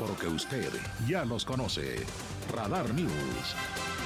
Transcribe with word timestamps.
semáforo 0.00 0.16
que 0.18 0.28
usted 0.28 0.72
ya 1.06 1.24
los 1.24 1.44
conoce. 1.44 2.06
Radar 2.54 2.92
News. 2.94 3.99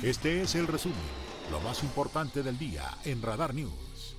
Este 0.03 0.41
es 0.41 0.55
el 0.55 0.67
resumen 0.67 1.20
lo 1.51 1.61
más 1.61 1.83
importante 1.83 2.43
del 2.43 2.59
día 2.59 2.85
en 3.05 3.21
Radar 3.23 3.55
News. 3.55 4.17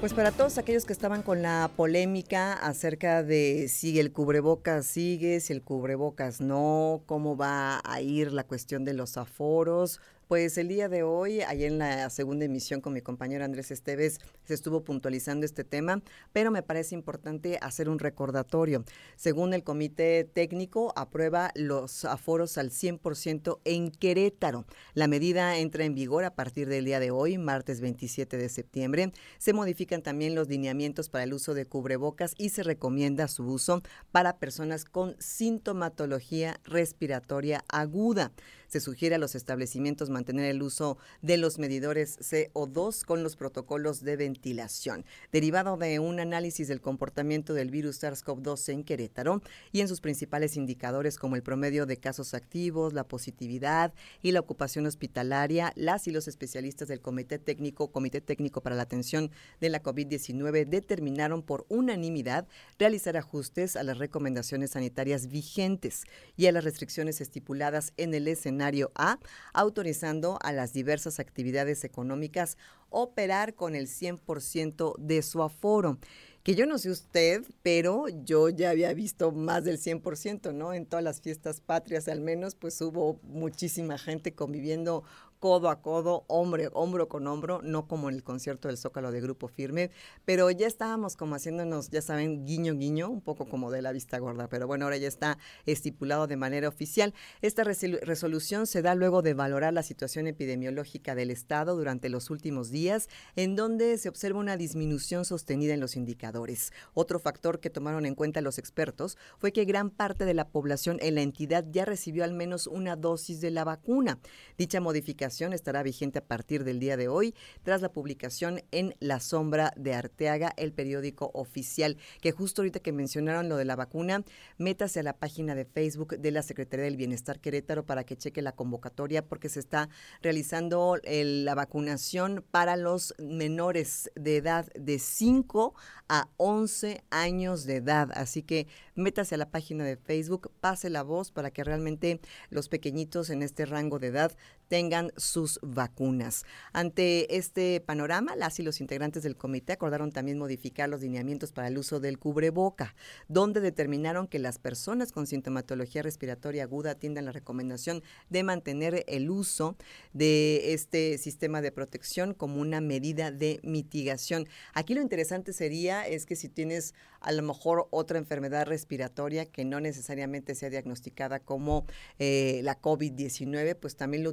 Pues 0.00 0.14
para 0.14 0.32
todos 0.32 0.58
aquellos 0.58 0.84
que 0.84 0.92
estaban 0.92 1.22
con 1.22 1.42
la 1.42 1.70
polémica 1.76 2.54
acerca 2.54 3.22
de 3.22 3.68
si 3.68 4.00
el 4.00 4.10
cubrebocas 4.10 4.84
sigue, 4.84 5.38
si 5.38 5.52
el 5.52 5.62
cubrebocas 5.62 6.40
no, 6.40 7.02
cómo 7.06 7.36
va 7.36 7.80
a 7.84 8.00
ir 8.00 8.32
la 8.32 8.42
cuestión 8.42 8.84
de 8.84 8.94
los 8.94 9.16
aforos, 9.16 10.00
pues 10.28 10.58
el 10.58 10.68
día 10.68 10.88
de 10.88 11.02
hoy, 11.02 11.40
ahí 11.42 11.64
en 11.64 11.78
la 11.78 12.08
segunda 12.10 12.44
emisión 12.44 12.80
con 12.80 12.92
mi 12.92 13.00
compañero 13.00 13.44
Andrés 13.44 13.70
Esteves, 13.70 14.18
se 14.44 14.54
estuvo 14.54 14.82
puntualizando 14.82 15.46
este 15.46 15.64
tema, 15.64 16.02
pero 16.32 16.50
me 16.50 16.62
parece 16.62 16.94
importante 16.94 17.58
hacer 17.60 17.88
un 17.88 17.98
recordatorio. 17.98 18.84
Según 19.16 19.54
el 19.54 19.64
comité 19.64 20.24
técnico, 20.24 20.92
aprueba 20.96 21.50
los 21.54 22.04
aforos 22.04 22.58
al 22.58 22.70
100% 22.70 23.60
en 23.64 23.90
Querétaro. 23.90 24.64
La 24.94 25.08
medida 25.08 25.58
entra 25.58 25.84
en 25.84 25.94
vigor 25.94 26.24
a 26.24 26.34
partir 26.34 26.68
del 26.68 26.84
día 26.84 27.00
de 27.00 27.10
hoy, 27.10 27.38
martes 27.38 27.80
27 27.80 28.36
de 28.36 28.48
septiembre. 28.48 29.12
Se 29.38 29.52
modifican 29.52 30.02
también 30.02 30.34
los 30.34 30.48
lineamientos 30.48 31.08
para 31.08 31.24
el 31.24 31.34
uso 31.34 31.54
de 31.54 31.66
cubrebocas 31.66 32.34
y 32.38 32.50
se 32.50 32.62
recomienda 32.62 33.28
su 33.28 33.44
uso 33.44 33.82
para 34.10 34.38
personas 34.38 34.84
con 34.84 35.16
sintomatología 35.18 36.60
respiratoria 36.64 37.64
aguda. 37.68 38.32
Se 38.72 38.80
sugiere 38.80 39.16
a 39.16 39.18
los 39.18 39.34
establecimientos 39.34 40.08
mantener 40.08 40.46
el 40.46 40.62
uso 40.62 40.96
de 41.20 41.36
los 41.36 41.58
medidores 41.58 42.18
CO2 42.20 43.04
con 43.04 43.22
los 43.22 43.36
protocolos 43.36 44.00
de 44.00 44.16
ventilación, 44.16 45.04
derivado 45.30 45.76
de 45.76 45.98
un 45.98 46.20
análisis 46.20 46.68
del 46.68 46.80
comportamiento 46.80 47.52
del 47.52 47.70
virus 47.70 48.02
SARS-CoV-2 48.02 48.72
en 48.72 48.84
Querétaro 48.84 49.42
y 49.72 49.82
en 49.82 49.88
sus 49.88 50.00
principales 50.00 50.56
indicadores 50.56 51.18
como 51.18 51.36
el 51.36 51.42
promedio 51.42 51.84
de 51.84 51.98
casos 51.98 52.32
activos, 52.32 52.94
la 52.94 53.04
positividad 53.04 53.92
y 54.22 54.32
la 54.32 54.40
ocupación 54.40 54.86
hospitalaria. 54.86 55.74
Las 55.76 56.08
y 56.08 56.10
los 56.10 56.26
especialistas 56.26 56.88
del 56.88 57.02
Comité 57.02 57.38
Técnico, 57.38 57.92
Comité 57.92 58.22
Técnico 58.22 58.62
para 58.62 58.74
la 58.74 58.84
Atención 58.84 59.30
de 59.60 59.68
la 59.68 59.82
COVID-19 59.82 60.64
determinaron 60.64 61.42
por 61.42 61.66
unanimidad 61.68 62.48
realizar 62.78 63.18
ajustes 63.18 63.76
a 63.76 63.82
las 63.82 63.98
recomendaciones 63.98 64.70
sanitarias 64.70 65.26
vigentes 65.26 66.04
y 66.38 66.46
a 66.46 66.52
las 66.52 66.64
restricciones 66.64 67.20
estipuladas 67.20 67.92
en 67.98 68.14
el 68.14 68.28
escenario 68.28 68.61
a, 68.94 69.18
autorizando 69.52 70.38
a 70.42 70.52
las 70.52 70.72
diversas 70.72 71.20
actividades 71.20 71.84
económicas 71.84 72.56
operar 72.90 73.54
con 73.54 73.74
el 73.74 73.86
100% 73.86 74.96
de 74.98 75.22
su 75.22 75.42
aforo 75.42 75.98
que 76.42 76.56
yo 76.56 76.66
no 76.66 76.76
sé 76.78 76.90
usted, 76.90 77.44
pero 77.62 78.08
yo 78.08 78.48
ya 78.48 78.70
había 78.70 78.92
visto 78.94 79.30
más 79.30 79.62
del 79.62 79.78
100%, 79.78 80.52
¿no? 80.52 80.74
En 80.74 80.86
todas 80.86 81.04
las 81.04 81.20
fiestas 81.20 81.60
patrias 81.60 82.08
al 82.08 82.20
menos, 82.20 82.56
pues 82.56 82.80
hubo 82.80 83.20
muchísima 83.22 83.96
gente 83.96 84.34
conviviendo 84.34 85.04
codo 85.42 85.70
a 85.70 85.82
codo, 85.82 86.24
hombre, 86.28 86.68
hombro 86.72 87.08
con 87.08 87.26
hombro, 87.26 87.62
no 87.64 87.88
como 87.88 88.08
en 88.08 88.14
el 88.14 88.22
concierto 88.22 88.68
del 88.68 88.78
Zócalo 88.78 89.10
de 89.10 89.20
Grupo 89.20 89.48
Firme, 89.48 89.90
pero 90.24 90.48
ya 90.52 90.68
estábamos 90.68 91.16
como 91.16 91.34
haciéndonos, 91.34 91.90
ya 91.90 92.00
saben, 92.00 92.46
guiño, 92.46 92.74
guiño, 92.76 93.10
un 93.10 93.20
poco 93.20 93.48
como 93.48 93.72
de 93.72 93.82
la 93.82 93.90
vista 93.90 94.20
gorda, 94.20 94.48
pero 94.48 94.68
bueno, 94.68 94.84
ahora 94.84 94.98
ya 94.98 95.08
está 95.08 95.38
estipulado 95.66 96.28
de 96.28 96.36
manera 96.36 96.68
oficial. 96.68 97.12
Esta 97.40 97.64
resolución 97.64 98.68
se 98.68 98.82
da 98.82 98.94
luego 98.94 99.20
de 99.20 99.34
valorar 99.34 99.72
la 99.72 99.82
situación 99.82 100.28
epidemiológica 100.28 101.16
del 101.16 101.32
Estado 101.32 101.74
durante 101.74 102.08
los 102.08 102.30
últimos 102.30 102.70
días, 102.70 103.08
en 103.34 103.56
donde 103.56 103.98
se 103.98 104.08
observa 104.08 104.38
una 104.38 104.56
disminución 104.56 105.24
sostenida 105.24 105.74
en 105.74 105.80
los 105.80 105.96
indicadores. 105.96 106.72
Otro 106.94 107.18
factor 107.18 107.58
que 107.58 107.68
tomaron 107.68 108.06
en 108.06 108.14
cuenta 108.14 108.42
los 108.42 108.58
expertos 108.58 109.18
fue 109.38 109.52
que 109.52 109.64
gran 109.64 109.90
parte 109.90 110.24
de 110.24 110.34
la 110.34 110.46
población 110.46 110.98
en 111.00 111.16
la 111.16 111.22
entidad 111.22 111.64
ya 111.68 111.84
recibió 111.84 112.22
al 112.22 112.32
menos 112.32 112.68
una 112.68 112.94
dosis 112.94 113.40
de 113.40 113.50
la 113.50 113.64
vacuna. 113.64 114.20
Dicha 114.56 114.80
modificación 114.80 115.31
estará 115.40 115.82
vigente 115.82 116.18
a 116.18 116.24
partir 116.24 116.64
del 116.64 116.78
día 116.78 116.96
de 116.96 117.08
hoy, 117.08 117.34
tras 117.62 117.80
la 117.80 117.90
publicación 117.90 118.62
en 118.70 118.94
La 119.00 119.18
Sombra 119.20 119.72
de 119.76 119.94
Arteaga, 119.94 120.52
el 120.56 120.72
periódico 120.72 121.30
oficial, 121.32 121.96
que 122.20 122.32
justo 122.32 122.60
ahorita 122.60 122.80
que 122.80 122.92
mencionaron 122.92 123.48
lo 123.48 123.56
de 123.56 123.64
la 123.64 123.76
vacuna, 123.76 124.24
métase 124.58 125.00
a 125.00 125.02
la 125.02 125.16
página 125.16 125.54
de 125.54 125.64
Facebook 125.64 126.18
de 126.18 126.30
la 126.30 126.42
Secretaría 126.42 126.84
del 126.84 126.96
Bienestar 126.96 127.40
Querétaro 127.40 127.86
para 127.86 128.04
que 128.04 128.16
cheque 128.16 128.42
la 128.42 128.52
convocatoria, 128.52 129.24
porque 129.26 129.48
se 129.48 129.60
está 129.60 129.88
realizando 130.20 130.98
la 131.04 131.54
vacunación 131.54 132.44
para 132.50 132.76
los 132.76 133.14
menores 133.18 134.10
de 134.14 134.36
edad 134.36 134.66
de 134.74 134.98
5 134.98 135.74
a 136.08 136.28
11 136.36 137.02
años 137.10 137.64
de 137.64 137.76
edad. 137.76 138.10
Así 138.14 138.42
que 138.42 138.66
métase 138.94 139.36
a 139.36 139.38
la 139.38 139.50
página 139.50 139.84
de 139.84 139.96
Facebook, 139.96 140.50
pase 140.60 140.90
la 140.90 141.02
voz 141.02 141.30
para 141.30 141.50
que 141.50 141.64
realmente 141.64 142.20
los 142.50 142.68
pequeñitos 142.68 143.30
en 143.30 143.42
este 143.42 143.64
rango 143.64 143.98
de 143.98 144.08
edad 144.08 144.36
tengan 144.72 145.12
sus 145.18 145.60
vacunas. 145.60 146.44
Ante 146.72 147.36
este 147.36 147.82
panorama, 147.82 148.34
las 148.36 148.58
y 148.58 148.62
los 148.62 148.80
integrantes 148.80 149.22
del 149.22 149.36
comité 149.36 149.74
acordaron 149.74 150.12
también 150.12 150.38
modificar 150.38 150.88
los 150.88 151.02
lineamientos 151.02 151.52
para 151.52 151.68
el 151.68 151.76
uso 151.76 152.00
del 152.00 152.18
cubreboca, 152.18 152.94
donde 153.28 153.60
determinaron 153.60 154.28
que 154.28 154.38
las 154.38 154.58
personas 154.58 155.12
con 155.12 155.26
sintomatología 155.26 156.00
respiratoria 156.00 156.62
aguda 156.62 156.92
atiendan 156.92 157.26
la 157.26 157.32
recomendación 157.32 158.02
de 158.30 158.44
mantener 158.44 159.04
el 159.08 159.28
uso 159.28 159.76
de 160.14 160.72
este 160.72 161.18
sistema 161.18 161.60
de 161.60 161.70
protección 161.70 162.32
como 162.32 162.58
una 162.58 162.80
medida 162.80 163.30
de 163.30 163.60
mitigación. 163.62 164.48
Aquí 164.72 164.94
lo 164.94 165.02
interesante 165.02 165.52
sería 165.52 166.06
es 166.08 166.24
que 166.24 166.34
si 166.34 166.48
tienes 166.48 166.94
a 167.20 167.32
lo 167.32 167.42
mejor 167.42 167.88
otra 167.90 168.18
enfermedad 168.18 168.66
respiratoria 168.66 169.44
que 169.44 169.64
no 169.64 169.80
necesariamente 169.80 170.54
sea 170.54 170.70
diagnosticada 170.70 171.40
como 171.40 171.84
eh, 172.18 172.60
la 172.64 172.80
COVID-19, 172.80 173.76
pues 173.76 173.96
también 173.96 174.24
lo 174.24 174.30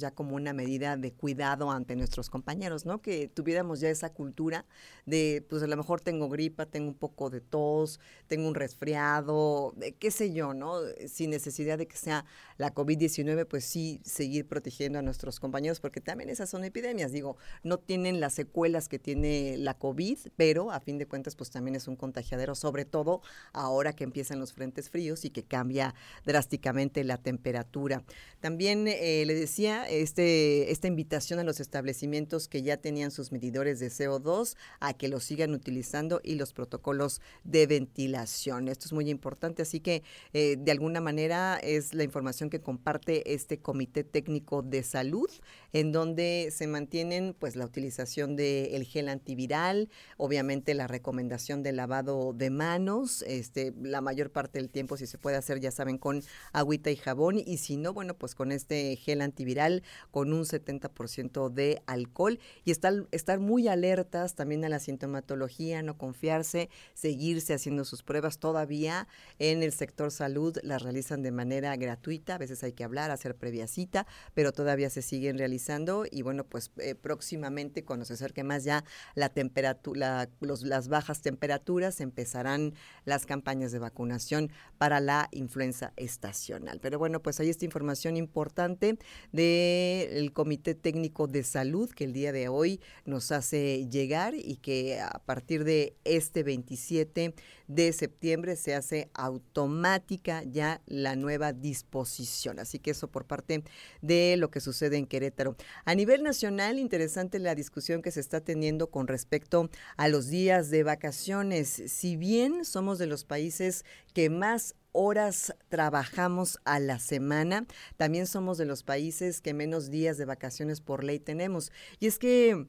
ya 0.00 0.10
como 0.10 0.36
una 0.36 0.52
medida 0.52 0.96
de 0.96 1.12
cuidado 1.12 1.70
ante 1.70 1.96
nuestros 1.96 2.30
compañeros, 2.30 2.86
¿no? 2.86 3.00
Que 3.00 3.28
tuviéramos 3.28 3.80
ya 3.80 3.90
esa 3.90 4.12
cultura 4.12 4.64
de, 5.06 5.44
pues 5.48 5.62
a 5.62 5.66
lo 5.66 5.76
mejor 5.76 6.00
tengo 6.00 6.28
gripa, 6.28 6.66
tengo 6.66 6.88
un 6.88 6.94
poco 6.94 7.30
de 7.30 7.40
tos, 7.40 8.00
tengo 8.26 8.48
un 8.48 8.54
resfriado, 8.54 9.74
qué 9.98 10.10
sé 10.10 10.32
yo, 10.32 10.54
¿no? 10.54 10.80
Sin 11.06 11.30
necesidad 11.30 11.78
de 11.78 11.86
que 11.86 11.96
sea 11.96 12.24
la 12.62 12.72
COVID-19, 12.72 13.44
pues 13.46 13.64
sí 13.64 14.00
seguir 14.04 14.46
protegiendo 14.46 15.00
a 15.00 15.02
nuestros 15.02 15.40
compañeros, 15.40 15.80
porque 15.80 16.00
también 16.00 16.30
esas 16.30 16.48
son 16.48 16.62
epidemias, 16.62 17.10
digo, 17.10 17.36
no 17.64 17.78
tienen 17.78 18.20
las 18.20 18.34
secuelas 18.34 18.88
que 18.88 19.00
tiene 19.00 19.56
la 19.58 19.74
COVID, 19.74 20.16
pero 20.36 20.70
a 20.70 20.78
fin 20.78 20.96
de 20.96 21.06
cuentas, 21.06 21.34
pues 21.34 21.50
también 21.50 21.74
es 21.74 21.88
un 21.88 21.96
contagiadero, 21.96 22.54
sobre 22.54 22.84
todo 22.84 23.20
ahora 23.52 23.94
que 23.94 24.04
empiezan 24.04 24.38
los 24.38 24.52
frentes 24.52 24.90
fríos 24.90 25.24
y 25.24 25.30
que 25.30 25.42
cambia 25.42 25.96
drásticamente 26.24 27.02
la 27.02 27.18
temperatura. 27.18 28.04
También 28.38 28.86
eh, 28.86 29.24
le 29.26 29.34
decía 29.34 29.84
este, 29.88 30.70
esta 30.70 30.86
invitación 30.86 31.40
a 31.40 31.44
los 31.44 31.58
establecimientos 31.58 32.46
que 32.46 32.62
ya 32.62 32.76
tenían 32.76 33.10
sus 33.10 33.32
medidores 33.32 33.80
de 33.80 33.88
CO2 33.88 34.54
a 34.78 34.94
que 34.94 35.08
los 35.08 35.24
sigan 35.24 35.52
utilizando 35.52 36.20
y 36.22 36.36
los 36.36 36.52
protocolos 36.52 37.20
de 37.42 37.66
ventilación. 37.66 38.68
Esto 38.68 38.86
es 38.86 38.92
muy 38.92 39.10
importante, 39.10 39.62
así 39.62 39.80
que 39.80 40.04
eh, 40.32 40.54
de 40.56 40.70
alguna 40.70 41.00
manera 41.00 41.56
es 41.56 41.92
la 41.92 42.04
información 42.04 42.50
que 42.52 42.60
comparte 42.60 43.32
este 43.32 43.60
Comité 43.60 44.04
Técnico 44.04 44.60
de 44.60 44.82
Salud, 44.82 45.30
en 45.72 45.90
donde 45.90 46.50
se 46.52 46.66
mantienen 46.66 47.34
pues 47.38 47.56
la 47.56 47.64
utilización 47.64 48.36
del 48.36 48.84
gel 48.84 49.08
antiviral, 49.08 49.88
obviamente 50.18 50.74
la 50.74 50.86
recomendación 50.86 51.62
de 51.62 51.72
lavado 51.72 52.34
de 52.34 52.50
manos, 52.50 53.22
este, 53.26 53.72
la 53.80 54.02
mayor 54.02 54.30
parte 54.30 54.58
del 54.58 54.68
tiempo 54.68 54.98
si 54.98 55.06
se 55.06 55.16
puede 55.16 55.38
hacer, 55.38 55.60
ya 55.60 55.70
saben, 55.70 55.96
con 55.96 56.22
agüita 56.52 56.90
y 56.90 56.96
jabón, 56.96 57.38
y 57.38 57.56
si 57.56 57.78
no, 57.78 57.94
bueno, 57.94 58.12
pues 58.18 58.34
con 58.34 58.52
este 58.52 58.96
gel 58.96 59.22
antiviral 59.22 59.82
con 60.10 60.34
un 60.34 60.42
70% 60.44 61.48
de 61.48 61.80
alcohol 61.86 62.38
y 62.66 62.70
estar, 62.70 63.06
estar 63.12 63.40
muy 63.40 63.66
alertas 63.66 64.34
también 64.34 64.62
a 64.66 64.68
la 64.68 64.78
sintomatología, 64.78 65.80
no 65.80 65.96
confiarse, 65.96 66.68
seguirse 66.92 67.54
haciendo 67.54 67.86
sus 67.86 68.02
pruebas. 68.02 68.38
Todavía 68.38 69.08
en 69.38 69.62
el 69.62 69.72
sector 69.72 70.10
salud, 70.10 70.58
las 70.62 70.82
realizan 70.82 71.22
de 71.22 71.32
manera 71.32 71.74
gratuita, 71.76 72.31
a 72.34 72.38
veces 72.38 72.62
hay 72.62 72.72
que 72.72 72.84
hablar, 72.84 73.10
hacer 73.10 73.36
previa 73.36 73.66
cita, 73.66 74.06
pero 74.34 74.52
todavía 74.52 74.90
se 74.90 75.02
siguen 75.02 75.38
realizando 75.38 76.04
y 76.10 76.22
bueno, 76.22 76.44
pues 76.44 76.70
eh, 76.78 76.94
próximamente 76.94 77.84
cuando 77.84 78.04
se 78.04 78.14
acerque 78.14 78.44
más 78.44 78.64
ya 78.64 78.84
la 79.14 79.28
temperatura, 79.28 80.28
los, 80.40 80.62
las 80.62 80.88
bajas 80.88 81.22
temperaturas, 81.22 82.00
empezarán 82.00 82.74
las 83.04 83.26
campañas 83.26 83.72
de 83.72 83.78
vacunación 83.78 84.50
para 84.78 85.00
la 85.00 85.28
influenza 85.32 85.92
estacional. 85.96 86.80
Pero 86.80 86.98
bueno, 86.98 87.20
pues 87.20 87.40
hay 87.40 87.50
esta 87.50 87.64
información 87.64 88.16
importante 88.16 88.98
del 89.32 90.32
Comité 90.32 90.74
Técnico 90.74 91.26
de 91.26 91.42
Salud 91.42 91.90
que 91.90 92.04
el 92.04 92.12
día 92.12 92.32
de 92.32 92.48
hoy 92.48 92.80
nos 93.04 93.32
hace 93.32 93.88
llegar 93.88 94.34
y 94.34 94.56
que 94.56 95.00
a 95.00 95.20
partir 95.24 95.64
de 95.64 95.96
este 96.04 96.42
27 96.42 97.34
de 97.68 97.92
septiembre 97.92 98.56
se 98.56 98.74
hace 98.74 99.10
automática 99.14 100.42
ya 100.44 100.80
la 100.86 101.16
nueva 101.16 101.52
disposición. 101.52 102.21
Así 102.58 102.78
que 102.78 102.92
eso 102.92 103.08
por 103.08 103.26
parte 103.26 103.64
de 104.00 104.36
lo 104.36 104.50
que 104.50 104.60
sucede 104.60 104.96
en 104.96 105.06
Querétaro. 105.06 105.56
A 105.84 105.94
nivel 105.94 106.22
nacional, 106.22 106.78
interesante 106.78 107.38
la 107.38 107.54
discusión 107.54 108.02
que 108.02 108.10
se 108.10 108.20
está 108.20 108.40
teniendo 108.40 108.90
con 108.90 109.06
respecto 109.06 109.70
a 109.96 110.08
los 110.08 110.28
días 110.28 110.70
de 110.70 110.82
vacaciones. 110.82 111.82
Si 111.86 112.16
bien 112.16 112.64
somos 112.64 112.98
de 112.98 113.06
los 113.06 113.24
países 113.24 113.84
que 114.14 114.30
más 114.30 114.74
horas 114.92 115.54
trabajamos 115.68 116.58
a 116.64 116.78
la 116.78 116.98
semana, 116.98 117.66
también 117.96 118.26
somos 118.26 118.58
de 118.58 118.66
los 118.66 118.82
países 118.82 119.40
que 119.40 119.54
menos 119.54 119.90
días 119.90 120.18
de 120.18 120.26
vacaciones 120.26 120.80
por 120.80 121.02
ley 121.02 121.18
tenemos. 121.18 121.72
Y 121.98 122.06
es 122.06 122.18
que 122.18 122.66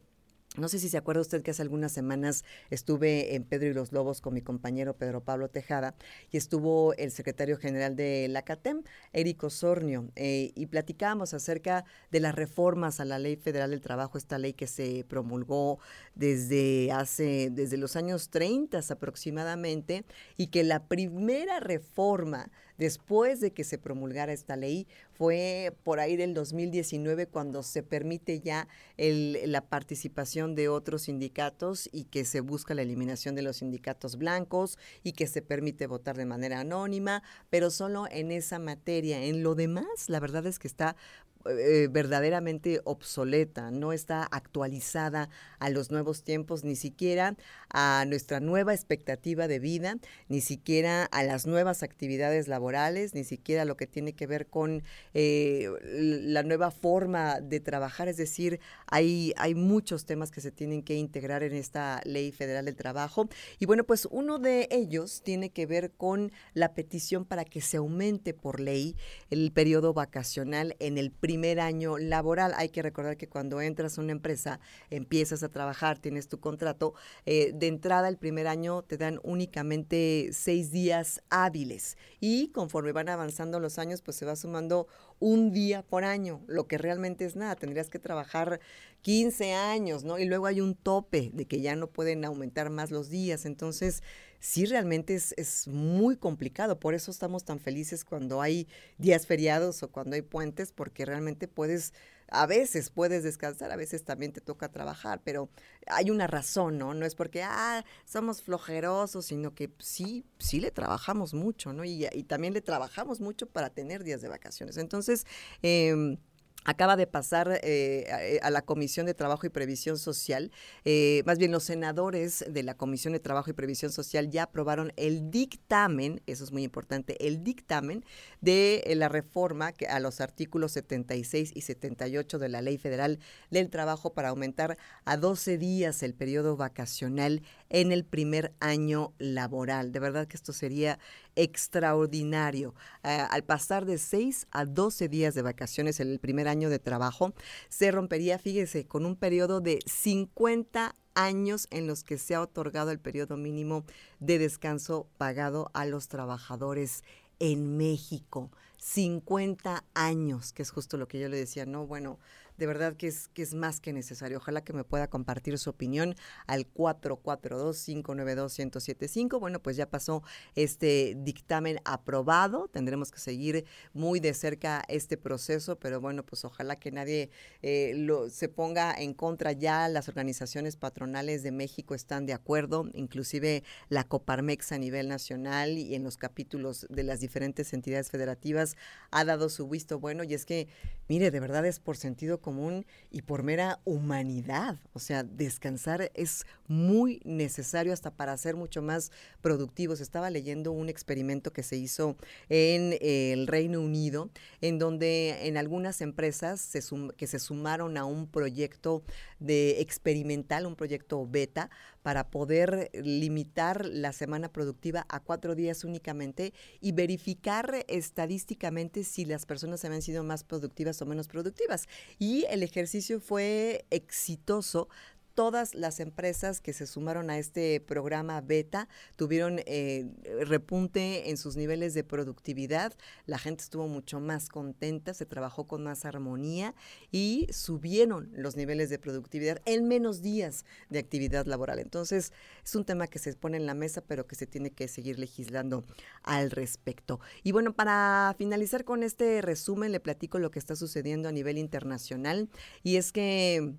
no 0.58 0.68
sé 0.70 0.78
si 0.78 0.88
se 0.88 0.98
acuerda 0.98 1.22
usted 1.22 1.42
que 1.42 1.52
hace 1.52 1.64
algunas 1.64 1.92
semanas 1.92 2.44
estuve 2.70 3.36
en 3.36 3.44
Pedro 3.44 3.70
y 3.70 3.74
los 3.74 3.92
Lobos 3.92 4.22
con 4.22 4.36
mi 4.36 4.42
compañero 4.42 4.96
Pedro 4.96 5.22
Pablo 5.22 5.50
Tejada 5.50 5.96
y 6.32 6.38
estuvo 6.38 6.94
el 6.94 7.10
secretario 7.12 7.58
general 7.58 7.96
de 7.96 8.28
la 8.30 8.44
CATEM, 8.44 8.84
Eric 9.14 9.44
Osornio, 9.44 10.12
eh, 10.16 10.52
y 10.54 10.68
platicábamos 10.68 11.34
acerca 11.34 11.86
de 12.12 12.20
las 12.20 12.36
reformas 12.36 13.00
a 13.00 13.06
la 13.06 13.18
Ley 13.18 13.36
Federal 13.36 13.72
del 13.72 13.82
Trabajo, 13.82 14.18
esta 14.18 14.38
ley 14.38 14.54
que 14.54 14.68
se 14.68 15.06
promulgó 15.08 15.80
desde 16.14 16.92
hace, 16.92 17.50
desde 17.52 17.78
los 17.78 17.96
años 17.96 18.30
30 18.30 18.80
aproximadamente, 18.90 20.06
y 20.38 20.48
que 20.48 20.64
la 20.64 20.88
primera 20.88 21.60
reforma 21.60 22.52
después 22.84 23.40
de 23.40 23.52
que 23.52 23.64
se 23.64 23.78
promulgara 23.78 24.34
esta 24.34 24.58
ley 24.58 24.88
fue 25.14 25.74
por 25.86 26.02
ahí 26.02 26.18
del 26.18 26.34
2019 26.34 27.28
cuando 27.28 27.64
se 27.64 27.82
permite 27.82 28.42
ya 28.42 28.68
la 28.98 29.62
participación 29.62 30.54
de 30.54 30.68
otros 30.68 31.04
sindicatos 31.04 31.88
y 31.94 32.04
que 32.04 32.26
se 32.26 32.42
busca 32.42 32.74
la 32.74 32.82
eliminación 32.82 33.36
de 33.36 33.42
los 33.42 33.58
sindicatos 33.58 34.18
blancos 34.18 34.78
y 35.02 35.14
que 35.14 35.28
se 35.28 35.42
permite 35.42 35.88
votar 35.88 36.18
de 36.18 36.26
manera 36.26 36.60
anónima, 36.60 37.24
pero 37.50 37.72
solo 37.72 38.06
en 38.12 38.34
esa 38.34 38.60
materia. 38.60 39.24
En 39.24 39.44
lo 39.44 39.56
demás, 39.56 40.10
la 40.10 40.20
verdad 40.20 40.46
es 40.46 40.60
que 40.60 40.68
está 40.68 40.98
eh, 41.46 41.90
verdaderamente 41.92 42.80
obsoleta, 42.86 43.70
no 43.70 43.92
está 43.92 44.24
actualizada 44.24 45.30
a 45.60 45.70
los 45.70 45.92
nuevos 45.92 46.24
tiempos, 46.24 46.64
ni 46.64 46.78
siquiera 46.78 47.36
a 47.70 48.06
nuestra 48.08 48.40
nueva 48.40 48.74
expectativa 48.74 49.50
de 49.50 49.60
vida, 49.60 49.98
ni 50.30 50.40
siquiera 50.40 51.04
a 51.04 51.22
las 51.24 51.46
nuevas 51.46 51.84
actividades 51.84 52.48
laborales, 52.48 53.14
ni 53.14 53.26
siquiera 53.26 53.66
lo 53.66 53.76
que 53.76 53.88
tiene 53.88 54.14
que 54.14 54.26
ver 54.26 54.48
con 54.48 54.84
eh, 55.14 55.70
la 55.84 56.44
nueva 56.44 56.72
forma 56.72 57.42
de 57.42 57.60
trabajar. 57.60 58.08
Es 58.08 58.16
decir, 58.16 58.62
hay, 58.88 59.34
hay 59.36 59.54
muchos 59.54 60.06
temas 60.06 60.32
que 60.32 60.40
se 60.40 60.52
tienen 60.52 60.82
que 60.82 60.96
integrar 60.96 61.44
en 61.44 61.56
esta 61.56 62.00
ley 62.06 62.32
federal 62.32 62.64
del 62.66 62.78
trabajo. 62.78 63.28
Y 63.60 63.66
bueno, 63.66 63.84
pues 63.84 64.08
uno 64.12 64.40
de 64.40 64.70
ellos 64.72 65.22
tiene 65.24 65.50
que 65.50 65.66
ver 65.66 65.92
con 65.92 66.32
la 66.54 66.74
petición 66.74 67.26
para 67.26 67.44
que 67.44 67.60
se 67.60 67.76
aumente 67.76 68.34
por 68.34 68.62
ley 68.62 68.96
el 69.30 69.52
periodo 69.52 69.94
vacacional 69.94 70.78
en 70.80 70.98
el 70.98 71.12
primer 71.12 71.33
primer 71.34 71.60
año 71.60 71.98
laboral. 71.98 72.54
Hay 72.58 72.70
que 72.70 72.84
recordar 72.84 73.18
que 73.18 73.28
cuando 73.28 73.60
entras 73.60 73.98
a 73.98 74.02
una 74.02 74.12
empresa, 74.12 74.60
empiezas 74.92 75.42
a 75.42 75.50
trabajar, 75.50 75.98
tienes 75.98 76.28
tu 76.28 76.40
contrato, 76.40 76.94
eh, 77.26 77.54
de 77.56 77.70
entrada 77.70 78.08
el 78.08 78.18
primer 78.18 78.46
año 78.46 78.84
te 78.84 78.98
dan 78.98 79.20
únicamente 79.24 80.30
seis 80.32 80.72
días 80.72 81.24
hábiles 81.32 81.98
y 82.20 82.50
conforme 82.50 82.92
van 82.92 83.10
avanzando 83.10 83.60
los 83.60 83.80
años, 83.80 84.04
pues 84.04 84.16
se 84.16 84.28
va 84.28 84.36
sumando 84.36 84.86
un 85.20 85.52
día 85.52 85.82
por 85.82 86.04
año, 86.04 86.42
lo 86.46 86.68
que 86.68 86.78
realmente 86.78 87.26
es 87.26 87.36
nada. 87.36 87.56
Tendrías 87.56 87.90
que 87.90 87.98
trabajar 87.98 88.60
15 89.02 89.54
años, 89.54 90.04
¿no? 90.04 90.20
Y 90.20 90.26
luego 90.26 90.46
hay 90.46 90.62
un 90.62 90.76
tope 90.76 91.32
de 91.34 91.46
que 91.46 91.62
ya 91.62 91.76
no 91.76 91.88
pueden 91.88 92.26
aumentar 92.26 92.70
más 92.70 92.92
los 92.92 93.10
días. 93.10 93.48
Entonces, 93.48 94.04
sí 94.44 94.66
realmente 94.66 95.16
es, 95.16 95.34
es, 95.38 95.70
muy 95.70 96.18
complicado. 96.18 96.78
Por 96.78 96.94
eso 96.94 97.12
estamos 97.12 97.46
tan 97.46 97.62
felices 97.62 98.04
cuando 98.04 98.42
hay 98.42 98.68
días 98.98 99.26
feriados 99.26 99.82
o 99.84 99.90
cuando 99.90 100.16
hay 100.16 100.22
puentes, 100.22 100.74
porque 100.74 101.06
realmente 101.06 101.48
puedes, 101.48 101.94
a 102.28 102.46
veces 102.46 102.90
puedes 102.90 103.24
descansar, 103.24 103.72
a 103.72 103.78
veces 103.78 104.04
también 104.04 104.34
te 104.34 104.42
toca 104.42 104.70
trabajar, 104.70 105.22
pero 105.24 105.50
hay 105.88 106.12
una 106.12 106.28
razón, 106.28 106.78
¿no? 106.78 106.94
No 106.94 107.06
es 107.06 107.16
porque, 107.16 107.42
ah, 107.42 107.86
somos 108.04 108.42
flojerosos, 108.42 109.28
sino 109.28 109.56
que 109.56 109.72
sí, 109.80 110.26
sí 110.40 110.60
le 110.60 110.72
trabajamos 110.72 111.34
mucho, 111.34 111.72
¿no? 111.72 111.86
Y, 111.86 112.06
y 112.12 112.24
también 112.24 112.54
le 112.54 112.62
trabajamos 112.62 113.22
mucho 113.22 113.48
para 113.48 113.70
tener 113.70 114.04
días 114.04 114.22
de 114.22 114.28
vacaciones. 114.28 114.76
Entonces, 114.76 115.26
eh, 115.62 116.18
acaba 116.66 116.96
de 116.96 117.08
pasar 117.08 117.60
eh, 117.64 118.40
a, 118.42 118.50
la 118.50 118.62
Comisión 118.62 119.06
de 119.06 119.14
Trabajo 119.14 119.46
y 119.46 119.50
Previsión 119.50 119.98
Social. 119.98 120.52
Eh, 120.86 121.24
más 121.26 121.38
bien, 121.38 121.52
los 121.52 121.64
senadores 121.64 122.46
de 122.48 122.64
la 122.64 122.76
Comisión 122.76 123.14
de 123.14 123.20
Trabajo 123.20 123.50
y 123.50 123.54
Previsión 123.54 123.92
Social 123.92 124.30
ya 124.30 124.44
aprobaron 124.44 124.94
el 124.96 125.30
dictamen, 125.32 126.22
eso 126.28 126.44
es 126.44 126.52
muy 126.52 126.64
importante, 126.64 127.28
el 127.28 127.44
dictamen 127.44 128.06
de 128.42 128.84
eh, 128.86 128.96
la 128.96 129.10
reforma 129.10 129.72
que, 129.72 129.88
a 129.88 130.00
los 130.00 130.22
artículos 130.22 130.72
76 130.74 131.52
y 131.56 131.62
78 131.62 132.40
de 132.40 132.50
la 132.50 132.62
Ley 132.62 132.78
Federal 132.78 133.20
del 133.50 133.70
Trabajo 133.70 134.14
para 134.14 134.30
aumentar 134.30 134.78
a 135.06 135.18
12 135.18 135.58
días 135.58 136.04
el 136.04 136.14
periodo 136.14 136.58
vacacional 136.58 137.42
en 137.74 137.92
el 137.92 138.06
primer 138.06 138.54
año 138.62 139.14
laboral. 139.18 139.92
De 139.92 140.00
verdad 140.00 140.28
que 140.28 140.38
esto 140.38 140.54
sería 140.54 140.98
extraordinario. 141.36 142.74
al 143.02 143.44
pasar 143.44 143.86
de 143.86 143.98
6 143.98 144.48
a 144.52 144.64
12 144.64 145.10
días 145.10 145.36
de 145.36 145.42
vacaciones 145.42 146.00
en 146.00 146.10
el 146.10 146.20
primer 146.20 146.48
año, 146.48 146.54
año 146.54 146.70
de 146.70 146.80
trabajo, 146.80 147.34
se 147.68 147.92
rompería, 147.92 148.40
fíjese, 148.40 148.86
con 148.86 149.06
un 149.06 149.16
periodo 149.16 149.60
de 149.60 149.80
50 149.86 150.96
años 151.16 151.68
en 151.72 151.88
los 151.88 152.04
que 152.04 152.18
se 152.18 152.36
ha 152.36 152.42
otorgado 152.42 152.92
el 152.92 153.00
periodo 153.00 153.38
mínimo 153.38 153.84
de 154.20 154.40
descanso 154.40 155.08
pagado 155.18 155.70
a 155.74 155.86
los 155.86 156.08
trabajadores 156.08 157.04
en 157.40 157.78
México. 157.78 158.52
50 158.78 159.84
años, 159.94 160.54
que 160.54 160.62
es 160.62 160.72
justo 160.72 160.98
lo 160.98 161.08
que 161.08 161.20
yo 161.20 161.28
le 161.30 161.38
decía, 161.38 161.66
no, 161.66 161.88
bueno, 161.88 162.20
de 162.58 162.68
verdad 162.68 162.96
que 162.96 163.08
es, 163.08 163.30
que 163.30 163.42
es 163.42 163.54
más 163.54 163.80
que 163.80 163.94
necesario. 163.94 164.38
Ojalá 164.38 164.64
que 164.64 164.74
me 164.74 164.84
pueda 164.84 165.10
compartir 165.10 165.58
su 165.58 165.70
opinión 165.70 166.16
al 166.48 166.72
442-592-1075. 166.74 169.40
Bueno, 169.40 169.62
pues 169.62 169.78
ya 169.78 169.90
pasó 169.90 170.24
este 170.56 171.16
dictamen 171.18 171.80
aprobado. 171.86 172.68
Tendremos 172.68 173.12
que 173.12 173.20
seguir 173.20 173.66
muy 173.94 174.20
de 174.20 174.34
cerca 174.34 174.84
este 174.88 175.18
proceso, 175.18 175.78
pero 175.80 176.02
bueno, 176.02 176.26
pues 176.26 176.46
ojalá 176.46 176.78
que 176.78 176.92
nadie 176.92 177.30
eh, 177.62 177.94
lo, 177.96 178.30
se 178.30 178.50
ponga 178.50 178.94
en 178.94 179.14
contra 179.14 179.52
ya. 179.52 179.88
Las 179.90 180.08
organizaciones 180.08 180.76
patronales 180.76 181.44
de 181.44 181.52
México 181.52 181.96
están 181.96 182.26
de 182.26 182.34
acuerdo, 182.34 182.90
inclusive 182.94 183.64
la 183.90 184.04
Coparmex 184.04 184.72
a 184.72 184.78
nivel 184.78 185.08
nacional 185.08 185.78
y 185.78 185.96
en 185.96 186.04
los 186.04 186.18
capítulos 186.18 186.86
de 186.90 187.04
las 187.04 187.20
diferentes 187.20 187.74
entidades 187.74 188.12
federativas 188.12 188.76
ha 189.12 189.26
dado 189.26 189.50
su 189.50 189.68
visto 189.68 190.00
bueno 190.00 190.24
y 190.24 190.34
es 190.34 190.46
que, 190.46 190.68
mire, 191.08 191.32
de 191.32 191.40
verdad 191.40 191.66
es 191.66 191.80
por 191.80 191.98
sentido 191.98 192.40
común 192.42 192.86
y 193.12 193.22
por 193.22 193.44
mera 193.44 193.80
humanidad. 193.86 194.80
O 194.94 195.00
sea, 195.00 195.24
descansar 195.24 196.12
es 196.14 196.46
muy 196.68 197.22
necesario 197.26 197.94
hasta 197.94 198.12
para 198.12 198.38
ser 198.38 198.56
mucho 198.56 198.82
más 198.82 199.12
productivos. 199.42 200.02
Estaba 200.02 200.30
leyendo 200.30 200.72
un 200.72 200.90
experimento 200.90 201.54
que 201.54 201.64
se 201.64 201.78
hizo 201.78 202.18
en 202.50 202.98
el 203.02 203.48
Reino 203.48 203.82
Unido, 203.82 204.30
en 204.62 204.80
donde 204.80 205.48
en 205.48 205.58
algunas 205.58 206.02
empresas 206.02 206.62
se 206.62 206.82
que 207.18 207.28
se 207.28 207.40
sumaron 207.40 207.98
a 207.98 208.06
un 208.06 208.28
proyecto 208.28 209.04
de 209.40 209.82
experimental, 209.82 210.66
un 210.66 210.76
proyecto 210.76 211.28
beta, 211.28 211.70
para 212.04 212.30
poder 212.30 212.92
limitar 212.94 213.86
la 213.86 214.14
semana 214.14 214.50
productiva 214.50 215.06
a 215.10 215.20
cuatro 215.20 215.56
días 215.56 215.84
únicamente 215.84 216.54
y 216.80 216.92
verificar 216.92 217.86
estadísticamente 217.88 219.04
si 219.04 219.26
las 219.26 219.46
personas 219.46 219.84
habían 219.86 220.02
sido 220.02 220.24
más 220.24 220.44
productivas 220.44 221.02
o 221.02 221.06
menos 221.06 221.28
productivas. 221.28 221.88
Y 222.20 222.46
el 222.50 222.62
ejercicio 222.62 223.20
fue 223.20 223.86
exitoso 223.90 224.90
todas 225.34 225.76
las 225.76 226.00
empresas 226.00 226.62
que 226.62 226.74
se 226.74 226.88
sumaron 226.88 227.30
a 227.30 227.38
este 227.38 227.80
programa 227.80 228.42
beta 228.42 228.88
tuvieron 229.16 229.60
eh, 229.66 230.10
repunte 230.46 231.30
en 231.30 231.38
sus 231.38 231.56
niveles 231.56 231.94
de 231.94 232.04
productividad, 232.04 232.94
la 233.26 233.38
gente 233.38 233.64
estuvo 233.64 233.88
mucho 233.88 234.20
más 234.20 234.50
contenta, 234.50 235.14
se 235.14 235.26
trabajó 235.26 235.68
con 235.68 235.84
más 235.84 236.06
armonía 236.06 236.76
y 237.12 237.48
subieron 237.52 238.30
los 238.34 238.56
niveles 238.56 238.90
de 238.90 239.00
productividad 239.00 239.62
en 239.66 239.88
menos 239.88 240.22
días 240.22 240.66
de 240.90 241.00
actividad 241.00 241.46
laboral. 241.46 241.80
Entonces, 241.80 242.32
es 242.64 242.76
un 242.76 242.86
tema 242.86 243.08
que 243.08 243.20
se 243.20 243.34
pone 243.36 243.58
en 243.58 243.66
la 243.66 243.74
mesa, 243.74 244.02
pero 244.02 244.28
que 244.28 244.36
se 244.36 244.48
tiene 244.48 244.72
que 244.72 244.88
seguir 244.88 245.20
legislando 245.20 245.86
al 246.22 246.52
respecto. 246.52 247.20
Y 247.44 247.52
bueno, 247.52 247.74
para 247.74 248.36
finalizar 248.38 248.84
con 248.84 249.04
este 249.04 249.42
resumen, 249.42 249.92
le 249.92 250.00
platico 250.00 250.40
lo 250.40 250.52
que 250.52 250.60
está 250.60 250.76
sucediendo 250.76 251.30
a 251.30 251.32
nivel 251.32 251.58
internacional 251.58 252.50
y 252.84 252.98
es 252.98 253.12
que 253.12 253.74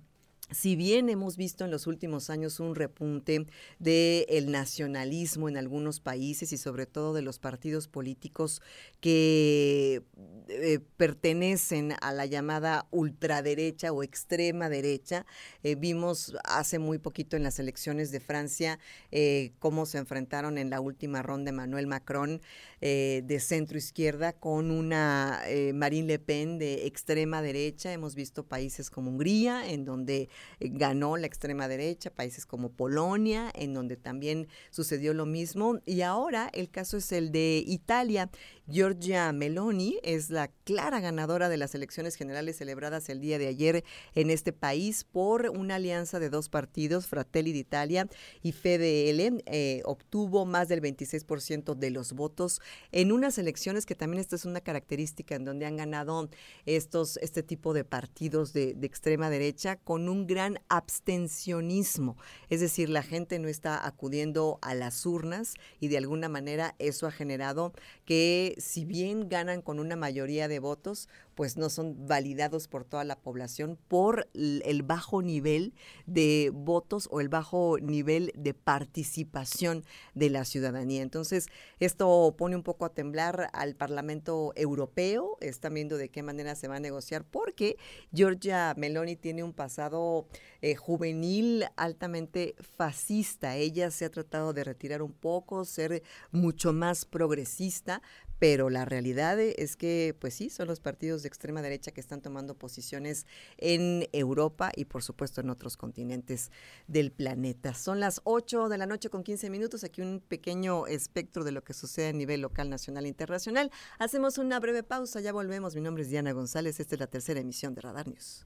si 0.51 0.75
bien 0.75 1.09
hemos 1.09 1.37
visto 1.37 1.65
en 1.65 1.71
los 1.71 1.87
últimos 1.87 2.29
años 2.29 2.59
un 2.59 2.75
repunte 2.75 3.47
del 3.79 4.51
nacionalismo 4.51 5.49
en 5.49 5.57
algunos 5.57 5.99
países 5.99 6.53
y 6.53 6.57
sobre 6.57 6.85
todo 6.85 7.13
de 7.13 7.23
los 7.23 7.39
partidos 7.39 7.87
políticos 7.87 8.61
que 8.99 10.03
eh, 10.47 10.79
pertenecen 10.97 11.95
a 11.99 12.13
la 12.13 12.27
llamada 12.27 12.85
ultraderecha 12.91 13.91
o 13.91 14.03
extrema 14.03 14.69
derecha, 14.69 15.25
eh, 15.63 15.73
vimos 15.73 16.35
hace 16.43 16.77
muy 16.77 16.99
poquito 16.99 17.35
en 17.35 17.41
las 17.43 17.57
elecciones 17.57 18.11
de 18.11 18.19
Francia 18.19 18.77
eh, 19.11 19.51
cómo 19.57 19.87
se 19.87 19.97
enfrentaron 19.97 20.59
en 20.59 20.69
la 20.69 20.79
última 20.79 21.23
ronda 21.23 21.49
Emmanuel 21.49 21.87
Macron 21.87 22.41
de 22.81 23.39
centro 23.39 23.79
izquierda 23.79 24.33
con 24.33 24.69
una 24.69 25.41
Marine 25.73 26.07
Le 26.07 26.19
Pen 26.19 26.59
de 26.59 26.85
extrema 26.85 27.41
derecha. 27.41 27.91
Hemos 27.91 28.13
visto 28.13 28.45
países 28.45 28.91
como 28.91 29.09
Hungría, 29.09 29.67
en 29.67 29.85
donde 29.85 30.29
ganó 30.59 31.17
la 31.17 31.27
extrema 31.27 31.67
derecha, 31.67 32.09
países 32.09 32.45
como 32.45 32.69
Polonia, 32.69 33.51
en 33.53 33.73
donde 33.73 33.97
también 33.97 34.47
sucedió 34.69 35.13
lo 35.13 35.25
mismo. 35.25 35.79
Y 35.85 36.01
ahora 36.01 36.49
el 36.53 36.69
caso 36.69 36.97
es 36.97 37.11
el 37.11 37.31
de 37.31 37.63
Italia. 37.65 38.29
Giorgia 38.67 39.31
Meloni 39.31 39.99
es 40.01 40.31
la 40.31 40.47
clara 40.63 40.99
ganadora 40.99 41.49
de 41.49 41.57
las 41.57 41.75
elecciones 41.75 42.15
generales 42.15 42.57
celebradas 42.57 43.09
el 43.09 43.21
día 43.21 43.37
de 43.37 43.45
ayer 43.45 43.83
en 44.15 44.31
este 44.31 44.53
país 44.53 45.03
por 45.03 45.51
una 45.51 45.75
alianza 45.75 46.17
de 46.19 46.31
dos 46.31 46.49
partidos, 46.49 47.05
Fratelli 47.05 47.53
d'Italia 47.53 48.07
y 48.41 48.53
FDL. 48.53 49.43
Eh, 49.45 49.83
obtuvo 49.85 50.45
más 50.45 50.67
del 50.67 50.81
26% 50.81 51.75
de 51.75 51.91
los 51.91 52.13
votos 52.13 52.59
en 52.91 53.11
unas 53.11 53.37
elecciones 53.37 53.85
que 53.85 53.93
también 53.93 54.19
esta 54.19 54.35
es 54.35 54.45
una 54.45 54.61
característica 54.61 55.35
en 55.35 55.45
donde 55.45 55.67
han 55.67 55.77
ganado 55.77 56.27
estos, 56.65 57.17
este 57.17 57.43
tipo 57.43 57.71
de 57.73 57.83
partidos 57.83 58.51
de, 58.51 58.73
de 58.73 58.87
extrema 58.87 59.29
derecha 59.29 59.75
con 59.75 60.09
un 60.09 60.25
gran 60.25 60.59
abstencionismo. 60.69 62.17
Es 62.49 62.61
decir, 62.61 62.89
la 62.89 63.03
gente 63.03 63.37
no 63.37 63.47
está 63.47 63.85
acudiendo 63.85 64.57
a 64.63 64.73
las 64.73 65.05
urnas 65.05 65.53
y 65.79 65.89
de 65.89 65.99
alguna 65.99 66.29
manera 66.29 66.73
eso 66.79 67.05
ha 67.05 67.11
generado 67.11 67.71
que 68.05 68.54
si 68.57 68.85
bien 68.85 69.29
ganan 69.29 69.61
con 69.61 69.79
una 69.79 69.95
mayoría 69.95 70.47
de 70.47 70.59
votos, 70.59 71.09
pues 71.35 71.57
no 71.57 71.69
son 71.69 72.07
validados 72.07 72.67
por 72.67 72.85
toda 72.85 73.03
la 73.03 73.17
población 73.17 73.77
por 73.87 74.29
el 74.33 74.83
bajo 74.83 75.21
nivel 75.21 75.73
de 76.05 76.51
votos 76.53 77.07
o 77.11 77.19
el 77.19 77.29
bajo 77.29 77.77
nivel 77.79 78.31
de 78.35 78.53
participación 78.53 79.83
de 80.13 80.29
la 80.29 80.45
ciudadanía. 80.45 81.01
Entonces, 81.01 81.47
esto 81.79 82.35
pone 82.37 82.55
un 82.55 82.63
poco 82.63 82.85
a 82.85 82.93
temblar 82.93 83.49
al 83.53 83.75
Parlamento 83.75 84.53
Europeo, 84.55 85.37
están 85.41 85.73
viendo 85.73 85.97
de 85.97 86.09
qué 86.09 86.23
manera 86.23 86.55
se 86.55 86.67
va 86.67 86.77
a 86.77 86.79
negociar, 86.79 87.25
porque 87.25 87.77
Giorgia 88.13 88.73
Meloni 88.77 89.15
tiene 89.15 89.43
un 89.43 89.53
pasado 89.53 90.27
eh, 90.61 90.75
juvenil 90.75 91.65
altamente 91.75 92.55
fascista. 92.77 93.55
Ella 93.55 93.91
se 93.91 94.05
ha 94.05 94.09
tratado 94.09 94.53
de 94.53 94.63
retirar 94.63 95.01
un 95.01 95.13
poco, 95.13 95.65
ser 95.65 96.03
mucho 96.31 96.73
más 96.73 97.05
progresista, 97.05 98.01
pero 98.39 98.69
la 98.69 98.85
realidad 98.85 99.39
es 99.39 99.75
que, 99.75 100.15
pues 100.19 100.33
sí, 100.33 100.49
son 100.49 100.67
los 100.67 100.79
partidos 100.79 101.23
de 101.23 101.27
extrema 101.27 101.61
derecha 101.61 101.91
que 101.91 102.01
están 102.01 102.21
tomando 102.21 102.55
posiciones 102.55 103.25
en 103.57 104.07
Europa 104.11 104.71
y, 104.75 104.85
por 104.85 105.03
supuesto, 105.03 105.41
en 105.41 105.49
otros 105.49 105.77
continentes 105.77 106.51
del 106.87 107.11
planeta. 107.11 107.73
Son 107.73 107.99
las 107.99 108.21
8 108.23 108.69
de 108.69 108.77
la 108.77 108.85
noche 108.85 109.09
con 109.09 109.23
15 109.23 109.49
minutos. 109.49 109.83
Aquí 109.83 110.01
un 110.01 110.19
pequeño 110.19 110.87
espectro 110.87 111.43
de 111.43 111.51
lo 111.51 111.63
que 111.63 111.73
sucede 111.73 112.09
a 112.09 112.13
nivel 112.13 112.41
local, 112.41 112.69
nacional 112.69 113.05
e 113.05 113.09
internacional. 113.09 113.71
Hacemos 113.99 114.37
una 114.37 114.59
breve 114.59 114.83
pausa, 114.83 115.21
ya 115.21 115.31
volvemos. 115.31 115.75
Mi 115.75 115.81
nombre 115.81 116.03
es 116.03 116.09
Diana 116.09 116.31
González. 116.31 116.79
Esta 116.79 116.95
es 116.95 116.99
la 116.99 117.07
tercera 117.07 117.39
emisión 117.39 117.73
de 117.75 117.81
Radar 117.81 118.07
News. 118.07 118.45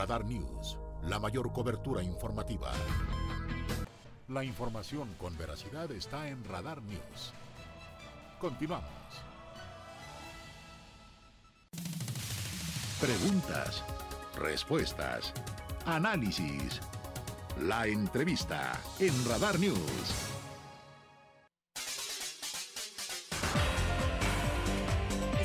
Radar 0.00 0.24
News, 0.24 0.78
la 1.02 1.18
mayor 1.18 1.52
cobertura 1.52 2.02
informativa. 2.02 2.72
La 4.28 4.42
información 4.42 5.14
con 5.18 5.36
veracidad 5.36 5.90
está 5.90 6.26
en 6.26 6.42
Radar 6.42 6.80
News. 6.80 7.34
Continuamos. 8.40 8.88
Preguntas, 12.98 13.84
respuestas, 14.38 15.34
análisis. 15.84 16.80
La 17.60 17.86
entrevista 17.86 18.80
en 19.00 19.12
Radar 19.28 19.58
News. 19.58 20.29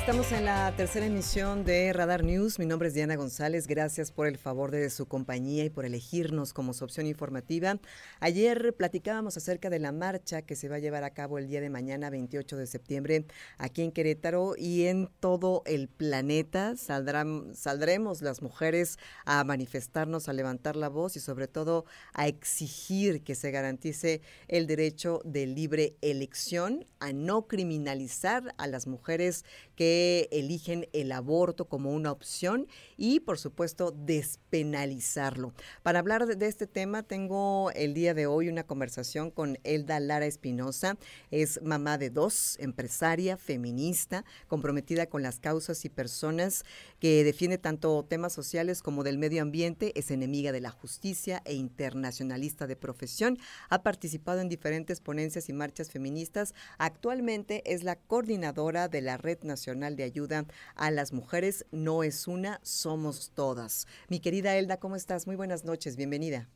Estamos 0.06 0.30
en 0.30 0.44
la 0.44 0.72
tercera 0.76 1.04
emisión 1.06 1.64
de 1.64 1.92
Radar 1.92 2.22
News. 2.22 2.60
Mi 2.60 2.64
nombre 2.64 2.86
es 2.86 2.94
Diana 2.94 3.16
González. 3.16 3.66
Gracias 3.66 4.12
por 4.12 4.28
el 4.28 4.38
favor 4.38 4.70
de 4.70 4.88
su 4.88 5.06
compañía 5.06 5.64
y 5.64 5.68
por 5.68 5.84
elegirnos 5.84 6.52
como 6.52 6.74
su 6.74 6.84
opción 6.84 7.08
informativa. 7.08 7.80
Ayer 8.20 8.72
platicábamos 8.76 9.36
acerca 9.36 9.68
de 9.68 9.80
la 9.80 9.90
marcha 9.90 10.42
que 10.42 10.54
se 10.54 10.68
va 10.68 10.76
a 10.76 10.78
llevar 10.78 11.02
a 11.02 11.10
cabo 11.10 11.38
el 11.38 11.48
día 11.48 11.60
de 11.60 11.70
mañana, 11.70 12.08
28 12.08 12.56
de 12.56 12.68
septiembre, 12.68 13.26
aquí 13.58 13.82
en 13.82 13.90
Querétaro 13.90 14.54
y 14.56 14.86
en 14.86 15.10
todo 15.18 15.64
el 15.66 15.88
planeta. 15.88 16.76
Saldrán, 16.76 17.56
saldremos 17.56 18.22
las 18.22 18.42
mujeres 18.42 19.00
a 19.24 19.42
manifestarnos, 19.42 20.28
a 20.28 20.34
levantar 20.34 20.76
la 20.76 20.88
voz 20.88 21.16
y 21.16 21.20
sobre 21.20 21.48
todo 21.48 21.84
a 22.14 22.28
exigir 22.28 23.24
que 23.24 23.34
se 23.34 23.50
garantice 23.50 24.20
el 24.46 24.68
derecho 24.68 25.20
de 25.24 25.46
libre 25.46 25.96
elección, 26.00 26.86
a 27.00 27.12
no 27.12 27.48
criminalizar 27.48 28.54
a 28.56 28.68
las 28.68 28.86
mujeres 28.86 29.44
que 29.76 30.28
eligen 30.32 30.88
el 30.92 31.12
aborto 31.12 31.66
como 31.66 31.92
una 31.92 32.10
opción 32.10 32.66
y, 32.96 33.20
por 33.20 33.38
supuesto, 33.38 33.92
despenalizarlo. 33.92 35.52
Para 35.82 35.98
hablar 35.98 36.26
de, 36.26 36.46
este 36.46 36.66
tema, 36.66 37.02
tengo 37.02 37.70
el 37.72 37.92
día 37.92 38.14
de 38.14 38.26
hoy 38.26 38.48
una 38.48 38.64
conversación 38.64 39.30
con 39.30 39.58
Elda 39.64 40.00
Lara 40.00 40.26
Espinosa. 40.26 40.96
Es 41.30 41.60
mamá 41.62 41.98
de 41.98 42.08
dos, 42.08 42.56
empresaria, 42.58 43.36
feminista, 43.36 44.24
comprometida 44.48 45.06
con 45.06 45.22
las 45.22 45.38
causas 45.38 45.84
y 45.84 45.90
personas 45.90 46.64
que 46.98 47.22
defiende 47.22 47.58
tanto 47.58 48.02
temas 48.08 48.32
sociales 48.32 48.82
como 48.82 49.04
del 49.04 49.18
medio 49.18 49.42
ambiente, 49.42 49.92
es 49.94 50.10
enemiga 50.10 50.52
de 50.52 50.62
la 50.62 50.70
justicia 50.70 51.42
e 51.44 51.52
internacionalista 51.52 52.66
de 52.66 52.76
profesión. 52.76 53.38
Ha 53.68 53.82
participado 53.82 54.40
en 54.40 54.48
diferentes 54.48 55.00
ponencias 55.00 55.50
y 55.50 55.52
marchas 55.52 55.90
feministas. 55.90 56.54
Actualmente 56.78 57.62
es 57.66 57.84
la 57.84 57.96
coordinadora 57.96 58.88
de 58.88 59.02
la 59.02 59.18
Red 59.18 59.42
Nacional 59.42 59.65
de 59.66 60.04
Ayuda 60.04 60.46
a 60.76 60.92
las 60.92 61.12
Mujeres. 61.12 61.66
No 61.72 62.04
es 62.04 62.28
una, 62.28 62.60
somos 62.62 63.32
todas. 63.34 63.88
Mi 64.08 64.20
querida 64.20 64.54
Elda, 64.54 64.76
¿cómo 64.76 64.94
estás? 64.94 65.26
Muy 65.26 65.34
buenas 65.34 65.64
noches, 65.64 65.96
bienvenida. 65.96 66.48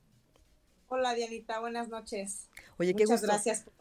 Hola 0.87 1.15
Dianita, 1.15 1.59
buenas 1.59 1.89
noches. 1.89 2.49
Oye, 2.79 2.95
qué 2.95 3.05
Muchas 3.05 3.23
gracias 3.23 3.65
por 3.65 3.75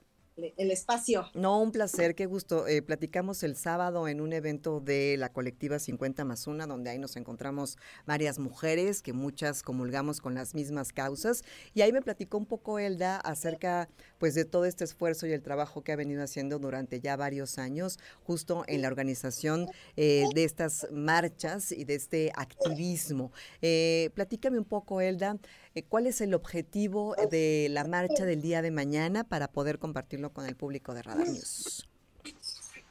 el 0.58 0.72
espacio. 0.72 1.30
No, 1.34 1.62
un 1.62 1.72
placer, 1.72 2.16
qué 2.16 2.26
gusto. 2.26 2.68
Eh, 2.68 2.82
platicamos 2.82 3.44
el 3.44 3.56
sábado 3.56 4.08
en 4.08 4.22
un 4.22 4.34
evento 4.34 4.80
de 4.80 5.16
la 5.18 5.30
colectiva 5.30 5.80
50 5.80 6.26
más 6.26 6.48
una, 6.48 6.68
donde 6.68 6.90
ahí 6.90 7.00
nos 7.00 7.16
encontramos 7.16 7.78
varias 8.06 8.40
mujeres 8.40 9.02
que 9.02 9.14
muchas 9.14 9.64
comulgamos 9.64 10.22
con 10.22 10.34
las 10.34 10.56
mismas 10.56 10.94
causas. 10.94 11.44
Y 11.74 11.82
ahí 11.82 11.92
me 11.92 12.02
platicó 12.02 12.38
un 12.38 12.46
poco 12.46 12.80
Elda 12.80 13.18
acerca 13.18 13.90
pues 14.18 14.36
de 14.36 14.46
todo 14.46 14.66
este 14.66 14.84
esfuerzo 14.84 15.28
y 15.28 15.32
el 15.32 15.42
trabajo 15.42 15.84
que 15.84 15.92
ha 15.92 15.96
venido 15.96 16.24
haciendo 16.24 16.60
durante 16.60 17.00
ya 17.00 17.16
varios 17.16 17.58
años, 17.58 18.00
justo 18.24 18.64
en 18.68 18.82
la 18.82 18.88
organización 18.88 19.68
eh, 19.96 20.26
de 20.34 20.44
estas 20.44 20.88
marchas 20.92 21.72
y 21.72 21.86
de 21.86 21.96
este 21.96 22.32
activismo. 22.36 23.32
Eh, 23.62 24.10
platícame 24.14 24.60
un 24.60 24.66
poco, 24.66 25.02
Elda, 25.02 25.38
¿Cuál 25.84 26.08
es 26.08 26.22
el 26.22 26.34
objetivo 26.34 27.16
de 27.30 27.68
la 27.70 27.84
marcha 27.86 28.26
del 28.26 28.42
día 28.42 28.62
de 28.62 28.72
mañana 28.72 29.24
para 29.24 29.52
poder 29.52 29.80
compartirlo 29.80 30.34
con 30.34 30.46
el 30.46 30.56
público 30.56 30.94
de 30.94 31.04
Radar 31.04 31.28
News? 31.28 31.88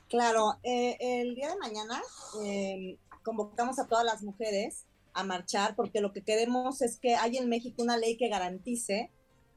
Claro, 0.08 0.58
eh, 0.62 0.96
el 1.00 1.34
día 1.34 1.50
de 1.50 1.56
mañana 1.56 2.02
em, 2.42 2.96
convocamos 3.22 3.78
a 3.78 3.86
todas 3.86 4.04
las 4.04 4.22
mujeres 4.22 4.84
a 5.12 5.22
marchar 5.22 5.74
porque 5.76 6.00
lo 6.00 6.12
que 6.12 6.22
queremos 6.22 6.80
es 6.80 6.96
que 6.98 7.14
haya 7.14 7.40
en 7.40 7.48
México 7.48 7.82
una 7.82 7.98
ley 7.98 8.16
que 8.16 8.28
garantice 8.28 9.10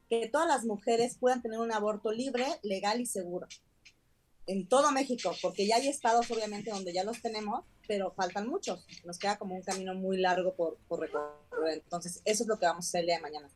que 0.10 0.28
todas 0.28 0.48
las 0.48 0.66
mujeres 0.66 1.16
puedan 1.18 1.42
tener 1.42 1.60
un 1.60 1.72
aborto 1.72 2.12
libre, 2.12 2.46
legal 2.64 3.00
y 3.00 3.06
seguro. 3.06 3.48
En 4.46 4.68
todo 4.68 4.92
México, 4.92 5.34
porque 5.42 5.66
ya 5.66 5.78
hay 5.78 5.88
estados 5.88 6.30
obviamente 6.32 6.72
donde 6.72 6.92
ya 6.92 7.06
los 7.06 7.22
tenemos, 7.22 7.64
pero 7.92 8.10
faltan 8.14 8.48
muchos. 8.48 8.86
Nos 9.04 9.20
queda 9.20 9.38
como 9.38 9.54
un 9.54 9.64
camino 9.64 9.94
muy 9.94 10.16
largo 10.16 10.56
por, 10.56 10.78
recorrer. 10.98 11.34
Entonces, 11.74 12.22
eso 12.24 12.44
es 12.44 12.48
lo 12.48 12.58
que 12.58 12.66
vamos 12.66 12.86
a 12.86 12.88
hacer 12.88 13.02
el 13.02 13.08
día 13.08 13.16
de 13.18 13.22
mañana. 13.22 13.50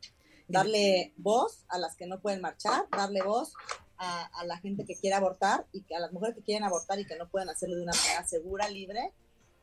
Darle 0.50 1.14
voz 1.16 1.64
a 1.70 1.78
las 1.80 1.96
que 1.96 2.06
no 2.06 2.20
pueden 2.20 2.42
marchar, 2.42 2.86
darle 2.92 3.22
voz 3.22 3.54
a, 3.98 4.30
la 4.44 4.58
gente 4.58 4.84
que 4.84 4.98
quiere 4.98 5.16
abortar 5.16 5.66
y 5.72 5.84
que 5.84 5.96
a 5.96 6.02
las 6.02 6.12
mujeres 6.12 6.36
que 6.36 6.42
quieren 6.42 6.66
abortar 6.66 7.00
y 7.00 7.06
que 7.06 7.16
no 7.16 7.30
pueden 7.30 7.48
hacerlo 7.48 7.78
de 7.78 7.84
una 7.84 7.94
manera 7.94 8.28
segura, 8.28 8.68
libre 8.68 9.14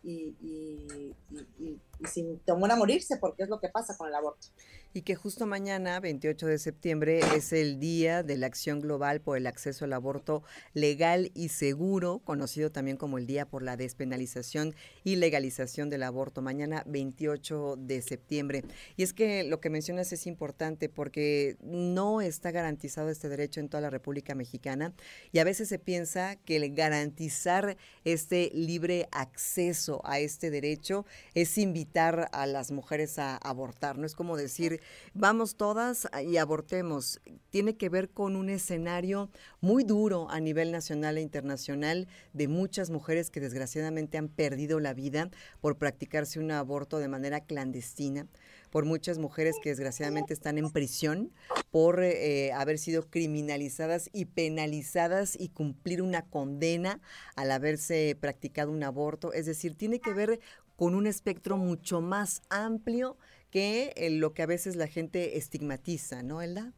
y, 0.03 0.35
y, 0.41 1.15
y, 1.31 1.63
y 1.63 1.81
sin 2.07 2.39
temor 2.41 2.71
a 2.71 2.77
morirse, 2.77 3.17
porque 3.17 3.43
es 3.45 3.49
lo 3.49 3.61
que 3.61 3.69
pasa 3.69 3.97
con 3.97 4.09
el 4.09 4.15
aborto 4.15 4.49
y 4.95 5.03
que 5.03 5.15
justo 5.15 5.47
mañana, 5.47 6.01
28 6.01 6.47
de 6.47 6.59
septiembre, 6.59 7.21
es 7.35 7.53
el 7.53 7.81
Día 7.81 8.23
de 8.23 8.37
la 8.37 8.47
Acción 8.47 8.81
Global 8.81 9.21
por 9.21 9.39
el 9.39 9.47
Acceso 9.47 9.87
al 9.87 9.93
Aborto 9.95 10.43
Legal 10.75 11.31
y 11.35 11.49
Seguro, 11.49 12.21
conocido 12.25 12.71
también 12.71 12.99
como 12.99 13.17
el 13.17 13.27
Día 13.27 13.49
por 13.49 13.63
la 13.63 13.77
Despenalización 13.77 14.75
y 15.03 15.17
Legalización 15.17 15.89
del 15.89 16.03
Aborto, 16.03 16.43
mañana 16.43 16.83
28 16.87 17.77
de 17.79 18.03
septiembre. 18.03 18.65
Y 18.97 19.03
es 19.03 19.15
que 19.15 19.45
lo 19.45 19.61
que 19.61 19.71
mencionas 19.71 20.13
es 20.13 20.27
importante 20.27 20.91
porque 20.91 21.57
no 21.63 22.21
está 22.21 22.51
garantizado 22.51 23.09
este 23.09 23.31
derecho 23.31 23.61
en 23.61 23.71
toda 23.71 23.81
la 23.81 23.91
República 23.91 24.35
Mexicana 24.35 24.93
y 25.33 25.39
a 25.39 25.45
veces 25.45 25.69
se 25.69 25.79
piensa 25.79 26.37
que 26.37 26.57
el 26.57 26.75
garantizar 26.75 27.79
este 28.05 28.51
libre 28.53 29.09
acceso 29.11 30.03
a 30.05 30.19
este 30.19 30.51
derecho 30.51 31.07
es 31.35 31.57
invitar 31.57 31.92
a 31.99 32.47
las 32.47 32.71
mujeres 32.71 33.19
a 33.19 33.37
abortar, 33.37 33.99
no 33.99 34.07
es 34.07 34.15
como 34.15 34.37
decir 34.37 34.81
vamos 35.15 35.57
todas 35.57 36.09
y 36.27 36.37
abortemos. 36.39 37.21
Tiene 37.51 37.77
que 37.77 37.89
ver 37.89 38.11
con 38.11 38.37
un 38.37 38.49
escenario 38.49 39.31
muy 39.61 39.85
duro 39.85 40.29
a 40.31 40.41
nivel 40.41 40.73
nacional 40.73 41.19
e 41.19 41.21
internacional 41.21 42.09
de 42.33 42.49
muchas 42.49 42.91
mujeres 42.91 43.31
que 43.31 43.41
desgraciadamente 43.41 44.19
han 44.19 44.29
perdido 44.29 44.81
la 44.81 44.95
vida 44.95 45.31
por 45.61 45.77
practicarse 45.77 46.41
un 46.41 46.51
aborto 46.51 46.99
de 46.99 47.09
manera 47.09 47.41
clandestina 47.41 48.27
por 48.73 48.87
muchas 48.87 49.19
mujeres 49.19 49.57
que 49.63 49.69
desgraciadamente 49.69 50.33
están 50.33 50.57
en 50.57 50.71
prisión 50.71 51.31
por 51.71 52.03
eh, 52.03 52.53
haber 52.53 52.79
sido 52.79 53.09
criminalizadas 53.09 54.09
y 54.15 54.25
penalizadas 54.25 55.37
y 55.39 55.51
cumplir 55.51 56.01
una 56.01 56.23
condena 56.23 56.99
al 57.37 57.51
haberse 57.51 58.17
practicado 58.19 58.73
un 58.73 58.83
aborto. 58.83 59.35
Es 59.35 59.45
decir, 59.45 59.75
tiene 59.75 60.01
que 60.01 60.15
ver 60.15 60.41
con 60.83 60.97
un 60.97 61.07
espectro 61.07 61.57
mucho 61.59 62.01
más 62.01 62.43
amplio 62.51 63.17
que 63.53 63.93
eh, 63.95 64.11
lo 64.11 64.35
que 64.35 64.43
a 64.43 64.47
veces 64.47 64.75
la 64.75 64.89
gente 64.89 65.39
estigmatiza, 65.39 66.25
¿no, 66.25 66.43
Elda? 66.43 66.73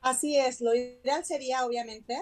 Así 0.00 0.36
es, 0.36 0.60
lo 0.60 0.74
ideal 0.74 1.24
sería 1.24 1.64
obviamente 1.64 2.18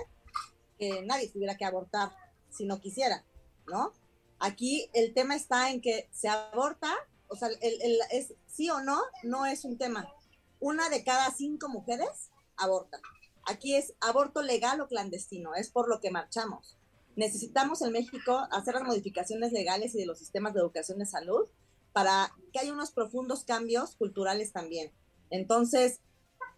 que 0.78 1.00
nadie 1.00 1.30
tuviera 1.30 1.56
que 1.56 1.64
abortar 1.64 2.10
si 2.50 2.66
no 2.66 2.82
quisiera, 2.82 3.24
¿no? 3.66 3.94
Aquí 4.38 4.90
el 4.92 5.14
tema 5.14 5.36
está 5.36 5.70
en 5.70 5.80
que 5.80 6.06
se 6.12 6.28
aborta, 6.28 6.92
o 7.28 7.36
sea, 7.36 7.48
el, 7.62 7.98
es 8.10 8.34
sí 8.46 8.68
o 8.68 8.82
no, 8.82 9.00
no 9.22 9.46
es 9.46 9.64
un 9.64 9.78
tema. 9.78 10.12
Una 10.60 10.90
de 10.90 11.02
cada 11.02 11.30
cinco 11.30 11.70
mujeres 11.70 12.28
aborta. 12.58 13.00
Aquí 13.46 13.74
es 13.74 13.94
aborto 14.02 14.42
legal 14.42 14.82
o 14.82 14.86
clandestino, 14.86 15.54
es 15.54 15.70
por 15.70 15.88
lo 15.88 16.00
que 16.00 16.10
marchamos. 16.10 16.76
Necesitamos 17.16 17.82
en 17.82 17.92
México 17.92 18.46
hacer 18.50 18.74
las 18.74 18.84
modificaciones 18.84 19.52
legales 19.52 19.94
y 19.94 19.98
de 19.98 20.06
los 20.06 20.18
sistemas 20.18 20.54
de 20.54 20.60
educación 20.60 20.98
de 20.98 21.06
salud 21.06 21.46
para 21.92 22.32
que 22.52 22.58
haya 22.58 22.72
unos 22.72 22.90
profundos 22.90 23.44
cambios 23.44 23.94
culturales 23.96 24.52
también. 24.52 24.92
Entonces, 25.30 26.00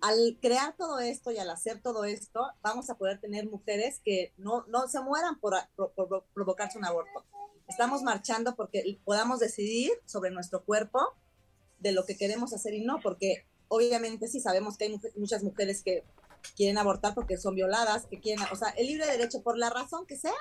al 0.00 0.38
crear 0.40 0.76
todo 0.76 0.98
esto 0.98 1.30
y 1.30 1.38
al 1.38 1.50
hacer 1.50 1.80
todo 1.82 2.04
esto, 2.04 2.46
vamos 2.62 2.90
a 2.90 2.96
poder 2.96 3.20
tener 3.20 3.48
mujeres 3.48 4.00
que 4.04 4.32
no, 4.36 4.64
no 4.66 4.88
se 4.88 5.00
mueran 5.00 5.38
por, 5.40 5.54
provocarse 6.34 6.78
un 6.78 6.84
aborto. 6.84 7.24
Estamos 7.68 8.02
marchando 8.02 8.54
porque 8.54 8.98
podamos 9.04 9.40
decidir 9.40 9.90
sobre 10.04 10.30
nuestro 10.30 10.64
cuerpo 10.64 11.00
de 11.78 11.92
lo 11.92 12.04
que 12.04 12.16
queremos 12.16 12.52
hacer 12.52 12.74
y 12.74 12.84
no, 12.84 13.00
porque 13.02 13.46
obviamente 13.68 14.28
sí 14.28 14.40
sabemos 14.40 14.76
que 14.76 14.84
hay 14.84 15.00
muchas 15.16 15.42
mujeres 15.42 15.82
que 15.82 16.04
quieren 16.56 16.78
abortar 16.78 17.14
porque 17.14 17.36
son 17.36 17.54
violadas, 17.54 18.06
que 18.06 18.20
quieren, 18.20 18.44
o 18.52 18.56
sea, 18.56 18.68
el 18.70 18.86
libre 18.86 19.06
derecho, 19.06 19.42
por 19.42 19.58
la 19.58 19.70
razón 19.70 20.06
que 20.06 20.16
sea, 20.16 20.34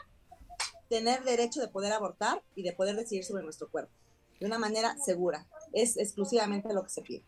tener 0.90 1.24
derecho 1.24 1.62
de 1.62 1.68
poder 1.68 1.94
abortar 1.94 2.44
y 2.56 2.64
de 2.64 2.74
poder 2.74 2.96
decidir 2.96 3.24
sobre 3.24 3.44
nuestro 3.44 3.70
cuerpo 3.70 3.92
de 4.40 4.46
una 4.46 4.60
manera 4.60 4.96
segura. 5.04 5.48
Es 5.74 5.98
exclusivamente 5.98 6.74
lo 6.74 6.84
que 6.84 6.90
se 6.90 7.02
pide. 7.02 7.24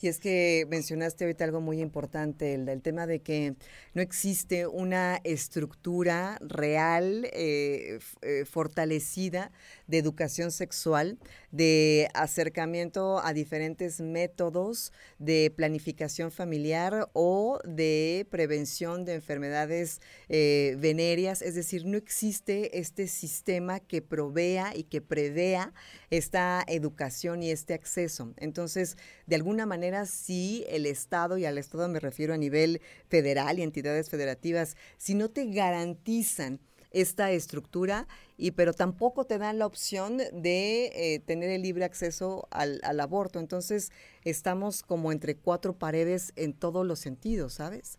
Y 0.00 0.08
es 0.08 0.18
que 0.18 0.66
mencionaste 0.68 1.24
ahorita 1.24 1.44
algo 1.44 1.62
muy 1.62 1.80
importante, 1.80 2.52
el 2.52 2.66
del 2.66 2.82
tema 2.82 3.06
de 3.06 3.20
que 3.22 3.54
no 3.94 4.02
existe 4.02 4.66
una 4.66 5.18
estructura 5.24 6.36
real, 6.42 7.26
eh, 7.32 8.00
eh, 8.20 8.44
fortalecida 8.44 9.50
de 9.86 9.98
educación 9.98 10.50
sexual, 10.50 11.18
de 11.50 12.08
acercamiento 12.14 13.20
a 13.24 13.32
diferentes 13.32 14.00
métodos 14.00 14.92
de 15.18 15.52
planificación 15.54 16.30
familiar 16.30 17.08
o 17.12 17.58
de 17.64 18.26
prevención 18.30 19.04
de 19.04 19.14
enfermedades 19.14 20.00
eh, 20.28 20.76
venéreas. 20.78 21.42
Es 21.42 21.54
decir, 21.54 21.86
no 21.86 21.96
existe 21.96 22.78
este 22.78 23.08
sistema 23.08 23.80
que 23.80 24.02
provea 24.02 24.72
y 24.74 24.84
que 24.84 25.00
prevea 25.00 25.72
esta 26.10 26.64
educación 26.66 27.42
y 27.42 27.50
este 27.50 27.74
acceso. 27.74 28.32
Entonces, 28.36 28.96
de 29.26 29.36
alguna 29.36 29.66
manera, 29.66 30.06
si 30.06 30.64
el 30.68 30.86
Estado, 30.86 31.38
y 31.38 31.44
al 31.44 31.58
Estado 31.58 31.88
me 31.88 32.00
refiero 32.00 32.34
a 32.34 32.38
nivel 32.38 32.80
federal 33.08 33.58
y 33.58 33.62
entidades 33.62 34.10
federativas, 34.10 34.76
si 34.96 35.14
no 35.14 35.30
te 35.30 35.46
garantizan 35.46 36.60
esta 36.94 37.30
estructura, 37.32 38.08
y 38.38 38.52
pero 38.52 38.72
tampoco 38.72 39.26
te 39.26 39.36
dan 39.38 39.58
la 39.58 39.66
opción 39.66 40.16
de 40.16 40.86
eh, 40.86 41.18
tener 41.20 41.50
el 41.50 41.62
libre 41.62 41.84
acceso 41.84 42.48
al, 42.50 42.80
al 42.84 43.00
aborto. 43.00 43.38
Entonces 43.38 43.92
estamos 44.22 44.82
como 44.82 45.12
entre 45.12 45.36
cuatro 45.36 45.76
paredes 45.78 46.32
en 46.36 46.54
todos 46.54 46.86
los 46.86 47.00
sentidos, 47.00 47.54
¿sabes? 47.54 47.98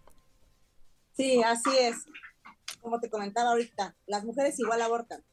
Sí, 1.15 1.43
así 1.43 1.69
es. 1.79 2.05
Como 2.81 2.99
te 2.99 3.09
comentaba 3.09 3.51
ahorita, 3.51 3.95
las 4.07 4.23
mujeres 4.23 4.59
igual 4.59 4.81
abortan. 4.81 5.23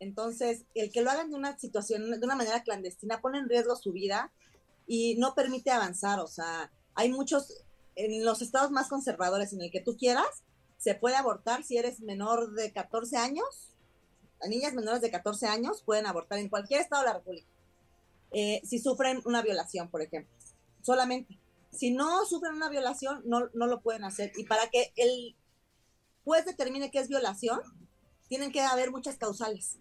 Entonces, 0.00 0.64
el 0.74 0.90
que 0.90 1.00
lo 1.00 1.10
hagan 1.10 1.30
de 1.30 1.36
una 1.36 1.56
situación, 1.58 2.10
de 2.10 2.26
una 2.26 2.34
manera 2.34 2.62
clandestina, 2.62 3.20
pone 3.20 3.38
en 3.38 3.48
riesgo 3.48 3.76
su 3.76 3.92
vida 3.92 4.32
y 4.86 5.14
no 5.16 5.34
permite 5.34 5.70
avanzar. 5.70 6.18
O 6.18 6.26
sea, 6.26 6.72
hay 6.94 7.10
muchos, 7.10 7.64
en 7.94 8.24
los 8.24 8.42
estados 8.42 8.72
más 8.72 8.88
conservadores 8.88 9.52
en 9.52 9.62
el 9.62 9.70
que 9.70 9.80
tú 9.80 9.96
quieras, 9.96 10.42
se 10.82 10.96
puede 10.96 11.14
abortar 11.14 11.62
si 11.62 11.78
eres 11.78 12.00
menor 12.00 12.54
de 12.54 12.72
14 12.72 13.16
años. 13.16 13.46
Las 14.40 14.50
niñas 14.50 14.74
menores 14.74 15.00
de 15.00 15.12
14 15.12 15.46
años 15.46 15.80
pueden 15.82 16.06
abortar 16.06 16.40
en 16.40 16.48
cualquier 16.48 16.80
estado 16.80 17.02
de 17.02 17.08
la 17.08 17.14
República. 17.14 17.46
Eh, 18.32 18.60
si 18.64 18.80
sufren 18.80 19.22
una 19.24 19.42
violación, 19.42 19.88
por 19.88 20.02
ejemplo. 20.02 20.34
Solamente. 20.82 21.38
Si 21.70 21.92
no 21.92 22.26
sufren 22.26 22.54
una 22.54 22.68
violación, 22.68 23.22
no, 23.24 23.48
no 23.54 23.68
lo 23.68 23.80
pueden 23.80 24.02
hacer. 24.02 24.32
Y 24.36 24.44
para 24.44 24.68
que 24.70 24.92
el 24.96 25.36
juez 26.24 26.44
determine 26.44 26.90
que 26.90 26.98
es 26.98 27.08
violación, 27.08 27.60
tienen 28.28 28.50
que 28.50 28.62
haber 28.62 28.90
muchas 28.90 29.16
causales. 29.16 29.78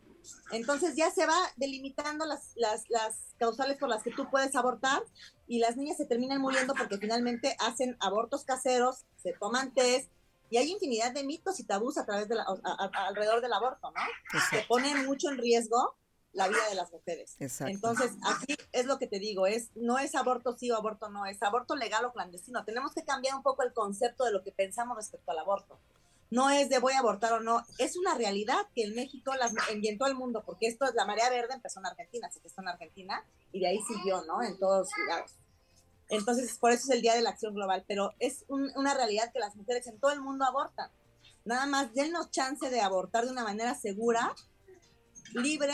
Entonces 0.52 0.96
ya 0.96 1.10
se 1.10 1.26
va 1.26 1.38
delimitando 1.56 2.28
las, 2.28 2.52
las, 2.56 2.88
las, 2.90 3.34
causales 3.40 3.80
por 3.80 3.90
las 3.90 4.04
que 4.04 4.12
tú 4.12 4.30
puedes 4.30 4.56
abortar 4.56 5.02
y 5.48 5.58
las 5.58 5.78
niñas 5.78 5.98
se 5.98 6.06
terminan 6.06 6.40
muriendo 6.40 6.76
porque 6.76 7.00
finalmente 7.00 7.56
hacen 7.58 7.98
abortos 8.00 8.46
caseros, 8.46 9.06
se 9.18 9.34
toman 9.34 9.74
test 9.74 10.12
y 10.52 10.58
hay 10.58 10.70
infinidad 10.70 11.14
de 11.14 11.24
mitos 11.24 11.60
y 11.62 11.64
tabús 11.64 11.98
a 11.98 12.06
través 12.06 12.28
de 12.28 12.36
la, 12.36 12.46
alrededor 13.08 13.42
del 13.42 13.54
aborto, 13.54 13.90
¿no? 13.92 14.02
Que 14.52 14.66
ponen 14.68 15.06
mucho 15.06 15.30
en 15.30 15.38
riesgo 15.38 15.96
la 16.34 16.50
vida 16.50 16.68
de 16.70 16.76
las 16.76 16.92
mujeres. 16.92 17.38
Entonces, 17.40 18.12
aquí 18.24 18.56
es 18.74 18.86
lo 18.86 19.00
que 19.00 19.08
te 19.08 19.18
digo, 19.18 19.48
es 19.48 19.72
no 19.76 19.98
es 19.98 20.14
aborto 20.14 20.58
sí 20.58 20.70
o 20.70 20.76
aborto 20.76 21.10
no, 21.10 21.26
es 21.26 21.42
aborto 21.42 21.76
legal 21.78 22.04
o 22.04 22.12
clandestino. 22.12 22.66
Tenemos 22.66 22.94
que 22.94 23.06
cambiar 23.06 23.36
un 23.36 23.44
poco 23.44 23.64
el 23.64 23.72
concepto 23.72 24.26
de 24.26 24.34
lo 24.34 24.44
que 24.44 24.52
pensamos 24.52 24.98
respecto 24.98 25.32
al 25.32 25.40
aborto. 25.40 25.80
No 26.30 26.50
es 26.50 26.68
de 26.68 26.80
voy 26.80 26.94
a 26.94 27.00
abortar 27.00 27.32
o 27.32 27.40
no, 27.40 27.64
es 27.78 27.96
una 27.96 28.16
realidad 28.16 28.60
que 28.76 28.84
en 28.84 28.94
México, 28.94 29.34
las, 29.36 29.54
en, 29.70 29.98
todo 29.98 30.10
el 30.10 30.16
mundo, 30.16 30.44
porque 30.46 30.68
esto 30.68 30.86
es 30.86 30.96
la 30.96 31.06
marea 31.06 31.30
verde, 31.30 31.54
empezó 31.54 31.80
en 31.80 31.86
Argentina, 31.86 32.30
sé 32.30 32.42
que 32.42 32.48
está 32.48 32.62
en 32.62 32.70
Argentina, 32.70 33.26
y 33.54 33.62
de 33.62 33.68
ahí 33.68 33.80
siguió, 33.88 34.22
¿no? 34.26 34.42
En 34.42 34.58
todos 34.60 34.90
lados. 35.08 35.32
Entonces, 36.12 36.58
por 36.58 36.72
eso 36.72 36.84
es 36.84 36.90
el 36.90 37.02
Día 37.02 37.16
de 37.16 37.22
la 37.22 37.32
Acción 37.32 37.56
Global, 37.56 37.86
pero 37.88 38.14
es 38.20 38.44
una 38.48 38.94
realidad 38.94 39.32
que 39.32 39.40
las 39.40 39.56
mujeres 39.56 39.88
en 39.88 39.98
todo 39.98 40.12
el 40.12 40.22
mundo 40.22 40.46
abortan. 40.46 40.92
Nada 41.46 41.66
más 41.66 41.94
dennos 41.94 42.30
chance 42.32 42.70
de 42.70 42.82
abortar 42.82 43.26
de 43.26 43.32
una 43.32 43.44
manera 43.44 43.74
segura, 43.76 44.36
libre 45.34 45.74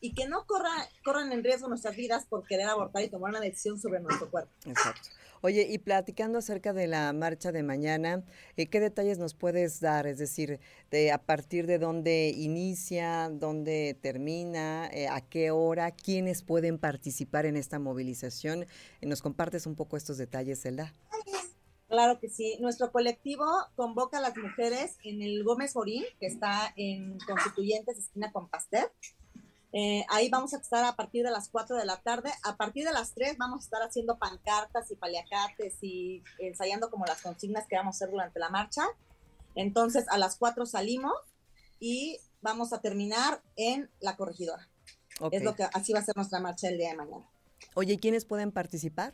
y 0.00 0.14
que 0.14 0.26
no 0.26 0.46
corra, 0.46 0.72
corran 1.04 1.32
en 1.32 1.44
riesgo 1.44 1.68
nuestras 1.68 1.96
vidas 1.96 2.24
por 2.24 2.46
querer 2.46 2.66
abortar 2.66 3.02
y 3.02 3.10
tomar 3.10 3.30
una 3.30 3.40
decisión 3.40 3.78
sobre 3.78 4.00
nuestro 4.00 4.30
cuerpo. 4.30 4.50
Exacto. 4.64 5.10
Oye, 5.44 5.66
y 5.68 5.76
platicando 5.76 6.38
acerca 6.38 6.72
de 6.72 6.86
la 6.86 7.12
marcha 7.12 7.52
de 7.52 7.62
mañana, 7.62 8.24
eh, 8.56 8.66
¿qué 8.68 8.80
detalles 8.80 9.18
nos 9.18 9.34
puedes 9.34 9.78
dar? 9.78 10.06
Es 10.06 10.16
decir, 10.16 10.58
de 10.90 11.12
a 11.12 11.18
partir 11.18 11.66
de 11.66 11.78
dónde 11.78 12.30
inicia, 12.34 13.28
dónde 13.28 13.94
termina, 14.00 14.88
eh, 14.90 15.06
a 15.06 15.20
qué 15.20 15.50
hora, 15.50 15.90
quiénes 15.90 16.42
pueden 16.42 16.78
participar 16.78 17.44
en 17.44 17.58
esta 17.58 17.78
movilización. 17.78 18.64
¿Nos 19.02 19.20
compartes 19.20 19.66
un 19.66 19.74
poco 19.74 19.98
estos 19.98 20.16
detalles, 20.16 20.62
Zelda? 20.62 20.94
Claro 21.88 22.18
que 22.18 22.30
sí. 22.30 22.56
Nuestro 22.60 22.90
colectivo 22.90 23.44
convoca 23.76 24.16
a 24.16 24.22
las 24.22 24.34
mujeres 24.38 24.96
en 25.04 25.20
el 25.20 25.44
Gómez 25.44 25.76
Morín, 25.76 26.04
que 26.20 26.26
está 26.26 26.72
en 26.74 27.18
Constituyentes, 27.18 27.98
esquina 27.98 28.32
con 28.32 28.48
Pasteur. 28.48 28.90
Eh, 29.76 30.06
ahí 30.08 30.28
vamos 30.28 30.54
a 30.54 30.58
estar 30.58 30.84
a 30.84 30.94
partir 30.94 31.24
de 31.24 31.32
las 31.32 31.48
4 31.48 31.76
de 31.76 31.84
la 31.84 32.00
tarde. 32.00 32.30
A 32.44 32.56
partir 32.56 32.84
de 32.84 32.92
las 32.92 33.12
3 33.12 33.36
vamos 33.38 33.62
a 33.62 33.64
estar 33.64 33.82
haciendo 33.82 34.18
pancartas 34.18 34.88
y 34.92 34.94
paliacates 34.94 35.74
y 35.82 36.22
ensayando 36.38 36.90
como 36.90 37.04
las 37.06 37.20
consignas 37.20 37.66
que 37.66 37.74
vamos 37.74 37.96
a 37.96 37.98
hacer 37.98 38.10
durante 38.12 38.38
la 38.38 38.50
marcha. 38.50 38.82
Entonces 39.56 40.06
a 40.08 40.16
las 40.16 40.36
4 40.36 40.64
salimos 40.64 41.14
y 41.80 42.20
vamos 42.40 42.72
a 42.72 42.80
terminar 42.80 43.42
en 43.56 43.90
la 43.98 44.16
corregidora. 44.16 44.68
Es 45.32 45.42
lo 45.42 45.56
que 45.56 45.64
así 45.64 45.92
va 45.92 45.98
a 45.98 46.04
ser 46.04 46.16
nuestra 46.16 46.38
marcha 46.38 46.68
el 46.68 46.78
día 46.78 46.90
de 46.90 46.96
mañana. 46.96 47.28
Oye, 47.74 47.98
¿quiénes 47.98 48.24
pueden 48.24 48.52
participar? 48.52 49.12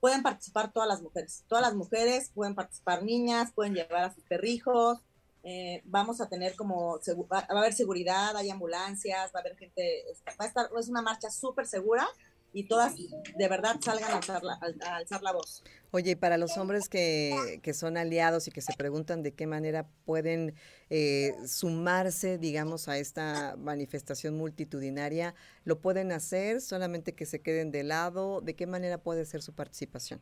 Pueden 0.00 0.22
participar 0.22 0.72
todas 0.72 0.88
las 0.88 1.02
mujeres. 1.02 1.44
Todas 1.48 1.62
las 1.62 1.74
mujeres 1.74 2.30
pueden 2.34 2.54
participar 2.54 3.02
niñas, 3.02 3.52
pueden 3.54 3.74
llevar 3.74 4.04
a 4.04 4.14
sus 4.14 4.24
perrijos, 4.24 5.00
eh, 5.44 5.82
vamos 5.84 6.22
a 6.22 6.28
tener 6.28 6.56
como, 6.56 6.98
va 7.30 7.40
a 7.40 7.58
haber 7.58 7.74
seguridad, 7.74 8.34
hay 8.36 8.48
ambulancias, 8.48 9.30
va 9.34 9.38
a 9.38 9.40
haber 9.40 9.56
gente, 9.56 10.04
va 10.40 10.44
a 10.44 10.48
estar, 10.48 10.70
es 10.78 10.88
una 10.88 11.02
marcha 11.02 11.30
súper 11.30 11.66
segura 11.66 12.08
y 12.54 12.66
todas 12.66 12.94
de 12.96 13.48
verdad 13.48 13.76
salgan 13.80 14.12
a 14.12 14.16
alzar 14.16 14.42
la, 14.42 14.54
alzar 14.54 15.22
la 15.22 15.32
voz. 15.32 15.62
Oye, 15.90 16.12
y 16.12 16.14
para 16.14 16.38
los 16.38 16.56
hombres 16.56 16.88
que, 16.88 17.60
que, 17.62 17.74
son 17.74 17.96
aliados 17.96 18.46
y 18.48 18.52
que 18.52 18.62
se 18.62 18.72
preguntan 18.72 19.22
de 19.22 19.34
qué 19.34 19.46
manera 19.46 19.86
pueden 20.06 20.54
eh, 20.88 21.34
sumarse, 21.46 22.38
digamos, 22.38 22.88
a 22.88 22.96
esta 22.96 23.56
manifestación 23.58 24.36
multitudinaria, 24.38 25.34
¿lo 25.64 25.80
pueden 25.80 26.12
hacer? 26.12 26.60
¿Solamente 26.60 27.14
que 27.14 27.26
se 27.26 27.42
queden 27.42 27.70
de 27.70 27.82
lado? 27.82 28.40
¿De 28.40 28.54
qué 28.54 28.66
manera 28.66 28.98
puede 28.98 29.26
ser 29.26 29.42
su 29.42 29.52
participación? 29.52 30.20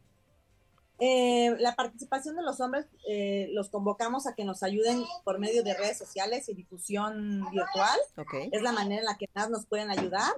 Eh, 0.98 1.57
la 1.59 1.74
participación 1.74 2.37
de 2.37 2.42
los 2.42 2.61
hombres 2.61 2.87
eh, 3.09 3.48
los 3.52 3.70
convocamos 3.70 4.26
a 4.26 4.35
que 4.35 4.44
nos 4.44 4.62
ayuden 4.62 5.02
por 5.24 5.38
medio 5.38 5.64
de 5.64 5.74
redes 5.74 5.98
sociales 5.98 6.48
y 6.48 6.55
difusión 6.55 7.44
virtual. 7.50 7.98
Es 8.52 8.62
la 8.62 8.72
manera 8.72 9.00
en 9.00 9.07
la 9.07 9.16
que 9.16 9.26
más 9.35 9.50
nos 9.50 9.66
pueden 9.66 9.90
ayudar. 9.90 10.33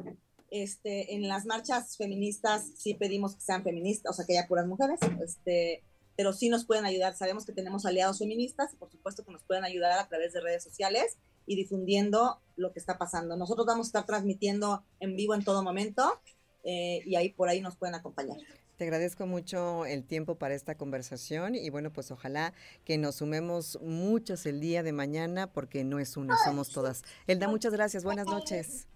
Este, 0.51 1.15
en 1.15 1.27
las 1.27 1.47
marchas 1.47 1.97
feministas 1.97 2.71
sí 2.77 2.95
pedimos 2.95 3.35
que 3.35 3.41
sean 3.41 3.65
feministas, 3.65 4.13
o 4.13 4.15
sea, 4.15 4.25
que 4.25 4.39
haya 4.39 4.47
puras 4.47 4.67
mujeres, 4.67 5.01
este, 5.21 5.83
pero 6.17 6.33
sí 6.33 6.49
nos 6.49 6.65
pueden 6.65 6.87
ayudar. 6.87 7.15
Sabemos 7.15 7.45
que 7.45 7.53
tenemos 7.53 7.85
aliados 7.87 8.19
feministas 8.19 8.73
y 8.73 8.77
por 8.77 8.91
supuesto 8.91 9.25
que 9.25 9.33
nos 9.33 9.43
pueden 9.43 9.65
ayudar 9.65 9.99
a 9.99 10.09
través 10.09 10.33
de 10.33 10.41
redes 10.41 10.63
sociales 10.63 11.19
y 11.47 11.57
difundiendo 11.57 12.41
lo 12.57 12.73
que 12.73 12.79
está 12.79 12.99
pasando. 12.99 13.37
Nosotros 13.37 13.67
vamos 13.67 13.87
a 13.87 13.89
estar 13.89 14.07
transmitiendo 14.07 14.85
en 15.01 15.17
vivo 15.17 15.35
en 15.35 15.45
todo 15.45 15.63
momento 15.63 16.21
eh, 16.63 17.03
y 17.05 17.17
ahí 17.17 17.31
por 17.31 17.49
ahí 17.49 17.61
nos 17.61 17.77
pueden 17.77 17.95
acompañar. 17.95 18.39
Te 18.77 18.85
agradezco 18.85 19.27
mucho 19.27 19.87
el 19.87 20.05
tiempo 20.05 20.35
para 20.35 20.55
esta 20.55 20.75
conversación 20.77 21.55
y 21.55 21.71
bueno, 21.71 21.93
pues 21.93 22.11
ojalá 22.11 22.53
que 22.85 22.99
nos 22.99 23.17
sumemos 23.17 23.79
muchos 23.81 24.47
el 24.47 24.61
día 24.61 24.83
de 24.83 24.93
mañana 24.93 25.53
porque 25.53 25.85
no 25.85 26.01
es 26.01 26.17
una, 26.17 26.37
somos 26.45 26.71
todas. 26.71 27.03
Elda, 27.29 27.47
muchas 27.47 27.73
gracias, 27.73 28.03
buenas 28.03 28.27
noches. 28.27 28.89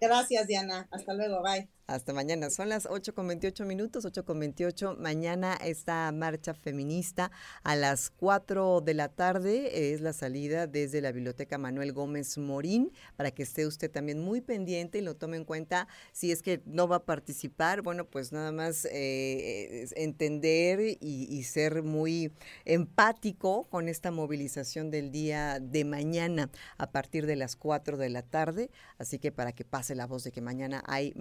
Gracias, 0.00 0.48
Diana. 0.48 0.88
Hasta 0.90 1.14
luego, 1.14 1.40
bye. 1.42 1.68
Hasta 1.88 2.12
mañana. 2.12 2.48
Son 2.48 2.68
las 2.68 2.86
8 2.88 3.12
con 3.12 3.26
28 3.26 3.66
minutos, 3.66 4.04
8 4.04 4.24
con 4.24 4.38
28. 4.38 4.96
Mañana 5.00 5.58
esta 5.64 6.10
marcha 6.12 6.54
feminista 6.54 7.32
a 7.64 7.74
las 7.74 8.08
4 8.10 8.80
de 8.82 8.94
la 8.94 9.08
tarde 9.08 9.92
es 9.92 10.00
la 10.00 10.12
salida 10.12 10.68
desde 10.68 11.00
la 11.00 11.10
Biblioteca 11.10 11.58
Manuel 11.58 11.92
Gómez 11.92 12.38
Morín 12.38 12.92
para 13.16 13.32
que 13.32 13.42
esté 13.42 13.66
usted 13.66 13.90
también 13.90 14.20
muy 14.20 14.40
pendiente 14.40 14.98
y 14.98 15.00
lo 15.02 15.16
tome 15.16 15.36
en 15.36 15.44
cuenta 15.44 15.88
si 16.12 16.30
es 16.30 16.40
que 16.40 16.62
no 16.66 16.86
va 16.86 16.96
a 16.96 17.04
participar. 17.04 17.82
Bueno, 17.82 18.06
pues 18.06 18.30
nada 18.30 18.52
más 18.52 18.86
eh, 18.90 19.88
entender 19.96 20.98
y, 21.00 21.42
ser 21.42 21.82
muy 21.82 22.32
empático 22.64 23.64
con 23.68 23.88
esta 23.88 24.12
movilización 24.12 24.92
del 24.92 25.10
día 25.10 25.58
de 25.58 25.84
mañana 25.84 26.48
a 26.78 26.92
partir 26.92 27.26
de 27.26 27.34
las 27.34 27.56
4 27.56 27.96
de 27.96 28.08
la 28.08 28.22
tarde. 28.22 28.70
Así 28.98 29.18
que 29.18 29.32
para 29.32 29.52
que 29.52 29.64
pase 29.64 29.96
la 29.96 30.06
voz 30.06 30.22
de 30.22 30.30
que 30.30 30.40
mañana 30.40 30.84
hay 30.86 31.12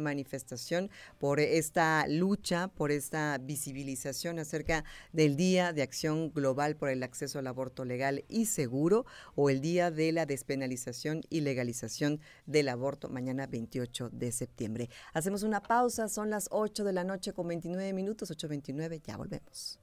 por 1.17 1.39
esta 1.39 2.05
lucha, 2.07 2.67
por 2.67 2.91
esta 2.91 3.37
visibilización 3.37 4.39
acerca 4.39 4.83
del 5.13 5.35
Día 5.35 5.71
de 5.73 5.81
Acción 5.81 6.31
Global 6.31 6.75
por 6.75 6.89
el 6.89 7.03
Acceso 7.03 7.39
al 7.39 7.47
Aborto 7.47 7.85
Legal 7.85 8.25
y 8.27 8.45
Seguro 8.45 9.05
o 9.35 9.49
el 9.49 9.61
Día 9.61 9.91
de 9.91 10.11
la 10.11 10.25
Despenalización 10.25 11.21
y 11.29 11.41
Legalización 11.41 12.19
del 12.45 12.69
Aborto 12.69 13.09
mañana 13.09 13.47
28 13.47 14.09
de 14.11 14.31
septiembre. 14.31 14.89
Hacemos 15.13 15.43
una 15.43 15.61
pausa, 15.61 16.09
son 16.09 16.29
las 16.29 16.47
8 16.51 16.83
de 16.83 16.93
la 16.93 17.03
noche 17.03 17.33
con 17.33 17.47
29 17.47 17.93
minutos, 17.93 18.31
8.29, 18.31 19.01
ya 19.01 19.17
volvemos. 19.17 19.79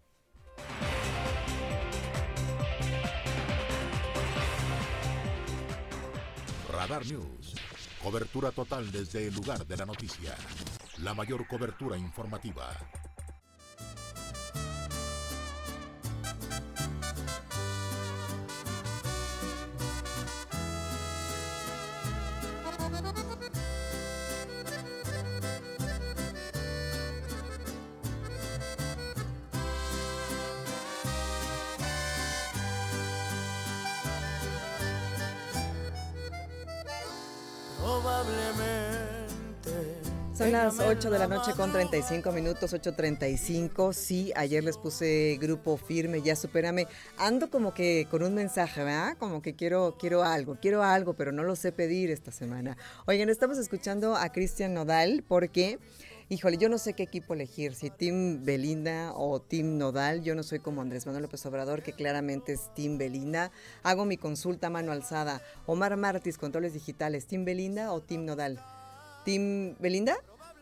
Radar 6.71 7.05
News 7.07 7.55
Cobertura 8.03 8.53
total 8.53 8.91
desde 8.93 9.27
el 9.27 9.35
lugar 9.35 9.67
de 9.67 9.77
la 9.77 9.85
noticia. 9.85 10.35
La 10.99 11.15
mayor 11.15 11.47
cobertura 11.49 11.97
informativa. 11.97 12.71
problem 38.25 38.78
Son 40.39 40.53
las 40.53 40.79
8 40.79 41.11
de 41.11 41.19
la 41.19 41.27
noche 41.27 41.51
con 41.57 41.73
35 41.73 42.31
minutos, 42.31 42.73
8.35. 42.73 43.93
Sí, 43.93 44.33
ayer 44.37 44.63
les 44.63 44.79
puse 44.79 45.37
grupo 45.41 45.77
firme, 45.77 46.23
ya 46.23 46.37
supérame. 46.37 46.87
Ando 47.17 47.51
como 47.51 47.75
que 47.75 48.07
con 48.09 48.23
un 48.23 48.35
mensaje, 48.37 48.85
¿verdad? 48.85 49.17
Como 49.19 49.43
que 49.43 49.57
quiero, 49.57 49.97
quiero 49.99 50.23
algo, 50.23 50.57
quiero 50.63 50.85
algo, 50.85 51.15
pero 51.15 51.33
no 51.33 51.43
lo 51.43 51.57
sé 51.57 51.73
pedir 51.73 52.13
esta 52.13 52.31
semana. 52.31 52.77
Oigan, 53.07 53.31
estamos 53.31 53.59
escuchando 53.59 54.15
a 54.15 54.31
Cristian 54.31 54.75
Nodal 54.75 55.25
porque 55.27 55.81
híjole, 56.29 56.57
yo 56.57 56.69
no 56.69 56.79
sé 56.79 56.93
qué 56.93 57.03
equipo 57.03 57.35
elegir, 57.35 57.75
si 57.75 57.91
Team 57.91 58.45
Belinda 58.45 59.15
o 59.17 59.41
Team 59.41 59.77
Nodal. 59.77 60.23
Yo 60.23 60.37
no 60.37 60.45
soy 60.45 60.61
como 60.61 60.83
Andrés 60.83 61.05
Manuel 61.05 61.23
López 61.25 61.45
Obrador, 61.47 61.83
que 61.83 61.95
claramente 61.95 62.53
es 62.53 62.73
Team 62.77 62.97
Belinda. 62.97 63.51
Hago 63.83 64.05
mi 64.05 64.17
consulta 64.17 64.71
mano 64.71 64.93
alzada. 64.93 65.43
Omar 65.67 65.97
Martis, 65.97 66.39
controles 66.39 66.75
digitales, 66.75 67.27
¿Team 67.27 67.45
Belinda 67.45 67.93
o 67.93 68.01
Team 68.03 68.25
Nodal? 68.25 68.63
¿Team 69.29 69.77
Belinda? 69.79 70.17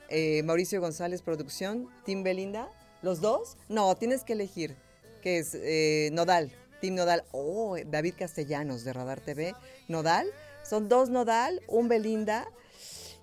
Eh, 0.08 0.42
Mauricio 0.42 0.80
González, 0.80 1.22
producción, 1.22 1.88
Team 2.04 2.24
Belinda. 2.24 2.68
¿Los 3.00 3.20
dos? 3.20 3.56
No, 3.68 3.94
tienes 3.94 4.24
que 4.24 4.32
elegir. 4.32 4.74
Que 5.22 5.38
es 5.38 5.54
eh, 5.54 6.10
Nodal, 6.12 6.50
Team 6.80 6.96
Nodal. 6.96 7.22
Oh, 7.30 7.76
David 7.86 8.14
Castellanos 8.18 8.82
de 8.82 8.92
Radar 8.92 9.20
TV. 9.20 9.54
Nodal. 9.86 10.26
Son 10.68 10.88
dos 10.88 11.10
Nodal, 11.10 11.62
un 11.68 11.86
Belinda. 11.86 12.48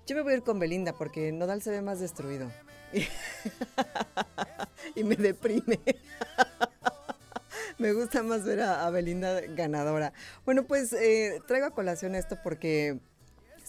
Yo 0.08 0.16
me 0.16 0.22
voy 0.22 0.32
a 0.32 0.36
ir 0.38 0.44
con 0.44 0.60
Belinda 0.60 0.94
porque 0.94 1.34
Nodal 1.34 1.62
se 1.62 1.72
ve 1.72 1.82
más 1.82 2.00
destruido. 2.00 2.50
y 4.96 5.04
me 5.04 5.18
deprime. 5.18 5.82
me 7.80 7.92
gusta 7.92 8.24
más 8.24 8.46
ver 8.46 8.62
a, 8.62 8.90
Belinda 8.92 9.42
ganadora. 9.42 10.14
Bueno, 10.46 10.64
pues 10.64 10.94
eh, 10.94 11.42
traigo 11.48 11.66
a 11.66 11.72
colación 11.72 12.16
esto 12.16 12.38
porque 12.42 13.02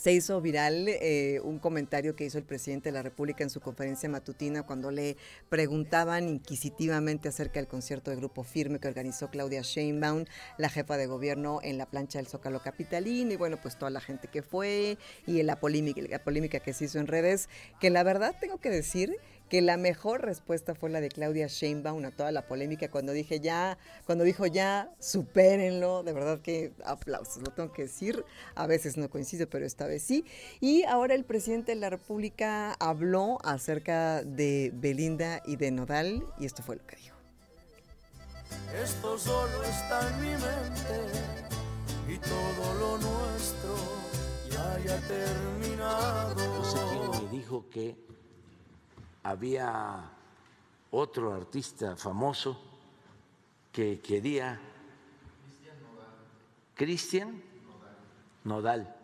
se 0.05 0.13
hizo 0.13 0.39
viral 0.43 0.87
eh, 0.87 1.41
un 1.43 1.59
comentario 1.59 2.15
que 2.15 2.27
hizo 2.27 2.37
el 2.37 2.45
presidente 2.45 2.91
de 2.91 2.93
la 2.93 3.01
República 3.01 3.43
en 3.43 3.49
su 3.49 3.63
conferencia 3.63 4.07
matutina 4.07 4.63
cuando 4.63 4.91
le 4.91 5.17
preguntaban 5.49 6.29
inquisitivamente 6.29 7.31
acerca 7.31 7.59
del 7.59 7.69
concierto 7.69 8.11
de 8.11 8.19
Grupo 8.19 8.45
Firme 8.45 8.81
que 8.81 8.87
organizó 8.87 9.31
Claudia 9.31 9.63
Sheinbaum, 9.63 10.27
la 10.59 10.69
jefa 10.69 10.99
de 10.99 11.07
gobierno 11.07 11.61
en 11.63 11.79
la 11.79 11.87
plancha 11.87 12.19
del 12.19 12.27
Zócalo 12.27 12.61
Capitalín 12.61 13.33
y 13.33 13.37
bueno, 13.37 13.57
pues 13.63 13.79
toda 13.79 13.91
la 13.91 14.03
gente 14.03 14.29
que 14.29 14.43
fue 14.43 14.99
y 15.27 15.43
la 15.43 15.59
polémica, 15.59 16.03
la 16.03 16.23
polémica 16.23 16.61
que 16.61 16.75
se 16.75 16.85
hizo 16.85 16.99
en 16.99 17.07
redes, 17.07 17.49
que 17.81 17.89
la 17.89 18.03
verdad 18.03 18.37
tengo 18.39 18.59
que 18.59 18.69
decir 18.69 19.17
que 19.49 19.63
la 19.63 19.77
mejor 19.77 20.23
respuesta 20.23 20.75
fue 20.75 20.91
la 20.91 21.01
de 21.01 21.09
Claudia 21.09 21.47
Sheinbaum 21.47 22.05
a 22.05 22.11
toda 22.11 22.33
la 22.33 22.47
polémica 22.47 22.91
cuando 22.91 23.13
dije 23.13 23.41
ya, 23.41 23.79
cuando 24.07 24.25
dijo 24.25 24.47
ya, 24.47 24.91
supérenlo, 24.99 26.03
de 26.03 26.13
verdad 26.13 26.41
que 26.41 26.73
aplausos, 26.85 27.43
lo 27.43 27.53
tengo 27.53 27.73
que 27.73 27.83
decir, 27.83 28.25
a 28.55 28.67
veces 28.67 28.97
no 28.97 29.09
coincido, 29.11 29.49
pero 29.49 29.67
esta 29.67 29.87
vez 29.87 30.03
sí. 30.03 30.25
Y 30.61 30.85
ahora 30.85 31.15
el 31.15 31.25
presidente 31.25 31.73
de 31.73 31.81
la 31.81 31.91
República 31.91 32.73
habló 32.81 33.39
acerca 33.45 34.23
de 34.23 34.71
Belinda 34.75 35.43
y 35.47 35.57
de 35.57 35.71
Nodal 35.71 36.25
y 36.39 36.47
esto 36.47 36.63
fue 36.63 36.77
lo 36.77 36.87
que 36.87 36.97
dijo. 36.97 37.15
Esto 38.83 39.19
solo 39.19 39.63
está 39.63 40.09
en 40.09 40.21
mi 40.21 40.31
mente 40.31 41.35
y 42.09 42.19
todo 42.19 42.75
lo 42.81 42.99
nuestro 42.99 43.77
ya 44.51 44.75
haya 44.75 45.01
terminado. 45.07 46.35
No 46.35 46.65
sé 46.65 46.79
quién 46.91 47.25
me 47.25 47.31
dijo 47.31 47.69
que 47.71 47.97
había 49.25 50.11
otro 50.91 51.35
artista 51.35 51.97
famoso 51.97 52.61
que 53.73 54.01
quería 54.01 54.61
Cristian 56.77 57.43
Nodal. 58.45 58.95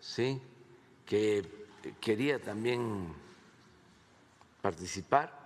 Sí, 0.00 0.40
que 1.06 1.66
quería 2.00 2.42
también 2.42 3.14
participar 4.62 5.38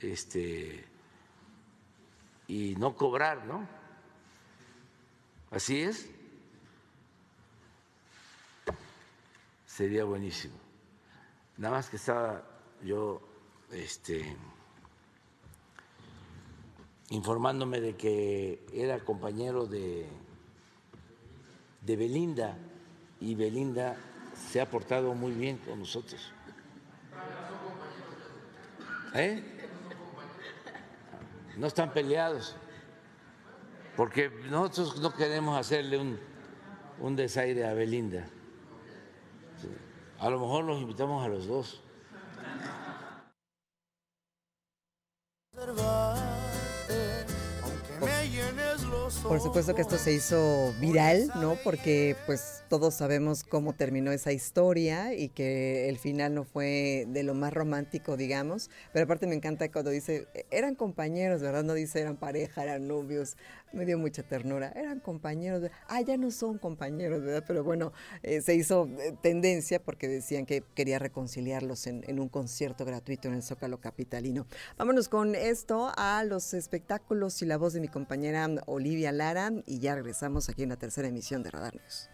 este 0.00 0.84
y 2.48 2.74
no 2.76 2.96
cobrar, 2.96 3.44
¿no? 3.44 3.66
Así 5.50 5.82
es. 5.82 6.17
Sería 9.78 10.02
buenísimo. 10.02 10.56
Nada 11.56 11.76
más 11.76 11.88
que 11.88 11.94
estaba 11.94 12.42
yo 12.82 13.20
este, 13.70 14.36
informándome 17.10 17.80
de 17.80 17.94
que 17.94 18.66
era 18.72 18.98
compañero 18.98 19.66
de, 19.66 20.08
de 21.82 21.96
Belinda 21.96 22.58
y 23.20 23.36
Belinda 23.36 23.96
se 24.50 24.60
ha 24.60 24.68
portado 24.68 25.14
muy 25.14 25.30
bien 25.30 25.58
con 25.58 25.78
nosotros. 25.78 26.32
¿Eh? 29.14 29.44
No 31.56 31.68
están 31.68 31.92
peleados, 31.92 32.56
porque 33.96 34.28
nosotros 34.50 35.00
no 35.00 35.14
queremos 35.14 35.56
hacerle 35.56 35.98
un, 35.98 36.18
un 36.98 37.14
desaire 37.14 37.64
a 37.64 37.74
Belinda. 37.74 38.28
A 40.18 40.30
lo 40.30 40.40
mejor 40.40 40.64
los 40.64 40.80
invitamos 40.80 41.24
a 41.24 41.28
los 41.28 41.46
dos. 41.46 41.80
Por 49.22 49.40
supuesto 49.40 49.74
que 49.74 49.82
esto 49.82 49.98
se 49.98 50.12
hizo 50.12 50.72
viral, 50.80 51.30
¿no? 51.40 51.56
Porque 51.62 52.16
pues 52.26 52.62
todos 52.68 52.94
sabemos 52.94 53.44
cómo 53.44 53.74
terminó 53.74 54.12
esa 54.12 54.32
historia 54.32 55.14
y 55.14 55.28
que 55.28 55.88
el 55.88 55.98
final 55.98 56.34
no 56.34 56.44
fue 56.44 57.06
de 57.08 57.22
lo 57.22 57.34
más 57.34 57.52
romántico, 57.52 58.16
digamos. 58.16 58.70
Pero 58.92 59.04
aparte 59.04 59.26
me 59.26 59.34
encanta 59.34 59.70
cuando 59.70 59.90
dice, 59.90 60.28
eran 60.50 60.74
compañeros, 60.74 61.42
¿verdad? 61.42 61.62
No 61.62 61.74
dice 61.74 62.00
eran 62.00 62.16
pareja, 62.16 62.62
eran 62.62 62.88
novios 62.88 63.36
me 63.72 63.84
dio 63.84 63.98
mucha 63.98 64.22
ternura. 64.22 64.72
Eran 64.74 65.00
compañeros, 65.00 65.70
ah, 65.88 66.00
ya 66.00 66.16
no 66.16 66.30
son 66.30 66.58
compañeros, 66.58 67.22
¿verdad? 67.22 67.44
Pero 67.46 67.64
bueno, 67.64 67.92
eh, 68.22 68.40
se 68.40 68.54
hizo 68.54 68.88
eh, 68.98 69.14
tendencia 69.20 69.82
porque 69.82 70.08
decían 70.08 70.46
que 70.46 70.62
quería 70.74 70.98
reconciliarlos 70.98 71.86
en, 71.86 72.04
en, 72.06 72.20
un 72.20 72.28
concierto 72.28 72.84
gratuito 72.84 73.28
en 73.28 73.34
el 73.34 73.42
Zócalo 73.42 73.80
Capitalino. 73.80 74.46
Vámonos 74.76 75.08
con 75.08 75.34
esto 75.34 75.92
a 75.96 76.24
los 76.24 76.54
espectáculos 76.54 77.40
y 77.42 77.46
la 77.46 77.56
voz 77.56 77.72
de 77.72 77.80
mi 77.80 77.88
compañera 77.88 78.48
Olivia 78.66 79.07
Lara 79.12 79.50
y 79.66 79.80
ya 79.80 79.94
regresamos 79.94 80.48
aquí 80.48 80.62
en 80.62 80.70
la 80.70 80.76
tercera 80.76 81.08
emisión 81.08 81.42
de 81.42 81.50
Radar 81.50 81.74
News. 81.74 82.08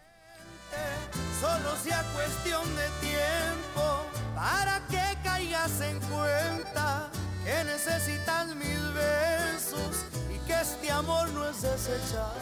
Solo 1.41 1.77
sea 1.77 2.03
cuestión 2.15 2.65
de 2.77 2.89
tiempo 3.01 4.07
para 4.35 4.81
que 4.89 5.19
caigas 5.23 5.81
en 5.81 6.01
cuenta 6.01 7.11
que 7.45 7.65
necesitas 7.65 8.55
mil 8.57 8.93
besos 8.95 10.05
que 10.47 10.61
este 10.61 10.91
amor 10.91 11.29
no 11.31 11.49
es 11.49 11.63
desechable. 11.63 12.41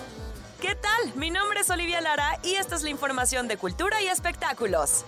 ¿Qué 0.60 0.74
tal? 0.74 1.14
Mi 1.16 1.30
nombre 1.30 1.60
es 1.60 1.70
Olivia 1.70 2.00
Lara 2.00 2.38
y 2.42 2.54
esta 2.54 2.76
es 2.76 2.82
la 2.82 2.90
información 2.90 3.48
de 3.48 3.56
cultura 3.56 4.00
y 4.02 4.08
espectáculos. 4.08 5.04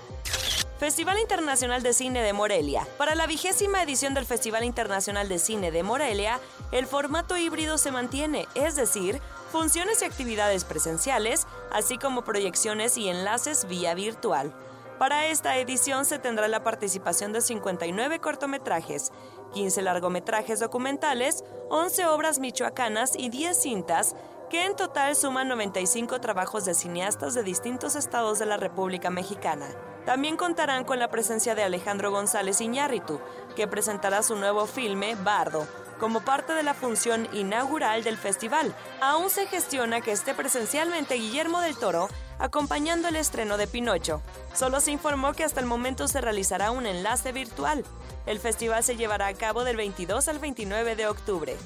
Festival 0.79 1.21
Internacional 1.21 1.85
de 1.85 1.93
Cine 1.93 2.21
de 2.21 2.33
Morelia. 2.33 2.87
Para 2.99 3.15
la 3.15 3.29
vigésima 3.29 3.81
edición 3.81 4.13
del 4.13 4.27
Festival 4.27 4.65
Internacional 4.65 5.29
de 5.29 5.39
Cine 5.39 5.71
de 5.71 5.85
Morelia, 5.85 6.41
el 6.73 6.87
formato 6.87 7.37
híbrido 7.37 7.79
se 7.79 7.93
mantiene, 7.93 8.49
es 8.57 8.75
decir, 8.75 9.21
funciones 9.53 10.03
y 10.03 10.05
actividades 10.05 10.65
presenciales, 10.65 11.47
así 11.71 11.97
como 11.97 12.25
proyecciones 12.25 12.99
y 12.99 13.09
enlaces 13.09 13.69
vía 13.69 13.95
virtual. 13.95 14.53
Para 14.99 15.27
esta 15.27 15.57
edición 15.59 16.05
se 16.05 16.19
tendrá 16.19 16.49
la 16.49 16.65
participación 16.65 17.33
de 17.33 17.41
59 17.41 18.19
cortometrajes, 18.19 19.13
15 19.53 19.81
largometrajes 19.81 20.59
documentales, 20.59 21.45
11 21.71 22.07
obras 22.07 22.41
michoacanas 22.41 23.15
y 23.17 23.29
10 23.29 23.57
cintas, 23.57 24.17
que 24.51 24.65
en 24.65 24.75
total 24.75 25.15
suman 25.15 25.47
95 25.49 26.21
trabajos 26.21 26.65
de 26.65 26.75
cineastas 26.75 27.35
de 27.35 27.45
distintos 27.45 27.95
estados 27.95 28.41
de 28.41 28.47
la 28.47 28.57
República 28.57 29.11
Mexicana. 29.11 29.69
También 30.05 30.37
contarán 30.37 30.85
con 30.85 30.99
la 30.99 31.09
presencia 31.09 31.55
de 31.55 31.63
Alejandro 31.63 32.11
González 32.11 32.61
Iñárritu, 32.61 33.21
que 33.57 33.67
presentará 33.67 34.23
su 34.23 34.37
nuevo 34.37 34.67
filme 34.67 35.15
Bardo, 35.15 35.67
como 35.99 36.21
parte 36.21 36.53
de 36.53 36.63
la 36.63 36.75
función 36.75 37.29
inaugural 37.33 38.05
del 38.05 38.19
festival. 38.19 38.75
Aún 39.01 39.31
se 39.31 39.47
gestiona 39.47 40.01
que 40.03 40.13
esté 40.13 40.35
presencialmente 40.35 41.15
Guillermo 41.15 41.61
del 41.61 41.77
Toro 41.77 42.09
acompañando 42.39 43.09
el 43.09 43.17
estreno 43.17 43.57
de 43.57 43.67
Pinocho. 43.67 44.21
Solo 44.55 44.81
se 44.81 44.91
informó 44.91 45.33
que 45.33 45.45
hasta 45.45 45.61
el 45.61 45.67
momento 45.67 46.09
se 46.09 46.21
realizará 46.21 46.71
un 46.71 46.87
enlace 46.87 47.33
virtual. 47.33 47.85
El 48.27 48.41
festival 48.41 48.83
se 48.85 48.97
llevará 48.97 49.29
a 49.29 49.35
cabo 49.35 49.65
del 49.65 49.77
22 49.77 50.29
al 50.29 50.39
29 50.39 50.97
de 50.97 51.07
octubre. 51.07 51.57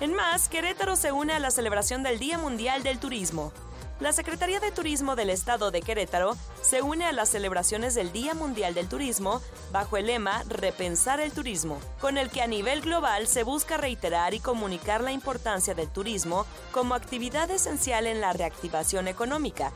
En 0.00 0.14
más, 0.14 0.48
Querétaro 0.48 0.94
se 0.96 1.12
une 1.12 1.32
a 1.32 1.38
la 1.38 1.50
celebración 1.50 2.02
del 2.02 2.18
Día 2.18 2.38
Mundial 2.38 2.82
del 2.82 2.98
Turismo. 2.98 3.52
La 3.98 4.12
Secretaría 4.12 4.60
de 4.60 4.70
Turismo 4.70 5.16
del 5.16 5.30
Estado 5.30 5.70
de 5.70 5.80
Querétaro 5.80 6.36
se 6.60 6.82
une 6.82 7.06
a 7.06 7.12
las 7.12 7.30
celebraciones 7.30 7.94
del 7.94 8.12
Día 8.12 8.34
Mundial 8.34 8.74
del 8.74 8.88
Turismo 8.88 9.40
bajo 9.72 9.96
el 9.96 10.06
lema 10.06 10.44
Repensar 10.48 11.18
el 11.20 11.32
Turismo, 11.32 11.80
con 12.00 12.18
el 12.18 12.28
que 12.28 12.42
a 12.42 12.46
nivel 12.46 12.82
global 12.82 13.26
se 13.26 13.42
busca 13.42 13.78
reiterar 13.78 14.34
y 14.34 14.40
comunicar 14.40 15.00
la 15.00 15.12
importancia 15.12 15.74
del 15.74 15.88
turismo 15.88 16.44
como 16.72 16.94
actividad 16.94 17.50
esencial 17.50 18.06
en 18.06 18.20
la 18.20 18.34
reactivación 18.34 19.08
económica. 19.08 19.72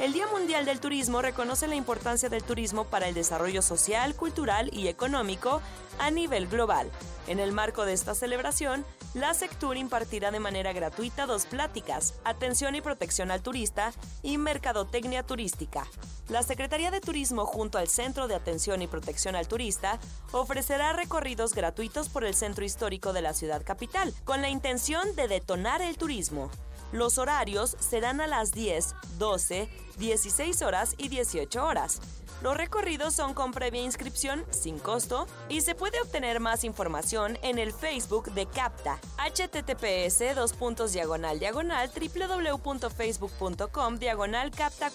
El 0.00 0.14
Día 0.14 0.26
Mundial 0.26 0.64
del 0.64 0.80
Turismo 0.80 1.22
reconoce 1.22 1.68
la 1.68 1.74
importancia 1.76 2.28
del 2.28 2.42
turismo 2.42 2.86
para 2.86 3.06
el 3.06 3.14
desarrollo 3.14 3.62
social, 3.62 4.14
cultural 4.14 4.70
y 4.72 4.88
económico 4.88 5.60
a 5.98 6.10
nivel 6.10 6.48
global. 6.48 6.90
En 7.28 7.38
el 7.38 7.52
marco 7.52 7.84
de 7.84 7.92
esta 7.92 8.14
celebración, 8.14 8.84
la 9.14 9.34
Sectur 9.34 9.76
impartirá 9.76 10.30
de 10.30 10.38
manera 10.38 10.72
gratuita 10.72 11.26
dos 11.26 11.44
pláticas, 11.46 12.14
Atención 12.24 12.76
y 12.76 12.80
Protección 12.80 13.30
al 13.30 13.42
Turista 13.42 13.92
y 14.22 14.38
Mercadotecnia 14.38 15.24
Turística. 15.24 15.86
La 16.28 16.44
Secretaría 16.44 16.92
de 16.92 17.00
Turismo 17.00 17.44
junto 17.44 17.78
al 17.78 17.88
Centro 17.88 18.28
de 18.28 18.36
Atención 18.36 18.82
y 18.82 18.86
Protección 18.86 19.34
al 19.34 19.48
Turista 19.48 19.98
ofrecerá 20.30 20.92
recorridos 20.92 21.54
gratuitos 21.54 22.08
por 22.08 22.24
el 22.24 22.34
centro 22.34 22.64
histórico 22.64 23.12
de 23.12 23.22
la 23.22 23.34
ciudad 23.34 23.64
capital, 23.64 24.14
con 24.24 24.42
la 24.42 24.48
intención 24.48 25.16
de 25.16 25.26
detonar 25.26 25.82
el 25.82 25.96
turismo. 25.96 26.48
Los 26.92 27.18
horarios 27.18 27.76
serán 27.80 28.20
a 28.20 28.26
las 28.26 28.52
10, 28.52 28.94
12, 29.18 29.68
16 29.98 30.62
horas 30.62 30.94
y 30.98 31.08
18 31.08 31.64
horas. 31.64 32.00
Los 32.42 32.56
recorridos 32.56 33.14
son 33.14 33.34
con 33.34 33.52
previa 33.52 33.82
inscripción, 33.82 34.46
sin 34.50 34.78
costo, 34.78 35.26
y 35.50 35.60
se 35.60 35.74
puede 35.74 36.00
obtener 36.00 36.40
más 36.40 36.64
información 36.64 37.38
en 37.42 37.58
el 37.58 37.72
Facebook 37.72 38.32
de 38.32 38.46
CAPTA, 38.46 38.98
https 39.18 40.34
dos 40.34 40.54
diagonal 40.92 41.38
diagonal 41.38 41.90
www.facebook.com 41.90 43.98
diagonal 43.98 44.50
CAPTA. 44.50 44.90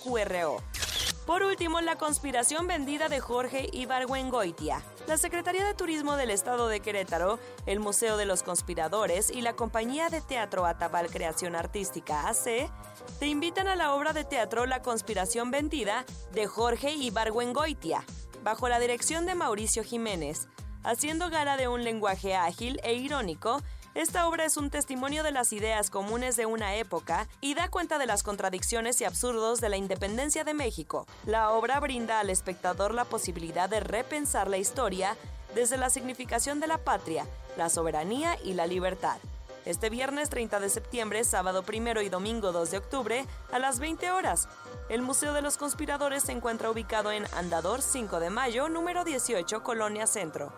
Por 1.26 1.44
último, 1.44 1.82
la 1.82 1.98
conspiración 1.98 2.68
vendida 2.68 3.10
de 3.10 3.20
Jorge 3.20 3.70
Ibargüengoitia. 3.74 4.82
La 5.08 5.18
Secretaría 5.18 5.66
de 5.66 5.74
Turismo 5.74 6.16
del 6.16 6.32
Estado 6.32 6.68
de 6.68 6.80
Querétaro, 6.80 7.40
el 7.66 7.80
Museo 7.80 8.18
de 8.18 8.26
los 8.26 8.44
Conspiradores 8.44 9.30
y 9.30 9.42
la 9.42 9.54
compañía 9.54 10.10
de 10.10 10.22
teatro 10.22 10.66
Atabal 10.66 11.12
Creación 11.12 11.56
Artística 11.56 12.28
AC 12.28 12.72
te 13.20 13.28
invitan 13.28 13.68
a 13.68 13.76
la 13.76 13.94
obra 13.94 14.13
de 14.13 14.24
teatro 14.24 14.65
La 14.65 14.82
conspiración 14.82 15.52
vendida 15.52 16.06
de 16.34 16.48
Jorge 16.48 16.94
Ibargüengoitia, 16.94 18.04
bajo 18.44 18.70
la 18.70 18.80
dirección 18.80 19.26
de 19.26 19.36
Mauricio 19.36 19.84
Jiménez, 19.84 20.48
haciendo 20.84 21.30
gala 21.30 21.58
de 21.58 21.68
un 21.68 21.84
lenguaje 21.84 22.36
ágil 22.36 22.80
e 22.84 22.94
irónico 22.94 23.62
esta 23.96 24.28
obra 24.28 24.44
es 24.44 24.58
un 24.58 24.70
testimonio 24.70 25.24
de 25.24 25.32
las 25.32 25.54
ideas 25.54 25.89
comunes 25.89 26.36
de 26.36 26.46
una 26.46 26.76
época 26.76 27.30
y 27.39 27.54
da 27.54 27.70
cuenta 27.70 27.98
de 27.98 28.06
las 28.06 28.24
contradicciones 28.24 29.00
y 29.00 29.06
absurdos 29.06 29.62
de 29.62 29.70
la 29.70 29.78
independencia 29.78 30.44
de 30.44 30.54
México. 30.54 31.08
La 31.26 31.52
obra 31.52 31.80
brinda 31.80 32.20
al 32.20 32.30
espectador 32.30 32.94
la 32.94 33.06
posibilidad 33.06 33.70
de 33.70 33.80
repensar 33.80 34.50
la 34.50 34.58
historia 34.58 35.15
desde 35.56 35.78
la 35.78 35.89
significación 35.89 36.60
de 36.60 36.68
la 36.68 36.78
patria, 36.78 37.26
la 37.56 37.70
soberanía 37.70 38.38
y 38.44 38.56
la 38.56 38.68
libertad. 38.68 39.18
Este 39.65 39.89
viernes 39.89 40.30
30 40.30 40.60
de 40.60 40.69
septiembre, 40.69 41.23
sábado 41.23 41.63
1 41.67 42.01
y 42.01 42.10
domingo 42.10 42.51
2 42.51 42.69
de 42.69 42.78
octubre, 42.78 43.25
a 43.51 43.58
las 43.58 43.80
20 43.80 44.12
horas. 44.12 44.47
El 44.89 45.01
Museo 45.01 45.34
de 45.34 45.41
los 45.41 45.58
Conspiradores 45.58 46.21
se 46.21 46.34
encuentra 46.34 46.69
ubicado 46.69 47.12
en 47.12 47.25
Andador 47.34 47.82
5 47.82 48.19
de 48.19 48.30
Mayo, 48.30 48.69
número 48.69 49.04
18, 49.04 49.63
Colonia 49.63 50.06
Centro. 50.06 50.54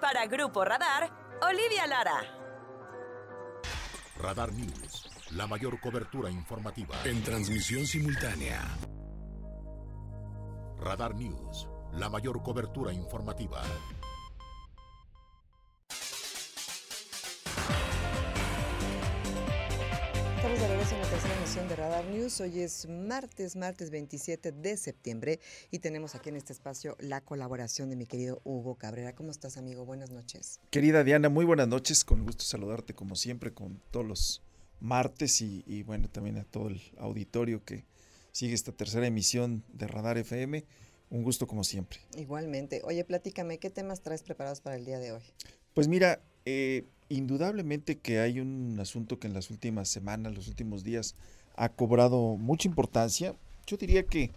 Para 0.00 0.26
Grupo 0.26 0.64
Radar, 0.64 1.10
Olivia 1.42 1.88
Lara. 1.88 2.22
Radar 4.16 4.52
News, 4.52 5.10
la 5.32 5.48
mayor 5.48 5.80
cobertura 5.80 6.30
informativa. 6.30 6.94
En 7.04 7.24
transmisión 7.24 7.84
simultánea. 7.84 8.62
Radar 10.78 11.16
News, 11.16 11.68
la 11.94 12.08
mayor 12.08 12.42
cobertura 12.44 12.92
informativa. 12.92 13.60
Estamos 20.40 20.58
de 20.58 20.68
regreso 20.68 20.94
en 20.94 21.02
la 21.02 21.10
tercera 21.10 21.36
emisión 21.36 21.68
de 21.68 21.76
Radar 21.76 22.04
News. 22.06 22.40
Hoy 22.40 22.60
es 22.60 22.88
martes, 22.88 23.56
martes 23.56 23.90
27 23.90 24.52
de 24.52 24.78
septiembre 24.78 25.38
y 25.70 25.80
tenemos 25.80 26.14
aquí 26.14 26.30
en 26.30 26.36
este 26.36 26.54
espacio 26.54 26.96
la 26.98 27.20
colaboración 27.20 27.90
de 27.90 27.96
mi 27.96 28.06
querido 28.06 28.40
Hugo 28.42 28.76
Cabrera. 28.76 29.14
¿Cómo 29.14 29.32
estás, 29.32 29.58
amigo? 29.58 29.84
Buenas 29.84 30.10
noches. 30.10 30.58
Querida 30.70 31.04
Diana, 31.04 31.28
muy 31.28 31.44
buenas 31.44 31.68
noches. 31.68 32.06
Con 32.06 32.24
gusto 32.24 32.42
saludarte 32.42 32.94
como 32.94 33.16
siempre 33.16 33.52
con 33.52 33.82
todos 33.90 34.06
los 34.06 34.42
martes 34.80 35.42
y, 35.42 35.62
y 35.66 35.82
bueno, 35.82 36.08
también 36.08 36.38
a 36.38 36.44
todo 36.44 36.68
el 36.68 36.80
auditorio 36.96 37.62
que 37.62 37.84
sigue 38.32 38.54
esta 38.54 38.72
tercera 38.72 39.06
emisión 39.06 39.62
de 39.74 39.88
Radar 39.88 40.16
FM. 40.16 40.64
Un 41.10 41.22
gusto 41.22 41.46
como 41.46 41.64
siempre. 41.64 41.98
Igualmente. 42.16 42.80
Oye, 42.84 43.04
platícame, 43.04 43.58
¿qué 43.58 43.68
temas 43.68 44.00
traes 44.00 44.22
preparados 44.22 44.62
para 44.62 44.76
el 44.76 44.86
día 44.86 45.00
de 45.00 45.12
hoy? 45.12 45.22
Pues 45.74 45.86
mira, 45.86 46.22
eh, 46.46 46.86
indudablemente 47.10 47.98
que 47.98 48.20
hay 48.20 48.40
un 48.40 48.78
asunto 48.80 49.18
que 49.18 49.26
en 49.26 49.34
las 49.34 49.50
últimas 49.50 49.88
semanas, 49.88 50.34
los 50.34 50.48
últimos 50.48 50.84
días, 50.84 51.16
ha 51.56 51.68
cobrado 51.68 52.36
mucha 52.36 52.68
importancia. 52.68 53.34
Yo 53.66 53.76
diría 53.76 54.06
que 54.06 54.30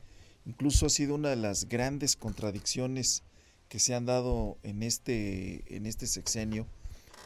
incluso 0.45 0.87
ha 0.87 0.89
sido 0.89 1.15
una 1.15 1.29
de 1.29 1.35
las 1.37 1.69
grandes 1.69 2.17
contradicciones 2.17 3.23
que 3.69 3.79
se 3.79 3.95
han 3.95 4.05
dado 4.05 4.57
en 4.63 4.83
este, 4.83 5.63
en 5.75 5.85
este 5.85 6.07
sexenio, 6.07 6.67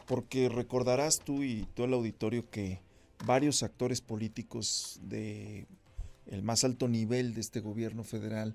porque 0.06 0.48
recordarás 0.48 1.18
tú 1.18 1.42
y 1.42 1.66
todo 1.74 1.86
el 1.86 1.94
auditorio 1.94 2.48
que 2.48 2.80
varios 3.26 3.62
actores 3.62 4.00
políticos 4.00 5.00
de 5.02 5.66
el 6.26 6.42
más 6.42 6.62
alto 6.62 6.88
nivel 6.88 7.34
de 7.34 7.40
este 7.40 7.60
gobierno 7.60 8.04
federal, 8.04 8.54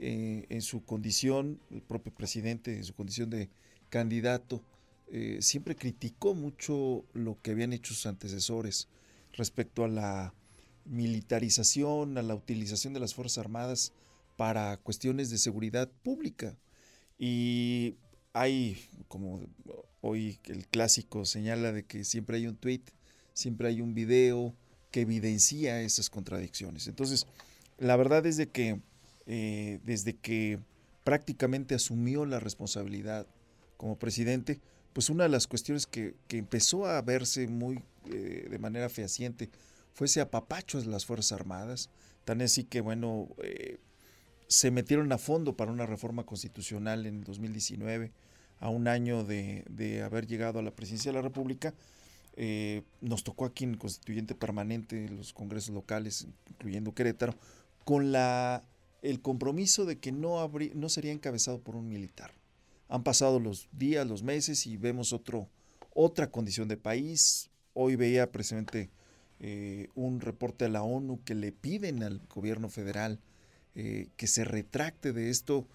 eh, 0.00 0.46
en 0.48 0.62
su 0.62 0.82
condición, 0.84 1.60
el 1.70 1.82
propio 1.82 2.12
presidente, 2.12 2.74
en 2.74 2.84
su 2.84 2.94
condición 2.94 3.28
de 3.28 3.50
candidato, 3.90 4.62
eh, 5.14 5.42
siempre 5.42 5.76
criticó 5.76 6.34
mucho 6.34 7.04
lo 7.12 7.38
que 7.42 7.50
habían 7.50 7.74
hecho 7.74 7.92
sus 7.92 8.06
antecesores 8.06 8.88
respecto 9.34 9.84
a 9.84 9.88
la 9.88 10.32
militarización, 10.86 12.16
a 12.16 12.22
la 12.22 12.34
utilización 12.34 12.94
de 12.94 13.00
las 13.00 13.14
Fuerzas 13.14 13.36
Armadas 13.36 13.92
para 14.38 14.78
cuestiones 14.78 15.28
de 15.28 15.36
seguridad 15.36 15.90
pública. 16.02 16.56
Y 17.18 17.96
hay, 18.32 18.78
como 19.08 19.40
hoy 20.00 20.38
el 20.44 20.66
clásico 20.66 21.26
señala 21.26 21.72
de 21.72 21.84
que 21.84 22.04
siempre 22.04 22.38
hay 22.38 22.46
un 22.46 22.56
tweet, 22.56 22.80
siempre 23.34 23.68
hay 23.68 23.82
un 23.82 23.92
video 23.92 24.54
que 24.90 25.02
evidencia 25.02 25.82
esas 25.82 26.08
contradicciones. 26.08 26.88
Entonces, 26.88 27.26
la 27.76 27.96
verdad 27.96 28.24
es 28.24 28.38
de 28.38 28.48
que 28.48 28.80
eh, 29.26 29.78
desde 29.84 30.16
que 30.16 30.58
prácticamente 31.04 31.74
asumió 31.74 32.24
la 32.24 32.40
responsabilidad 32.40 33.26
como 33.76 33.98
presidente, 33.98 34.60
pues 34.92 35.10
una 35.10 35.24
de 35.24 35.30
las 35.30 35.46
cuestiones 35.46 35.86
que, 35.86 36.14
que 36.28 36.38
empezó 36.38 36.86
a 36.86 37.00
verse 37.02 37.46
muy 37.48 37.82
eh, 38.06 38.48
de 38.50 38.58
manera 38.58 38.88
fehaciente 38.88 39.48
fue 39.94 40.06
ese 40.06 40.20
apapacho 40.20 40.80
de 40.80 40.86
las 40.86 41.06
Fuerzas 41.06 41.32
Armadas, 41.32 41.90
tan 42.24 42.40
así 42.40 42.64
que, 42.64 42.80
bueno, 42.80 43.28
eh, 43.42 43.78
se 44.48 44.70
metieron 44.70 45.12
a 45.12 45.18
fondo 45.18 45.56
para 45.56 45.70
una 45.70 45.86
reforma 45.86 46.24
constitucional 46.24 47.06
en 47.06 47.22
2019, 47.22 48.12
a 48.60 48.68
un 48.68 48.88
año 48.88 49.24
de, 49.24 49.64
de 49.68 50.02
haber 50.02 50.26
llegado 50.26 50.58
a 50.58 50.62
la 50.62 50.70
presidencia 50.70 51.10
de 51.10 51.16
la 51.16 51.22
República, 51.22 51.74
eh, 52.34 52.82
nos 53.00 53.24
tocó 53.24 53.44
aquí 53.44 53.64
en 53.64 53.72
el 53.72 53.78
constituyente 53.78 54.34
permanente, 54.34 55.08
los 55.08 55.32
congresos 55.32 55.74
locales, 55.74 56.26
incluyendo 56.48 56.94
Querétaro, 56.94 57.34
con 57.84 58.12
la, 58.12 58.62
el 59.02 59.20
compromiso 59.20 59.84
de 59.84 59.98
que 59.98 60.12
no, 60.12 60.40
habría, 60.40 60.70
no 60.74 60.88
sería 60.88 61.12
encabezado 61.12 61.60
por 61.60 61.76
un 61.76 61.88
militar. 61.88 62.32
Han 62.92 63.04
pasado 63.04 63.40
los 63.40 63.70
días, 63.72 64.06
los 64.06 64.22
meses 64.22 64.66
y 64.66 64.76
vemos 64.76 65.14
otro, 65.14 65.48
otra 65.94 66.30
condición 66.30 66.68
de 66.68 66.76
país. 66.76 67.48
Hoy 67.72 67.96
veía 67.96 68.30
precisamente 68.30 68.90
eh, 69.40 69.88
un 69.94 70.20
reporte 70.20 70.66
de 70.66 70.72
la 70.72 70.82
ONU 70.82 71.24
que 71.24 71.34
le 71.34 71.52
piden 71.52 72.02
al 72.02 72.20
gobierno 72.28 72.68
federal 72.68 73.18
eh, 73.74 74.08
que 74.18 74.26
se 74.26 74.44
retracte 74.44 75.14
de 75.14 75.30
esto, 75.30 75.66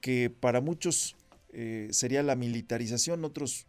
que 0.00 0.30
para 0.30 0.62
muchos 0.62 1.14
eh, 1.52 1.88
sería 1.90 2.22
la 2.22 2.36
militarización, 2.36 3.22
otros 3.26 3.66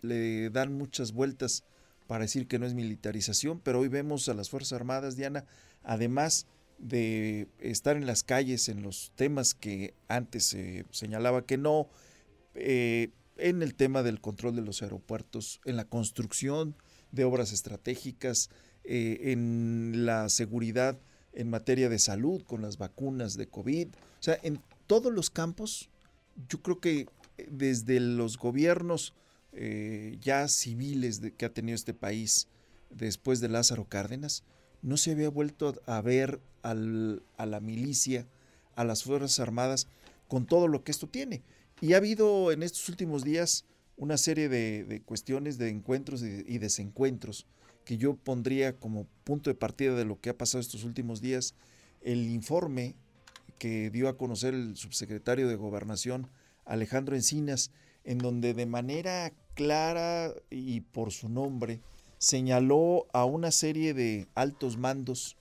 le 0.00 0.48
dan 0.50 0.72
muchas 0.74 1.10
vueltas 1.10 1.64
para 2.06 2.22
decir 2.22 2.46
que 2.46 2.60
no 2.60 2.66
es 2.66 2.74
militarización, 2.74 3.58
pero 3.58 3.80
hoy 3.80 3.88
vemos 3.88 4.28
a 4.28 4.34
las 4.34 4.48
Fuerzas 4.48 4.74
Armadas, 4.74 5.16
Diana, 5.16 5.44
además 5.82 6.46
de 6.78 7.48
estar 7.58 7.96
en 7.96 8.06
las 8.06 8.22
calles 8.22 8.68
en 8.68 8.82
los 8.82 9.10
temas 9.16 9.54
que 9.54 9.92
antes 10.06 10.44
se 10.44 10.84
señalaba 10.92 11.44
que 11.44 11.58
no, 11.58 11.88
eh, 12.54 13.10
en 13.36 13.62
el 13.62 13.74
tema 13.74 14.02
del 14.02 14.20
control 14.20 14.56
de 14.56 14.62
los 14.62 14.82
aeropuertos, 14.82 15.60
en 15.64 15.76
la 15.76 15.84
construcción 15.84 16.76
de 17.10 17.24
obras 17.24 17.52
estratégicas, 17.52 18.50
eh, 18.84 19.32
en 19.32 20.06
la 20.06 20.28
seguridad 20.28 20.98
en 21.32 21.50
materia 21.50 21.88
de 21.88 21.98
salud, 21.98 22.42
con 22.42 22.62
las 22.62 22.78
vacunas 22.78 23.36
de 23.36 23.48
COVID. 23.48 23.88
O 23.88 24.22
sea, 24.22 24.38
en 24.42 24.60
todos 24.86 25.12
los 25.12 25.30
campos, 25.30 25.90
yo 26.48 26.62
creo 26.62 26.80
que 26.80 27.08
eh, 27.38 27.48
desde 27.50 28.00
los 28.00 28.38
gobiernos 28.38 29.14
ya 30.20 30.48
civiles 30.48 31.20
que 31.36 31.44
ha 31.44 31.54
tenido 31.54 31.76
este 31.76 31.94
país 31.94 32.48
después 32.90 33.38
de 33.38 33.48
Lázaro 33.48 33.88
Cárdenas, 33.88 34.42
no 34.82 34.96
se 34.96 35.12
había 35.12 35.30
vuelto 35.30 35.80
a 35.86 36.00
ver 36.00 36.40
a 36.62 36.74
la 36.74 37.60
milicia, 37.60 38.26
a 38.74 38.82
las 38.82 39.04
Fuerzas 39.04 39.38
Armadas, 39.38 39.86
con 40.26 40.46
todo 40.46 40.66
lo 40.66 40.82
que 40.82 40.90
esto 40.90 41.06
tiene. 41.06 41.42
Y 41.80 41.94
ha 41.94 41.98
habido 41.98 42.52
en 42.52 42.62
estos 42.62 42.88
últimos 42.88 43.24
días 43.24 43.64
una 43.96 44.16
serie 44.16 44.48
de, 44.48 45.02
cuestiones, 45.04 45.58
de 45.58 45.68
encuentros 45.68 46.22
y 46.22 46.58
desencuentros 46.58 47.46
que 47.84 47.98
yo 47.98 48.16
pondría 48.16 48.76
como 48.76 49.06
punto 49.24 49.50
de 49.50 49.54
partida 49.54 49.94
de 49.94 50.04
lo 50.04 50.20
que 50.20 50.30
ha 50.30 50.38
pasado 50.38 50.60
estos 50.60 50.84
últimos 50.84 51.20
días, 51.20 51.54
el 52.02 52.26
informe 52.30 52.96
que 53.58 53.90
dio 53.90 54.08
a 54.08 54.16
conocer 54.16 54.54
el 54.54 54.76
subsecretario 54.76 55.48
de 55.48 55.56
Gobernación, 55.56 56.28
Alejandro 56.64 57.14
Encinas, 57.14 57.70
en 58.04 58.18
donde 58.18 58.54
de 58.54 58.66
manera 58.66 59.32
clara 59.54 60.32
y 60.50 60.80
por 60.80 61.12
su 61.12 61.28
nombre 61.28 61.80
señaló 62.18 63.06
a 63.12 63.24
una 63.24 63.50
serie 63.50 63.94
de 63.94 64.26
altos 64.34 64.76
mandos 64.76 65.36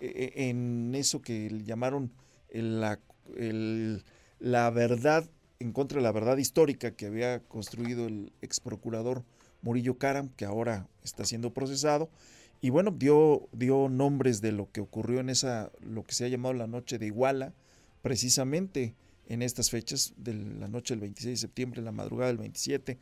eh, 0.00 0.12
eh, 0.14 0.48
en 0.48 0.94
eso 0.94 1.22
que 1.22 1.50
llamaron 1.64 2.12
la, 2.52 3.00
la 4.38 4.70
verdad 4.70 5.28
en 5.60 5.72
contra 5.72 5.98
de 5.98 6.02
la 6.02 6.12
verdad 6.12 6.38
histórica 6.38 6.96
que 6.96 7.06
había 7.06 7.40
construido 7.40 8.06
el 8.06 8.32
ex 8.40 8.60
procurador 8.60 9.24
Murillo 9.62 9.98
Karam, 9.98 10.30
que 10.30 10.46
ahora 10.46 10.88
está 11.04 11.24
siendo 11.24 11.52
procesado. 11.52 12.10
Y 12.62 12.70
bueno, 12.70 12.90
dio, 12.90 13.48
dio 13.52 13.88
nombres 13.90 14.40
de 14.40 14.52
lo 14.52 14.70
que 14.72 14.80
ocurrió 14.80 15.20
en 15.20 15.28
esa, 15.28 15.70
lo 15.80 16.02
que 16.02 16.14
se 16.14 16.24
ha 16.24 16.28
llamado 16.28 16.54
la 16.54 16.66
noche 16.66 16.98
de 16.98 17.06
Iguala, 17.06 17.52
precisamente 18.00 18.94
en 19.26 19.42
estas 19.42 19.70
fechas, 19.70 20.14
de 20.16 20.34
la 20.34 20.66
noche 20.66 20.94
del 20.94 21.02
26 21.02 21.32
de 21.34 21.36
septiembre, 21.36 21.82
la 21.82 21.92
madrugada 21.92 22.28
del 22.28 22.38
27, 22.38 22.98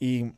y 0.00 0.32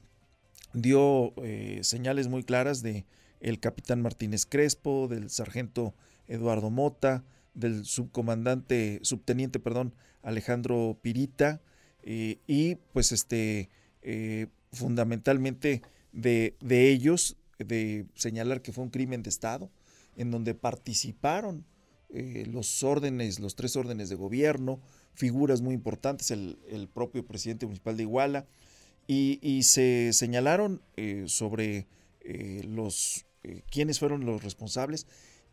dio 0.73 1.33
eh, 1.43 1.81
señales 1.83 2.29
muy 2.29 2.43
claras 2.43 2.83
de 2.83 3.07
el 3.41 3.61
capitán 3.61 4.03
Martínez 4.03 4.45
Crespo, 4.45 5.07
del 5.09 5.31
sargento 5.31 5.95
Eduardo 6.27 6.71
Mota, 6.71 7.25
del 7.55 7.85
subcomandante, 7.85 9.01
subteniente, 9.03 9.59
perdón, 9.59 9.95
Alejandro 10.23 10.99
Pirita, 11.03 11.61
eh, 12.03 12.39
y 12.47 12.77
pues 12.93 13.13
este, 13.13 13.69
eh, 14.03 14.47
fundamentalmente 14.73 15.83
de, 16.13 16.57
de, 16.61 16.91
ellos, 16.91 17.37
de 17.59 18.07
señalar 18.15 18.63
que 18.63 18.73
fue 18.73 18.85
un 18.85 18.91
crimen 18.91 19.23
de 19.23 19.31
Estado, 19.31 19.71
en 20.17 20.31
donde 20.31 20.55
participaron 20.55 21.65
los 22.13 22.83
órdenes, 22.83 23.39
los 23.39 23.55
tres 23.55 23.77
órdenes 23.77 24.09
de 24.09 24.17
gobierno, 24.17 24.81
figuras 25.15 25.61
muy 25.61 25.75
importantes, 25.75 26.33
el, 26.33 26.59
el 26.69 26.89
propio 26.89 27.25
presidente 27.25 27.67
municipal 27.67 27.97
de 27.97 28.03
Iguala, 28.03 28.47
y, 29.13 29.63
se 29.65 30.13
señalaron 30.13 30.83
eh, 30.97 31.25
sobre 31.27 31.89
eh, 32.21 32.63
los 32.65 33.27
eh, 33.43 33.63
quiénes 33.69 33.99
fueron 33.99 34.25
los 34.25 34.45
responsables. 34.45 35.09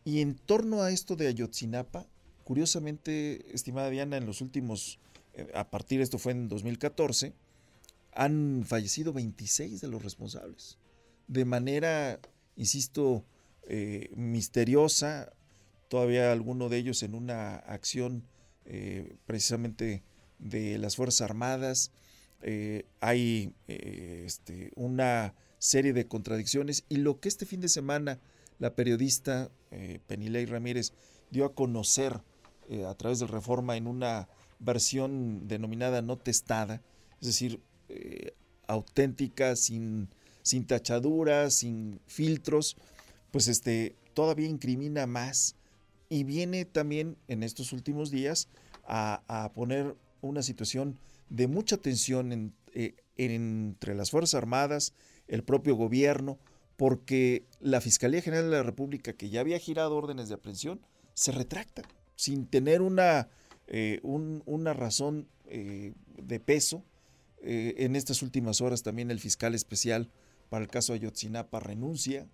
Y 0.08 0.22
en 0.22 0.36
torno 0.36 0.80
a 0.80 0.90
esto 0.90 1.16
de 1.16 1.26
Ayotzinapa, 1.26 2.06
curiosamente, 2.42 3.54
estimada 3.54 3.90
Diana, 3.90 4.16
en 4.16 4.24
los 4.24 4.40
últimos, 4.40 4.98
a 5.52 5.68
partir 5.68 5.98
de 5.98 6.04
esto 6.04 6.16
fue 6.16 6.32
en 6.32 6.48
2014, 6.48 7.34
han 8.14 8.64
fallecido 8.66 9.12
26 9.12 9.82
de 9.82 9.88
los 9.88 10.02
responsables. 10.02 10.78
De 11.26 11.44
manera, 11.44 12.20
insisto, 12.56 13.26
misteriosa, 14.16 15.30
todavía 15.88 16.32
alguno 16.32 16.70
de 16.70 16.78
ellos 16.78 17.02
en 17.02 17.14
una 17.14 17.56
acción 17.56 18.24
precisamente 19.26 20.04
de 20.38 20.78
las 20.78 20.96
Fuerzas 20.96 21.20
Armadas, 21.20 21.90
eh, 22.40 22.86
hay 23.00 23.52
eh, 23.66 24.22
este, 24.24 24.70
una 24.74 25.34
serie 25.58 25.92
de 25.92 26.08
contradicciones 26.08 26.86
y 26.88 26.96
lo 26.96 27.20
que 27.20 27.28
este 27.28 27.44
fin 27.44 27.60
de 27.60 27.68
semana 27.68 28.20
la 28.58 28.74
periodista 28.74 29.50
eh, 29.70 30.00
Penilei 30.06 30.46
Ramírez 30.46 30.92
dio 31.30 31.44
a 31.44 31.54
conocer 31.54 32.20
a 32.86 32.94
través 32.96 33.18
del 33.18 33.28
Reforma 33.28 33.78
en 33.78 33.86
una 33.86 34.28
versión 34.58 35.48
denominada 35.48 36.02
no 36.02 36.18
testada, 36.18 36.82
es 37.18 37.28
decir, 37.28 37.62
auténtica, 38.66 39.56
sin, 39.56 40.08
sin 40.42 40.66
tachaduras, 40.66 41.54
sin 41.54 41.98
filtros, 42.06 42.76
pues 43.32 43.48
este, 43.48 43.96
todavía 44.14 44.48
incrimina 44.48 45.06
más 45.06 45.56
y 46.08 46.24
viene 46.24 46.64
también 46.64 47.16
en 47.26 47.42
estos 47.42 47.72
últimos 47.72 48.10
días 48.10 48.48
a, 48.86 49.22
a 49.26 49.52
poner 49.52 49.96
una 50.20 50.42
situación 50.42 50.98
de 51.28 51.46
mucha 51.46 51.76
tensión 51.76 52.52
eh, 52.74 52.94
entre 53.16 53.94
las 53.94 54.10
Fuerzas 54.10 54.34
Armadas, 54.34 54.92
el 55.26 55.42
propio 55.42 55.74
gobierno, 55.74 56.38
porque 56.78 57.44
la 57.60 57.80
Fiscalía 57.80 58.22
General 58.22 58.44
de 58.44 58.56
la 58.56 58.62
República, 58.62 59.12
que 59.12 59.30
ya 59.30 59.40
había 59.40 59.58
girado 59.58 59.96
órdenes 59.96 60.28
de 60.28 60.36
aprehensión, 60.36 60.80
se 61.12 61.32
retracta 61.32 61.82
sin 62.14 62.46
tener 62.46 62.82
una, 62.82 63.28
eh, 63.66 64.00
una 64.02 64.74
razón 64.74 65.28
eh, 65.46 65.92
de 66.16 66.40
peso. 66.40 66.84
en 67.42 67.96
estas 67.96 68.22
últimas 68.22 68.60
horas 68.60 68.82
también 68.82 69.10
el 69.10 69.20
fiscal 69.20 69.54
especial 69.54 70.10
para 70.50 70.64
el 70.64 70.70
caso 70.70 70.92
Ayotzinapa 70.92 71.60
renuncia 71.60 72.26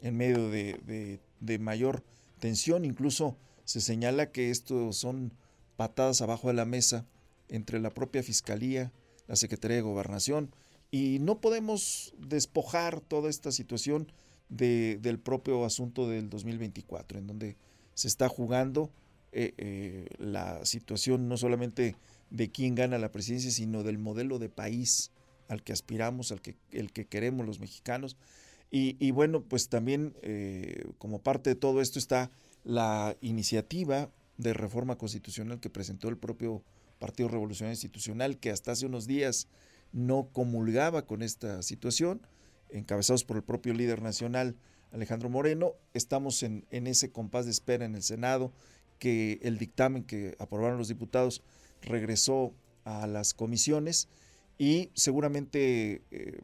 en 0.00 0.16
medio 0.16 0.50
de, 0.50 1.20
de 1.40 1.58
mayor 1.58 2.02
tensión. 2.38 2.84
Incluso 2.84 3.36
se 3.64 3.82
señala 3.82 4.32
que 4.32 4.50
esto 4.50 4.92
son 4.92 5.32
patadas 5.76 6.22
abajo 6.22 6.48
de 6.48 6.54
la 6.54 6.64
mesa 6.64 7.06
entre 7.48 7.78
la 7.78 7.90
propia 7.90 8.22
Fiscalía, 8.22 8.92
la 9.26 9.36
Secretaría 9.36 9.76
de 9.76 9.82
Gobernación, 9.82 10.50
y 10.90 11.18
no 11.20 11.40
podemos 11.40 12.14
despojar 12.18 13.00
toda 13.00 13.30
esta 13.30 13.52
situación 13.52 14.10
del 14.48 15.18
propio 15.18 15.64
asunto 15.64 16.08
del 16.08 16.30
2024, 16.30 17.18
en 17.18 17.26
donde 17.26 17.56
se 17.94 18.08
está 18.08 18.28
jugando 18.28 18.90
eh, 19.32 19.54
eh, 19.58 20.06
la 20.18 20.64
situación 20.64 21.28
no 21.28 21.36
solamente 21.36 21.96
de 22.30 22.50
quién 22.50 22.74
gana 22.74 22.98
la 22.98 23.12
presidencia, 23.12 23.50
sino 23.50 23.82
del 23.82 23.98
modelo 23.98 24.38
de 24.38 24.48
país 24.48 25.10
al 25.48 25.62
que 25.62 25.72
aspiramos, 25.72 26.32
al 26.32 26.40
que, 26.40 26.56
el 26.70 26.92
que 26.92 27.06
queremos 27.06 27.46
los 27.46 27.60
mexicanos. 27.60 28.16
Y, 28.70 29.10
bueno, 29.12 29.42
pues 29.42 29.68
también 29.68 30.14
eh, 30.22 30.84
como 30.98 31.20
parte 31.20 31.50
de 31.50 31.56
todo 31.56 31.80
esto 31.80 31.98
está 31.98 32.30
la 32.62 33.16
iniciativa 33.22 34.10
de 34.36 34.52
reforma 34.52 34.98
constitucional 34.98 35.60
que 35.60 35.70
presentó 35.70 36.08
el 36.08 36.18
propio 36.18 36.62
Partido 36.98 37.28
Revolucionario 37.28 37.72
Institucional, 37.72 38.38
que 38.38 38.50
hasta 38.50 38.72
hace 38.72 38.84
unos 38.84 39.06
días 39.06 39.48
no 39.92 40.28
comulgaba 40.32 41.06
con 41.06 41.22
esta 41.22 41.62
situación, 41.62 42.26
encabezados 42.70 43.24
por 43.24 43.36
el 43.36 43.42
propio 43.42 43.74
líder 43.74 44.02
nacional 44.02 44.56
Alejandro 44.92 45.28
Moreno. 45.28 45.74
Estamos 45.94 46.42
en, 46.42 46.66
ese 46.70 47.10
compás 47.10 47.44
de 47.44 47.50
espera 47.50 47.84
en 47.84 47.94
el 47.94 48.02
Senado, 48.02 48.52
que 48.98 49.38
el 49.42 49.58
dictamen 49.58 50.04
que 50.04 50.36
aprobaron 50.38 50.78
los 50.78 50.88
diputados 50.88 51.42
regresó 51.82 52.54
a 52.84 53.06
las 53.06 53.34
comisiones 53.34 54.08
y 54.58 54.90
seguramente 54.94 56.02
eh, 56.10 56.40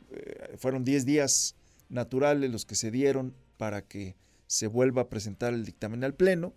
fueron 0.58 0.84
10 0.84 1.06
días 1.06 1.56
naturales 1.88 2.50
los 2.50 2.66
que 2.66 2.74
se 2.74 2.90
dieron 2.90 3.34
para 3.56 3.82
que 3.82 4.16
se 4.46 4.66
vuelva 4.66 5.02
a 5.02 5.08
presentar 5.08 5.54
el 5.54 5.64
dictamen 5.64 6.04
al 6.04 6.14
Pleno. 6.14 6.52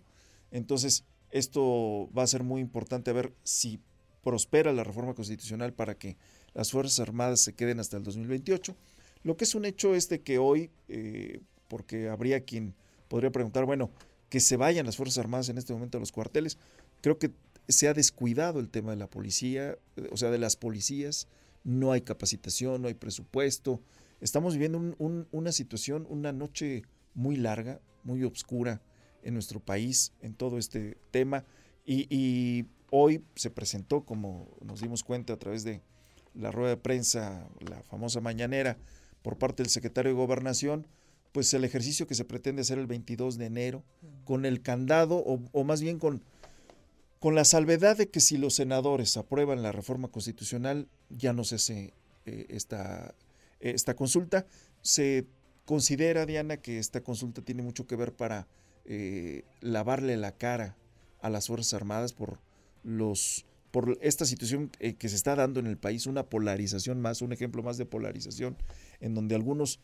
Entonces, 0.50 1.04
esto 1.30 2.10
va 2.16 2.22
a 2.22 2.26
ser 2.26 2.42
muy 2.42 2.60
importante 2.60 3.10
a 3.10 3.14
ver 3.14 3.32
si 3.42 3.80
prospera 4.22 4.72
la 4.72 4.84
reforma 4.84 5.14
constitucional 5.14 5.72
para 5.72 5.96
que 5.96 6.16
las 6.56 6.70
Fuerzas 6.70 6.98
Armadas 7.00 7.40
se 7.40 7.52
queden 7.52 7.80
hasta 7.80 7.98
el 7.98 8.02
2028. 8.02 8.74
Lo 9.22 9.36
que 9.36 9.44
es 9.44 9.54
un 9.54 9.66
hecho 9.66 9.94
es 9.94 10.08
de 10.08 10.22
que 10.22 10.38
hoy, 10.38 10.70
eh, 10.88 11.40
porque 11.68 12.08
habría 12.08 12.40
quien 12.40 12.74
podría 13.08 13.30
preguntar, 13.30 13.66
bueno, 13.66 13.90
que 14.30 14.40
se 14.40 14.56
vayan 14.56 14.86
las 14.86 14.96
Fuerzas 14.96 15.18
Armadas 15.18 15.50
en 15.50 15.58
este 15.58 15.74
momento 15.74 15.98
a 15.98 16.00
los 16.00 16.12
cuarteles, 16.12 16.56
creo 17.02 17.18
que 17.18 17.30
se 17.68 17.88
ha 17.88 17.94
descuidado 17.94 18.58
el 18.58 18.70
tema 18.70 18.92
de 18.92 18.96
la 18.96 19.10
policía, 19.10 19.76
eh, 19.96 20.08
o 20.10 20.16
sea, 20.16 20.30
de 20.30 20.38
las 20.38 20.56
policías, 20.56 21.28
no 21.62 21.92
hay 21.92 22.00
capacitación, 22.00 22.80
no 22.80 22.88
hay 22.88 22.94
presupuesto, 22.94 23.80
estamos 24.20 24.54
viviendo 24.54 24.96
una 24.98 25.52
situación, 25.52 26.06
una 26.08 26.32
noche 26.32 26.84
muy 27.14 27.36
larga, 27.36 27.80
muy 28.02 28.24
oscura 28.24 28.80
en 29.22 29.34
nuestro 29.34 29.60
país 29.60 30.12
en 30.22 30.34
todo 30.34 30.56
este 30.56 30.96
tema. 31.10 31.44
Y, 31.84 32.64
hoy 32.90 33.24
se 33.34 33.50
presentó, 33.50 34.04
como 34.04 34.48
nos 34.64 34.80
dimos 34.80 35.02
cuenta 35.02 35.32
a 35.32 35.38
través 35.38 35.64
de 35.64 35.82
la 36.38 36.50
rueda 36.50 36.70
de 36.70 36.76
prensa, 36.76 37.48
la 37.60 37.82
famosa 37.82 38.20
mañanera, 38.20 38.76
por 39.22 39.38
parte 39.38 39.62
del 39.62 39.70
secretario 39.70 40.12
de 40.12 40.16
Gobernación, 40.16 40.86
pues 41.32 41.52
el 41.54 41.64
ejercicio 41.64 42.06
que 42.06 42.14
se 42.14 42.24
pretende 42.24 42.62
hacer 42.62 42.78
el 42.78 42.86
22 42.86 43.38
de 43.38 43.46
enero, 43.46 43.82
con 44.24 44.46
el 44.46 44.62
candado, 44.62 45.16
o, 45.16 45.64
más 45.64 45.82
bien 45.82 45.98
con, 45.98 46.22
con 47.18 47.34
la 47.34 47.44
salvedad 47.44 47.96
de 47.96 48.08
que 48.08 48.20
si 48.20 48.38
los 48.38 48.54
senadores 48.54 49.16
aprueban 49.16 49.62
la 49.62 49.72
reforma 49.72 50.08
constitucional, 50.08 50.88
ya 51.10 51.32
no 51.32 51.44
se 51.44 51.56
hace 51.56 51.94
eh, 52.24 52.46
esta, 52.48 53.14
esta 53.60 53.94
consulta. 53.94 54.46
Se 54.82 55.26
considera, 55.64 56.24
Diana, 56.24 56.56
que 56.56 56.78
esta 56.78 57.02
consulta 57.02 57.42
tiene 57.42 57.62
mucho 57.62 57.86
que 57.86 57.96
ver 57.96 58.12
para 58.14 58.46
eh, 58.84 59.44
lavarle 59.60 60.16
la 60.16 60.32
cara 60.32 60.76
a 61.20 61.28
las 61.28 61.48
Fuerzas 61.48 61.74
Armadas 61.74 62.12
por 62.12 62.38
los 62.82 63.44
por 63.76 63.98
esta 64.00 64.24
situación 64.24 64.70
eh, 64.80 64.94
que 64.94 65.10
se 65.10 65.16
está 65.16 65.36
dando 65.36 65.60
en 65.60 65.66
el 65.66 65.76
país, 65.76 66.06
una 66.06 66.30
polarización 66.30 66.98
más, 66.98 67.20
un 67.20 67.34
ejemplo 67.34 67.62
más 67.62 67.76
de 67.76 67.84
polarización, 67.84 68.56
en 69.00 69.12
donde 69.12 69.34
algunos 69.34 69.80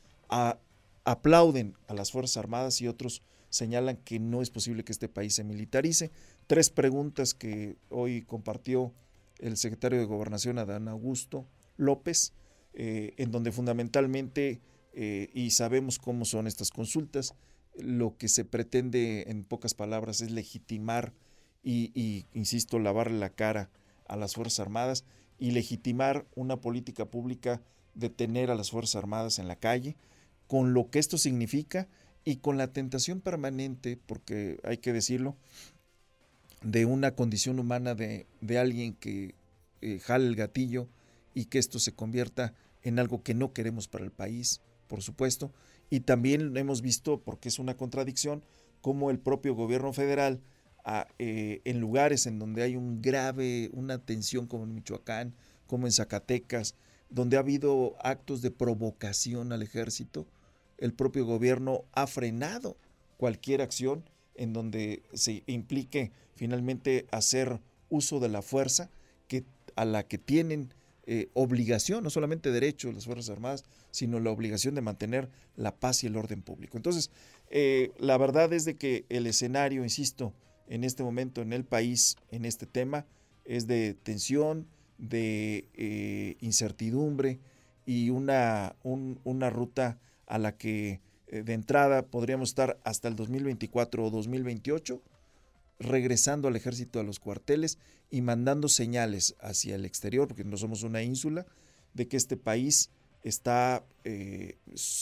aplauden 1.05 1.77
a 1.89 1.93
las 1.93 2.11
Fuerzas 2.11 2.39
Armadas 2.39 2.81
y 2.81 2.89
otros 2.89 3.21
señalan 3.51 3.99
que 3.99 4.19
no 4.19 4.41
es 4.41 4.49
posible 4.49 4.83
que 4.83 4.93
este 4.93 5.11
país 5.11 5.35
se 5.35 5.45
militarice. 5.45 6.11
Tres 6.47 6.71
preguntas 6.71 7.35
que 7.35 7.77
hoy 7.91 8.23
compartió 8.23 8.95
el 9.41 9.59
secretario 9.59 9.99
de 9.99 10.07
Gobernación, 10.07 10.59
Adán 10.59 10.89
Augusto 10.89 11.47
López, 11.77 12.33
eh, 12.73 13.13
en 13.19 13.31
donde 13.31 13.53
fundamentalmente, 13.53 14.63
eh, 14.95 15.29
y 15.35 15.51
sabemos 15.51 15.99
cómo 15.99 16.25
son 16.25 16.47
estas 16.47 16.71
consultas, 16.71 17.35
lo 17.79 18.17
que 18.17 18.29
se 18.29 18.47
pretende 18.47 19.27
en 19.29 19.45
pocas 19.45 19.75
palabras 19.75 20.23
es 20.23 20.31
legitimar 20.31 21.13
y, 21.63 22.25
insisto, 22.33 22.79
lavarle 22.79 23.19
la 23.19 23.29
cara 23.29 23.69
a 24.07 24.17
las 24.17 24.35
Fuerzas 24.35 24.61
Armadas 24.61 25.05
y 25.39 25.51
legitimar 25.51 26.27
una 26.35 26.61
política 26.61 27.07
pública 27.07 27.63
de 27.95 28.11
tener 28.11 28.51
a 28.51 28.55
las 28.55 28.71
Fuerzas 28.71 28.97
Armadas 28.97 29.39
en 29.39 29.49
la 29.49 29.57
calle, 29.57 29.97
con 30.47 30.75
lo 30.75 30.91
que 30.91 30.99
esto 30.99 31.19
significa 31.19 31.89
y 32.25 32.37
con 32.37 32.57
la 32.57 32.73
tentación 32.73 33.21
permanente, 33.21 33.99
porque 34.07 34.61
hay 34.65 34.79
que 34.79 34.93
decirlo, 34.93 35.37
de 36.63 36.85
una 36.87 37.15
condición 37.15 37.59
humana 37.59 37.95
de, 37.95 38.27
alguien 38.59 38.95
que 38.95 39.35
eh, 39.81 39.99
jale 39.99 40.29
el 40.29 40.37
gatillo 40.37 40.89
y 41.35 41.47
que 41.47 41.59
esto 41.59 41.79
se 41.79 41.95
convierta 41.95 42.55
en 42.83 42.99
algo 42.99 43.23
que 43.23 43.35
no 43.35 43.53
queremos 43.53 43.89
para 43.89 44.05
el 44.05 44.13
país, 44.13 44.61
por 44.87 45.03
supuesto. 45.03 45.53
Y 45.91 46.01
también 46.01 46.57
hemos 46.57 46.83
visto, 46.83 47.21
porque 47.21 47.49
es 47.49 47.59
una 47.59 47.77
contradicción, 47.77 48.45
cómo 48.81 49.11
el 49.11 49.19
propio 49.19 49.55
gobierno 49.55 49.93
federal, 49.93 50.41
eh, 51.19 51.61
en 51.65 51.81
lugares 51.81 52.27
en 52.27 52.39
donde 52.39 52.63
hay 52.63 52.77
un 52.77 53.03
grave, 53.03 53.71
una 53.73 53.99
tensión 53.99 54.47
como 54.47 54.65
en 54.65 54.75
Michoacán, 54.75 55.35
como 55.67 55.87
en 55.87 55.93
Zacatecas, 55.93 56.75
donde 57.09 57.37
ha 57.37 57.41
habido 57.41 57.97
actos 58.03 58.43
de 58.43 58.51
provocación 58.51 59.53
al 59.53 59.63
ejército, 59.63 60.27
el 60.79 60.93
propio 60.93 61.25
gobierno 61.25 61.85
ha 61.93 62.07
frenado 62.07 62.77
cualquier 63.17 63.63
acción 63.63 64.05
en 64.35 64.53
donde 64.53 65.03
se 65.13 65.45
implique 65.47 66.11
finalmente 66.35 67.07
hacer 67.11 67.61
uso 67.89 68.19
de 68.19 68.29
la 68.29 68.43
fuerza 68.43 68.91
que, 69.29 69.45
a 69.77 69.85
la 69.85 70.03
que 70.03 70.19
tienen 70.19 70.73
eh, 71.05 71.29
obligación, 71.35 72.03
no 72.03 72.11
solamente 72.11 72.51
derecho 72.51 72.89
de 72.89 72.95
las 72.95 73.05
Fuerzas 73.05 73.31
Armadas, 73.31 73.65
sino 73.91 74.21
la 74.21 74.31
obligación 74.31 74.75
de 74.75 74.81
mantener 74.81 75.29
la 75.57 75.75
paz 75.75 76.03
y 76.03 76.07
el 76.07 76.17
orden 76.17 76.43
público. 76.43 76.77
Entonces, 76.77 77.11
eh, 77.51 77.91
la 77.99 78.17
verdad 78.19 78.53
es 78.53 78.65
de 78.65 78.77
que 78.77 79.05
el 79.09 79.27
escenario, 79.27 79.83
insisto, 79.83 80.33
en 80.67 80.85
este 80.85 81.03
momento 81.03 81.43
en 81.43 81.53
el 81.53 81.65
país, 81.65 82.17
en 82.31 82.45
este 82.45 82.67
tema, 82.67 83.07
es 83.45 83.67
de 83.67 83.95
tensión, 83.95 84.67
de 84.99 85.67
eh, 85.75 86.37
incertidumbre 86.41 87.41
y 87.87 88.11
una, 88.11 88.77
una 88.83 89.51
ruta 89.51 89.99
a 90.27 90.39
la 90.39 90.57
que 90.57 91.01
de 91.27 91.55
entrada 91.55 92.07
podríamos 92.07 92.51
estar 92.51 92.79
hasta 92.85 93.09
el 93.09 93.17
2024 93.17 94.05
o 94.05 94.11
2028 94.11 95.03
regresando 95.83 96.49
al 96.49 96.57
ejército 96.57 97.01
a 97.01 97.03
los 97.03 97.19
cuarteles 97.19 97.79
y 98.11 98.23
mandando 98.23 98.69
señales 98.69 99.35
hacia 99.41 99.75
el 99.75 99.85
exterior, 99.85 100.29
porque 100.29 100.45
no 100.45 100.57
somos 100.57 100.83
una 100.83 101.03
ínsula, 101.03 101.47
de 101.95 102.09
que 102.09 102.17
este 102.17 102.37
país 102.37 102.91
está 103.23 103.85
eh, 104.05 104.57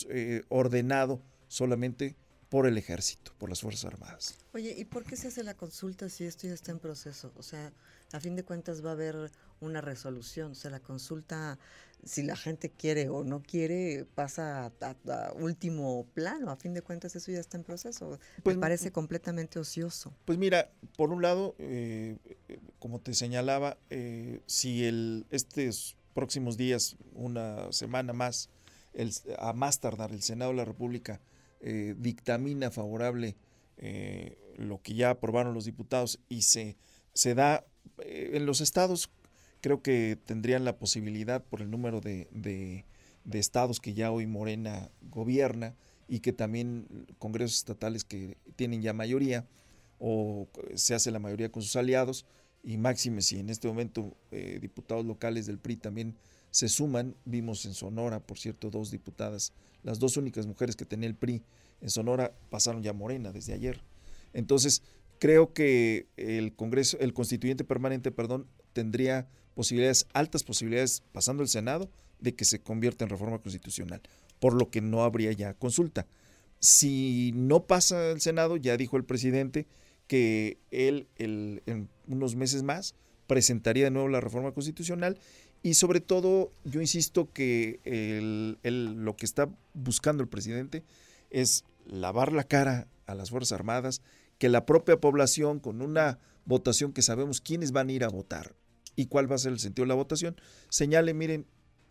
eh, 0.08 0.42
ordenado 0.48 1.22
solamente 1.48 2.16
por 2.50 2.66
el 2.66 2.76
ejército, 2.76 3.32
por 3.38 3.48
las 3.48 3.60
Fuerzas 3.60 3.86
Armadas. 3.86 4.36
Oye, 4.52 4.74
¿y 4.76 4.84
por 4.84 5.04
qué 5.04 5.16
se 5.16 5.28
hace 5.28 5.44
la 5.44 5.54
consulta 5.54 6.08
si 6.08 6.24
esto 6.24 6.48
ya 6.48 6.52
está 6.52 6.72
en 6.72 6.80
proceso? 6.80 7.32
O 7.36 7.42
sea, 7.42 7.72
a 8.12 8.20
fin 8.20 8.34
de 8.34 8.42
cuentas 8.42 8.84
va 8.84 8.90
a 8.90 8.92
haber 8.92 9.30
una 9.60 9.80
resolución. 9.80 10.50
O 10.50 10.54
sea, 10.56 10.72
la 10.72 10.80
consulta, 10.80 11.60
si 12.04 12.24
la 12.24 12.34
gente 12.34 12.68
quiere 12.68 13.08
o 13.08 13.22
no 13.22 13.40
quiere, 13.40 14.04
pasa 14.16 14.72
a, 14.80 15.32
último 15.34 16.06
plano. 16.12 16.50
A 16.50 16.56
fin 16.56 16.74
de 16.74 16.82
cuentas 16.82 17.14
eso 17.14 17.30
ya 17.30 17.38
está 17.38 17.56
en 17.56 17.62
proceso. 17.62 18.18
Pues 18.42 18.56
Me 18.56 18.60
parece 18.60 18.90
completamente 18.90 19.60
ocioso. 19.60 20.12
Pues 20.24 20.36
mira, 20.36 20.72
por 20.96 21.12
un 21.12 21.22
lado, 21.22 21.54
eh, 21.58 22.18
como 22.80 22.98
te 23.00 23.14
señalaba, 23.14 23.78
eh, 23.90 24.40
si 24.46 24.84
el, 24.84 25.24
estos 25.30 25.96
próximos 26.14 26.56
días, 26.56 26.96
una 27.14 27.70
semana 27.70 28.12
más, 28.12 28.50
el, 28.92 29.12
a 29.38 29.52
más 29.52 29.78
tardar, 29.78 30.10
el 30.10 30.22
Senado 30.22 30.50
de 30.50 30.56
la 30.56 30.64
República 30.64 31.20
eh, 31.60 31.94
dictamina 31.98 32.70
favorable 32.70 33.36
eh, 33.76 34.38
lo 34.56 34.80
que 34.80 34.94
ya 34.94 35.10
aprobaron 35.10 35.52
los 35.52 35.66
diputados 35.66 36.18
y 36.28 36.42
se, 36.42 36.76
se 37.12 37.34
da 37.34 37.66
eh, 37.98 38.30
en 38.34 38.46
los 38.46 38.62
estados, 38.62 39.10
creo 39.60 39.82
que 39.82 40.18
tendrían 40.24 40.64
la 40.64 40.78
posibilidad 40.78 41.44
por 41.44 41.60
el 41.60 41.70
número 41.70 42.00
de, 42.00 42.28
de, 42.32 42.84
estados 43.38 43.78
que 43.78 43.92
ya 43.94 44.10
hoy 44.10 44.26
Morena 44.26 44.90
gobierna 45.02 45.76
y 46.08 46.20
que 46.20 46.32
también 46.32 47.06
congresos 47.18 47.58
estatales 47.58 48.04
que 48.04 48.38
tienen 48.56 48.80
ya 48.82 48.92
mayoría 48.92 49.46
o 49.98 50.48
se 50.74 50.94
hace 50.94 51.10
la 51.10 51.18
mayoría 51.18 51.52
con 51.52 51.62
sus 51.62 51.76
aliados 51.76 52.26
y 52.62 52.78
máxime 52.78 53.22
si 53.22 53.38
en 53.38 53.50
este 53.50 53.68
momento 53.68 54.16
diputados 54.60 55.04
locales 55.04 55.46
del 55.46 55.58
PRI 55.58 55.76
también 55.76 56.16
se 56.50 56.68
suman. 56.68 57.16
Vimos 57.24 57.64
en 57.66 57.74
Sonora, 57.74 58.20
por 58.20 58.38
cierto, 58.38 58.70
dos 58.70 58.90
diputadas, 58.90 59.52
las 59.82 59.98
dos 59.98 60.16
únicas 60.16 60.46
mujeres 60.46 60.76
que 60.76 60.84
tenía 60.84 61.08
el 61.08 61.14
PRI 61.14 61.42
en 61.80 61.90
Sonora 61.90 62.34
pasaron 62.50 62.82
ya 62.82 62.92
Morena 62.92 63.32
desde 63.32 63.54
ayer. 63.54 63.82
Entonces, 64.32 64.82
creo 65.18 65.52
que 65.52 66.06
el 66.16 66.54
Congreso, 66.54 66.98
el 67.00 67.12
constituyente 67.12 67.64
permanente, 67.64 68.10
perdón, 68.10 68.46
tendría 68.72 69.28
posibilidades, 69.54 70.06
altas 70.12 70.44
posibilidades, 70.44 71.02
pasando 71.12 71.42
el 71.42 71.48
Senado, 71.48 71.90
de 72.20 72.34
que 72.34 72.44
se 72.44 72.60
convierta 72.60 73.04
en 73.04 73.10
reforma 73.10 73.38
constitucional, 73.38 74.02
por 74.38 74.54
lo 74.54 74.70
que 74.70 74.80
no 74.80 75.04
habría 75.04 75.32
ya 75.32 75.54
consulta. 75.54 76.06
Si 76.58 77.32
no 77.34 77.66
pasa 77.66 78.10
el 78.10 78.20
Senado, 78.20 78.56
ya 78.56 78.76
dijo 78.76 78.96
el 78.96 79.04
presidente 79.04 79.66
que 80.06 80.58
él 80.70 81.08
en 81.16 81.88
unos 82.06 82.36
meses 82.36 82.62
más 82.62 82.94
presentaría 83.26 83.84
de 83.84 83.90
nuevo 83.90 84.08
la 84.08 84.20
reforma 84.20 84.52
constitucional 84.52 85.18
y 85.62 85.74
sobre 85.74 86.00
todo, 86.00 86.52
yo 86.64 86.80
insisto 86.80 87.32
que 87.32 87.80
lo 88.62 89.16
que 89.16 89.26
está 89.26 89.48
buscando 89.74 90.22
el 90.22 90.28
presidente 90.28 90.82
es 91.30 91.64
lavar 91.86 92.32
la 92.32 92.44
cara 92.44 92.88
a 93.06 93.14
las 93.14 93.30
Fuerzas 93.30 93.52
Armadas, 93.52 94.00
que 94.38 94.48
la 94.48 94.64
propia 94.64 95.00
población, 95.00 95.60
con 95.60 95.82
una 95.82 96.18
votación 96.46 96.92
que 96.92 97.02
sabemos 97.02 97.40
quiénes 97.40 97.72
van 97.72 97.88
a 97.88 97.92
ir 97.92 98.04
a 98.04 98.08
votar 98.08 98.54
y 98.96 99.06
cuál 99.06 99.30
va 99.30 99.34
a 99.34 99.38
ser 99.38 99.52
el 99.52 99.60
sentido 99.60 99.84
de 99.84 99.88
la 99.88 99.94
votación, 99.94 100.40
señale, 100.70 101.12
miren, 101.12 101.46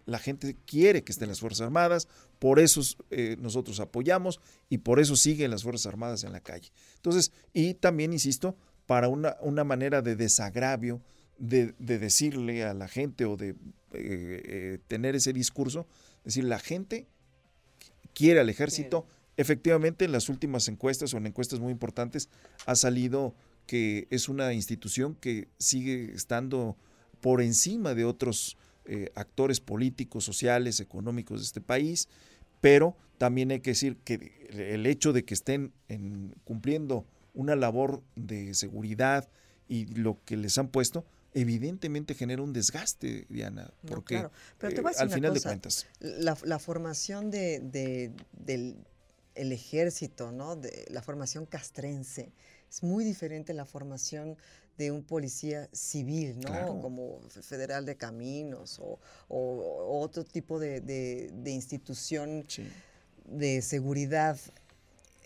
la 0.05 0.17
gente 0.17 0.57
quiere 0.65 1.03
que 1.03 1.11
estén 1.11 1.29
las 1.29 1.39
Fuerzas 1.39 1.65
Armadas, 1.65 2.07
por 2.39 2.59
eso 2.59 2.81
eh, 3.11 3.37
nosotros 3.39 3.79
apoyamos 3.79 4.39
y 4.67 4.79
por 4.79 4.99
eso 4.99 5.15
siguen 5.15 5.51
las 5.51 5.61
Fuerzas 5.61 5.85
Armadas 5.85 6.23
en 6.23 6.31
la 6.31 6.39
calle. 6.39 6.71
Entonces, 6.95 7.31
y 7.53 7.75
también, 7.75 8.13
insisto, 8.13 8.55
para 8.87 9.07
una, 9.07 9.37
una 9.41 9.63
manera 9.63 10.01
de 10.01 10.15
desagravio, 10.15 11.01
de, 11.39 11.73
decirle 11.79 12.63
a 12.63 12.73
la 12.73 12.87
gente 12.87 13.25
o 13.25 13.37
de 13.37 13.49
eh, 13.49 13.55
eh, 13.93 14.79
tener 14.87 15.15
ese 15.15 15.33
discurso, 15.33 15.87
decir, 16.23 16.43
la 16.43 16.59
gente 16.59 17.07
quiere 18.13 18.39
al 18.39 18.49
ejército. 18.49 19.07
Efectivamente, 19.37 20.05
en 20.05 20.11
las 20.11 20.29
últimas 20.29 20.67
encuestas 20.67 21.13
o 21.13 21.17
en 21.17 21.27
encuestas 21.27 21.59
muy 21.59 21.71
importantes 21.71 22.29
ha 22.65 22.75
salido 22.75 23.33
que 23.65 24.07
es 24.09 24.29
una 24.29 24.53
institución 24.53 25.15
que 25.15 25.47
sigue 25.57 26.11
estando 26.13 26.75
por 27.21 27.41
encima 27.41 27.93
de 27.93 28.05
otros 28.05 28.57
eh, 28.85 29.11
actores 29.15 29.59
políticos, 29.59 30.25
sociales, 30.25 30.79
económicos 30.79 31.39
de 31.39 31.45
este 31.45 31.61
país, 31.61 32.09
pero 32.61 32.97
también 33.17 33.51
hay 33.51 33.59
que 33.59 33.71
decir 33.71 33.97
que 34.03 34.47
el 34.49 34.85
hecho 34.85 35.13
de 35.13 35.23
que 35.23 35.33
estén 35.33 35.71
cumpliendo 36.43 37.05
una 37.33 37.55
labor 37.55 38.01
de 38.15 38.53
seguridad 38.53 39.29
y 39.67 39.85
lo 39.85 40.17
que 40.25 40.35
les 40.35 40.57
han 40.57 40.69
puesto, 40.69 41.05
evidentemente 41.33 42.13
genera 42.13 42.41
un 42.41 42.53
desgaste, 42.53 43.25
Diana, 43.29 43.71
porque 43.87 44.27
Pero 44.57 44.91
te 44.91 44.99
al 44.99 45.09
final 45.09 45.33
de 45.33 45.41
cuentas. 45.41 45.87
La, 45.99 46.59
formación 46.59 47.31
de, 47.31 48.11
del 48.31 48.77
el 49.35 49.51
ejército, 49.53 50.31
¿no? 50.31 50.55
De 50.55 50.85
la 50.89 51.01
formación 51.01 51.45
castrense 51.45 52.31
es 52.69 52.83
muy 52.83 53.03
diferente 53.03 53.53
a 53.53 53.55
la 53.55 53.65
formación 53.65 54.37
de 54.77 54.91
un 54.91 55.03
policía 55.03 55.69
civil, 55.71 56.39
¿no? 56.39 56.81
Como 56.81 57.21
federal 57.41 57.85
de 57.85 57.95
caminos 57.95 58.79
o, 58.79 58.99
otro 59.29 60.23
tipo 60.23 60.59
de, 60.59 61.31
institución 61.45 62.45
de 63.25 63.61
seguridad 63.61 64.37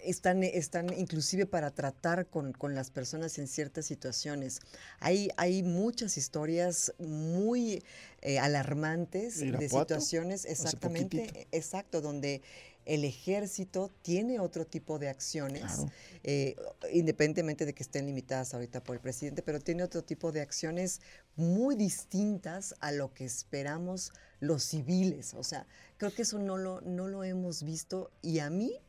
están, 0.05 0.43
están 0.43 0.93
inclusive 0.97 1.45
para 1.45 1.71
tratar 1.71 2.27
con, 2.27 2.53
las 2.73 2.89
personas 2.89 3.37
en 3.39 3.47
ciertas 3.47 3.85
situaciones. 3.85 4.59
Hay, 4.99 5.29
hay 5.37 5.63
muchas 5.63 6.17
historias 6.17 6.93
muy 6.99 7.83
eh, 8.21 8.39
alarmantes 8.39 9.39
de 9.39 9.69
situaciones, 9.69 10.45
exactamente, 10.45 11.47
exacto, 11.51 12.01
donde 12.01 12.41
el 12.85 13.05
ejército 13.05 13.91
tiene 14.01 14.39
otro 14.39 14.65
tipo 14.65 14.99
de 14.99 15.09
acciones, 15.09 15.85
eh, 16.23 16.55
independientemente 16.91 17.65
de 17.65 17.73
que 17.73 17.83
estén 17.83 18.05
limitadas 18.05 18.53
ahorita 18.53 18.83
por 18.83 18.95
el 18.95 19.01
presidente, 19.01 19.41
pero 19.41 19.59
tiene 19.59 19.83
otro 19.83 20.03
tipo 20.03 20.31
de 20.31 20.41
acciones 20.41 21.01
muy 21.35 21.75
distintas 21.75 22.75
a 22.79 22.91
lo 22.91 23.13
que 23.13 23.25
esperamos 23.25 24.11
los 24.39 24.63
civiles. 24.63 25.33
O 25.33 25.43
sea, 25.43 25.65
creo 25.97 26.13
que 26.13 26.23
eso 26.23 26.39
no 26.39 26.57
lo, 26.57 26.81
no 26.81 27.07
lo 27.07 27.23
hemos 27.23 27.63
visto 27.63 28.11
y 28.21 28.39
a 28.39 28.49
mí 28.49 28.79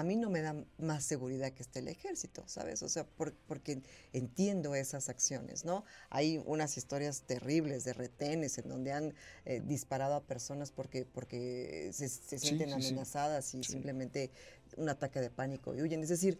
a 0.00 0.02
mí 0.02 0.16
no 0.16 0.30
me 0.30 0.40
da 0.40 0.56
más 0.78 1.04
seguridad 1.04 1.52
que 1.52 1.62
esté 1.62 1.80
el 1.80 1.88
ejército, 1.88 2.42
¿sabes? 2.46 2.82
O 2.82 2.88
sea, 2.88 3.06
porque 3.46 3.82
entiendo 4.12 4.74
esas 4.74 5.08
acciones, 5.08 5.64
¿no? 5.64 5.84
Hay 6.08 6.42
unas 6.46 6.76
historias 6.78 7.22
terribles 7.22 7.84
de 7.84 7.92
retenes 7.92 8.56
en 8.58 8.68
donde 8.68 8.92
han 8.92 9.14
eh, 9.44 9.60
disparado 9.64 10.14
a 10.14 10.22
personas 10.22 10.72
porque, 10.72 11.04
porque 11.04 11.90
se, 11.92 12.08
sienten 12.08 12.72
amenazadas 12.72 13.54
y 13.54 13.62
simplemente 13.62 14.30
un 14.76 14.88
ataque 14.88 15.20
de 15.20 15.30
pánico 15.30 15.74
y 15.74 15.82
huyen. 15.82 16.02
Es 16.02 16.08
decir, 16.08 16.38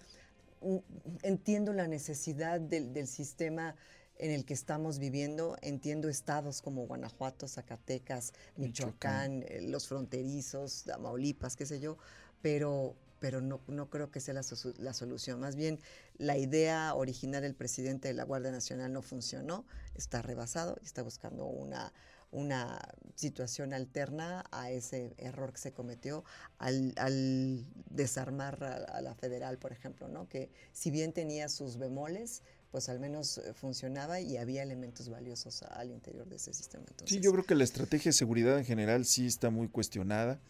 entiendo 1.22 1.74
la 1.74 1.86
necesidad 1.86 2.60
del, 2.60 2.94
del 2.94 3.06
sistema 3.06 3.76
en 4.16 4.30
el 4.30 4.44
que 4.44 4.54
estamos 4.54 4.98
viviendo. 4.98 5.56
Entiendo 5.60 6.08
estados 6.08 6.62
como 6.62 6.86
Guanajuato, 6.86 7.48
Zacatecas, 7.48 8.32
Michoacán, 8.56 9.42
eh, 9.42 9.60
los 9.62 9.86
fronterizos, 9.86 10.84
Tamaulipas, 10.84 11.56
qué 11.56 11.66
sé 11.66 11.80
yo, 11.80 11.98
pero, 12.42 12.94
pero 13.20 13.40
no, 13.40 13.60
no 13.68 13.88
creo 13.90 14.10
que 14.10 14.18
sea 14.18 14.34
la, 14.34 14.42
la, 14.78 14.94
solución. 14.94 15.38
Más 15.38 15.54
bien, 15.54 15.78
la 16.18 16.36
idea 16.38 16.94
original 16.94 17.42
del 17.42 17.54
presidente 17.54 18.08
de 18.08 18.14
la 18.14 18.24
Guardia 18.24 18.50
Nacional 18.50 18.92
no 18.92 19.02
funcionó, 19.02 19.64
está 19.94 20.22
rebasado 20.22 20.78
y 20.82 20.86
está 20.86 21.02
buscando 21.02 21.44
una, 21.44 21.92
una 22.32 22.80
situación 23.14 23.74
alterna 23.74 24.44
a 24.50 24.70
ese 24.70 25.14
error 25.18 25.52
que 25.52 25.58
se 25.58 25.72
cometió 25.72 26.24
al, 26.58 26.94
al 26.96 27.66
desarmar 27.90 28.62
a, 28.64 28.76
a, 28.76 29.00
la 29.02 29.14
federal, 29.14 29.58
por 29.58 29.72
ejemplo, 29.72 30.08
¿no? 30.08 30.28
que 30.28 30.50
si 30.72 30.90
bien 30.90 31.12
tenía 31.12 31.48
sus 31.48 31.76
bemoles, 31.76 32.42
pues 32.70 32.88
al 32.88 33.00
menos 33.00 33.40
funcionaba 33.54 34.20
y 34.20 34.36
había 34.36 34.62
elementos 34.62 35.08
valiosos 35.08 35.62
al 35.62 35.90
interior 35.90 36.28
de 36.28 36.36
ese 36.36 36.54
sistema. 36.54 36.84
sí, 37.04 37.20
yo 37.20 37.32
creo 37.32 37.44
que 37.44 37.54
la 37.54 37.64
estrategia 37.64 38.10
de 38.10 38.12
seguridad 38.16 38.58
en 38.58 38.64
general 38.64 39.04
sí 39.04 39.26
está 39.26 39.50
muy 39.50 39.68
cuestionada. 39.68 40.40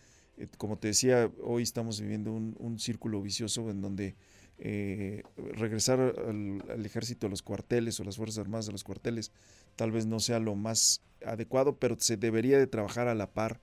Eh, 0.41 0.49
como 0.57 0.78
te 0.78 0.88
decía, 0.88 1.30
hoy 1.43 1.62
estamos 1.62 2.01
viviendo 2.01 2.32
un, 2.32 2.78
círculo 2.78 3.20
vicioso 3.20 3.70
en 3.70 3.82
donde 3.82 4.16
eh, 4.59 5.22
regresar 5.36 6.01
al, 6.01 6.84
ejército 6.84 7.26
a 7.26 7.30
los 7.30 7.43
cuarteles 7.43 8.01
o 8.01 8.05
las 8.05 8.16
Fuerzas 8.16 8.38
Armadas 8.38 8.68
a 8.68 8.72
los 8.72 8.84
cuarteles 8.84 9.32
tal 9.76 9.93
vez 9.93 10.07
no 10.07 10.18
sea 10.18 10.38
lo 10.38 10.55
más 10.55 11.03
adecuado, 11.24 11.76
pero 11.78 11.97
se 11.99 12.16
debería 12.16 12.59
de 12.59 12.66
trabajar 12.66 13.09
a 13.09 13.14
la 13.14 13.30
par 13.30 13.61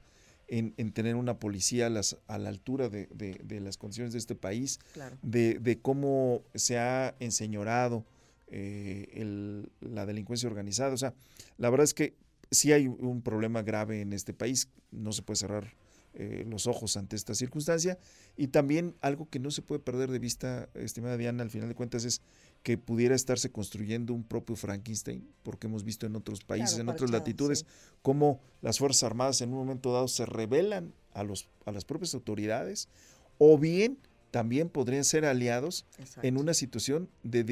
en, 0.47 0.73
tener 0.93 1.15
una 1.15 1.39
policía 1.39 1.87
a, 1.87 1.89
las, 1.89 2.17
a 2.27 2.37
la 2.37 2.49
altura 2.49 2.89
de, 2.89 3.59
las 3.61 3.77
condiciones 3.77 4.13
de 4.13 4.19
este 4.19 4.35
país, 4.35 4.79
de, 5.21 5.59
de, 5.59 5.79
cómo 5.79 6.43
se 6.55 6.77
ha 6.77 7.15
enseñorado 7.19 8.05
eh, 8.47 9.65
la 9.81 10.05
delincuencia 10.05 10.47
organizada. 10.47 10.93
O 10.93 10.97
sea, 10.97 11.13
la 11.57 11.69
verdad 11.69 11.83
es 11.83 11.93
que 11.93 12.15
sí 12.49 12.71
hay 12.71 12.87
un 12.87 13.21
problema 13.21 13.61
grave 13.61 13.99
en 13.99 14.13
este 14.13 14.33
país, 14.33 14.69
no 14.91 15.11
se 15.11 15.21
puede 15.21 15.35
cerrar 15.35 15.75
eh, 16.19 16.45
los 16.49 16.65
ojos 16.65 16.97
ante 16.97 17.15
esta 17.15 17.35
circunstancia. 17.35 17.99
Y 18.35 18.47
también 18.47 18.95
algo 19.01 19.29
que 19.29 19.37
no 19.37 19.51
se 19.51 19.61
puede 19.61 19.79
perder 19.79 20.09
de 20.09 20.17
vista, 20.17 20.67
estimada 20.73 21.15
Diana, 21.15 21.43
al 21.43 21.51
final 21.51 21.69
de 21.69 21.75
cuentas 21.75 22.05
es 22.05 22.21
que 22.63 22.75
pudiera 22.75 23.13
estarse 23.13 23.51
construyendo 23.51 24.15
un 24.15 24.23
propio 24.23 24.55
Frankenstein, 24.55 25.29
porque 25.43 25.67
hemos 25.67 25.83
visto 25.83 26.07
en 26.07 26.15
otros 26.15 26.43
países, 26.43 26.79
en 26.79 26.89
otras 26.89 27.11
latitudes, 27.11 27.67
cómo 28.01 28.41
las 28.63 28.79
Fuerzas 28.79 29.03
Armadas 29.03 29.41
en 29.41 29.49
un 29.49 29.59
momento 29.59 29.93
dado 29.93 30.07
se 30.07 30.25
rebelan 30.25 30.91
a, 31.13 31.23
los, 31.23 31.49
a 31.65 31.71
las 31.71 31.85
propias 31.85 32.15
autoridades, 32.15 32.89
o 33.37 33.59
bien 33.59 33.99
también 34.31 34.69
podrían 34.69 35.03
ser 35.03 35.23
aliados 35.23 35.85
en 36.23 36.37
una 36.37 36.55
situación 36.55 37.09
de, 37.21 37.43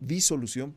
disolución 0.00 0.74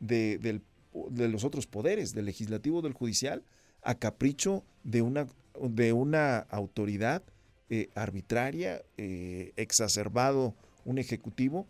de, 0.00 0.60
los 0.92 1.44
otros 1.44 1.68
poderes, 1.68 2.14
del 2.14 2.24
legislativo, 2.24 2.82
del 2.82 2.94
judicial, 2.94 3.44
a 3.82 3.94
capricho 3.94 4.64
de 4.82 5.02
una, 5.02 5.28
de 5.60 5.92
una 5.92 6.38
autoridad 6.38 7.22
eh, 7.70 7.88
arbitraria, 7.94 8.82
eh, 8.96 9.52
exacerbado 9.56 10.54
un 10.84 10.98
ejecutivo. 10.98 11.66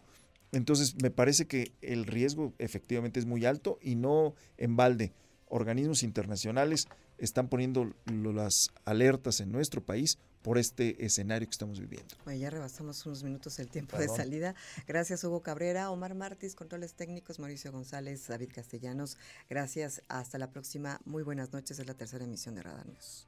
Entonces, 0.52 0.94
me 1.02 1.10
parece 1.10 1.46
que 1.46 1.72
el 1.82 2.06
riesgo 2.06 2.52
efectivamente 2.58 3.20
es 3.20 3.26
muy 3.26 3.44
alto 3.44 3.78
y 3.80 3.94
no 3.94 4.34
en 4.56 4.76
balde. 4.76 5.12
Organismos 5.48 6.02
internacionales 6.02 6.88
están 7.18 7.48
poniendo 7.48 7.92
las 8.06 8.70
alertas 8.84 9.40
en 9.40 9.52
nuestro 9.52 9.84
país 9.84 10.18
por 10.42 10.58
este 10.58 11.04
escenario 11.04 11.48
que 11.48 11.52
estamos 11.52 11.80
viviendo. 11.80 12.14
ya 12.38 12.50
rebasamos 12.50 13.06
unos 13.06 13.22
minutos 13.22 13.58
el 13.58 13.68
tiempo 13.68 13.96
de 13.96 14.08
salida. 14.08 14.54
Gracias 14.86 15.24
Hugo 15.24 15.40
Cabrera, 15.40 15.90
Omar 15.90 16.14
Martis, 16.14 16.54
controles 16.54 16.94
técnicos, 16.94 17.38
Mauricio 17.38 17.72
González, 17.72 18.26
David 18.26 18.50
Castellanos. 18.54 19.16
Gracias, 19.48 20.02
hasta 20.08 20.38
la 20.38 20.50
próxima. 20.50 21.00
Muy 21.04 21.22
buenas 21.22 21.52
noches, 21.52 21.78
es 21.78 21.86
la 21.86 21.94
tercera 21.94 22.24
emisión 22.24 22.56
de 22.56 22.62
Radar 22.62 22.86
News. 22.86 23.26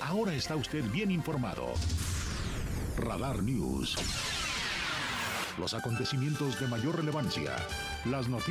Ahora 0.00 0.34
está 0.34 0.56
usted 0.56 0.84
bien 0.90 1.10
informado. 1.10 1.72
Radar 2.98 3.42
News. 3.42 3.96
Los 5.56 5.72
acontecimientos 5.72 6.58
de 6.58 6.66
mayor 6.66 6.96
relevancia. 6.96 7.54
Las 8.04 8.28
noticias. 8.28 8.48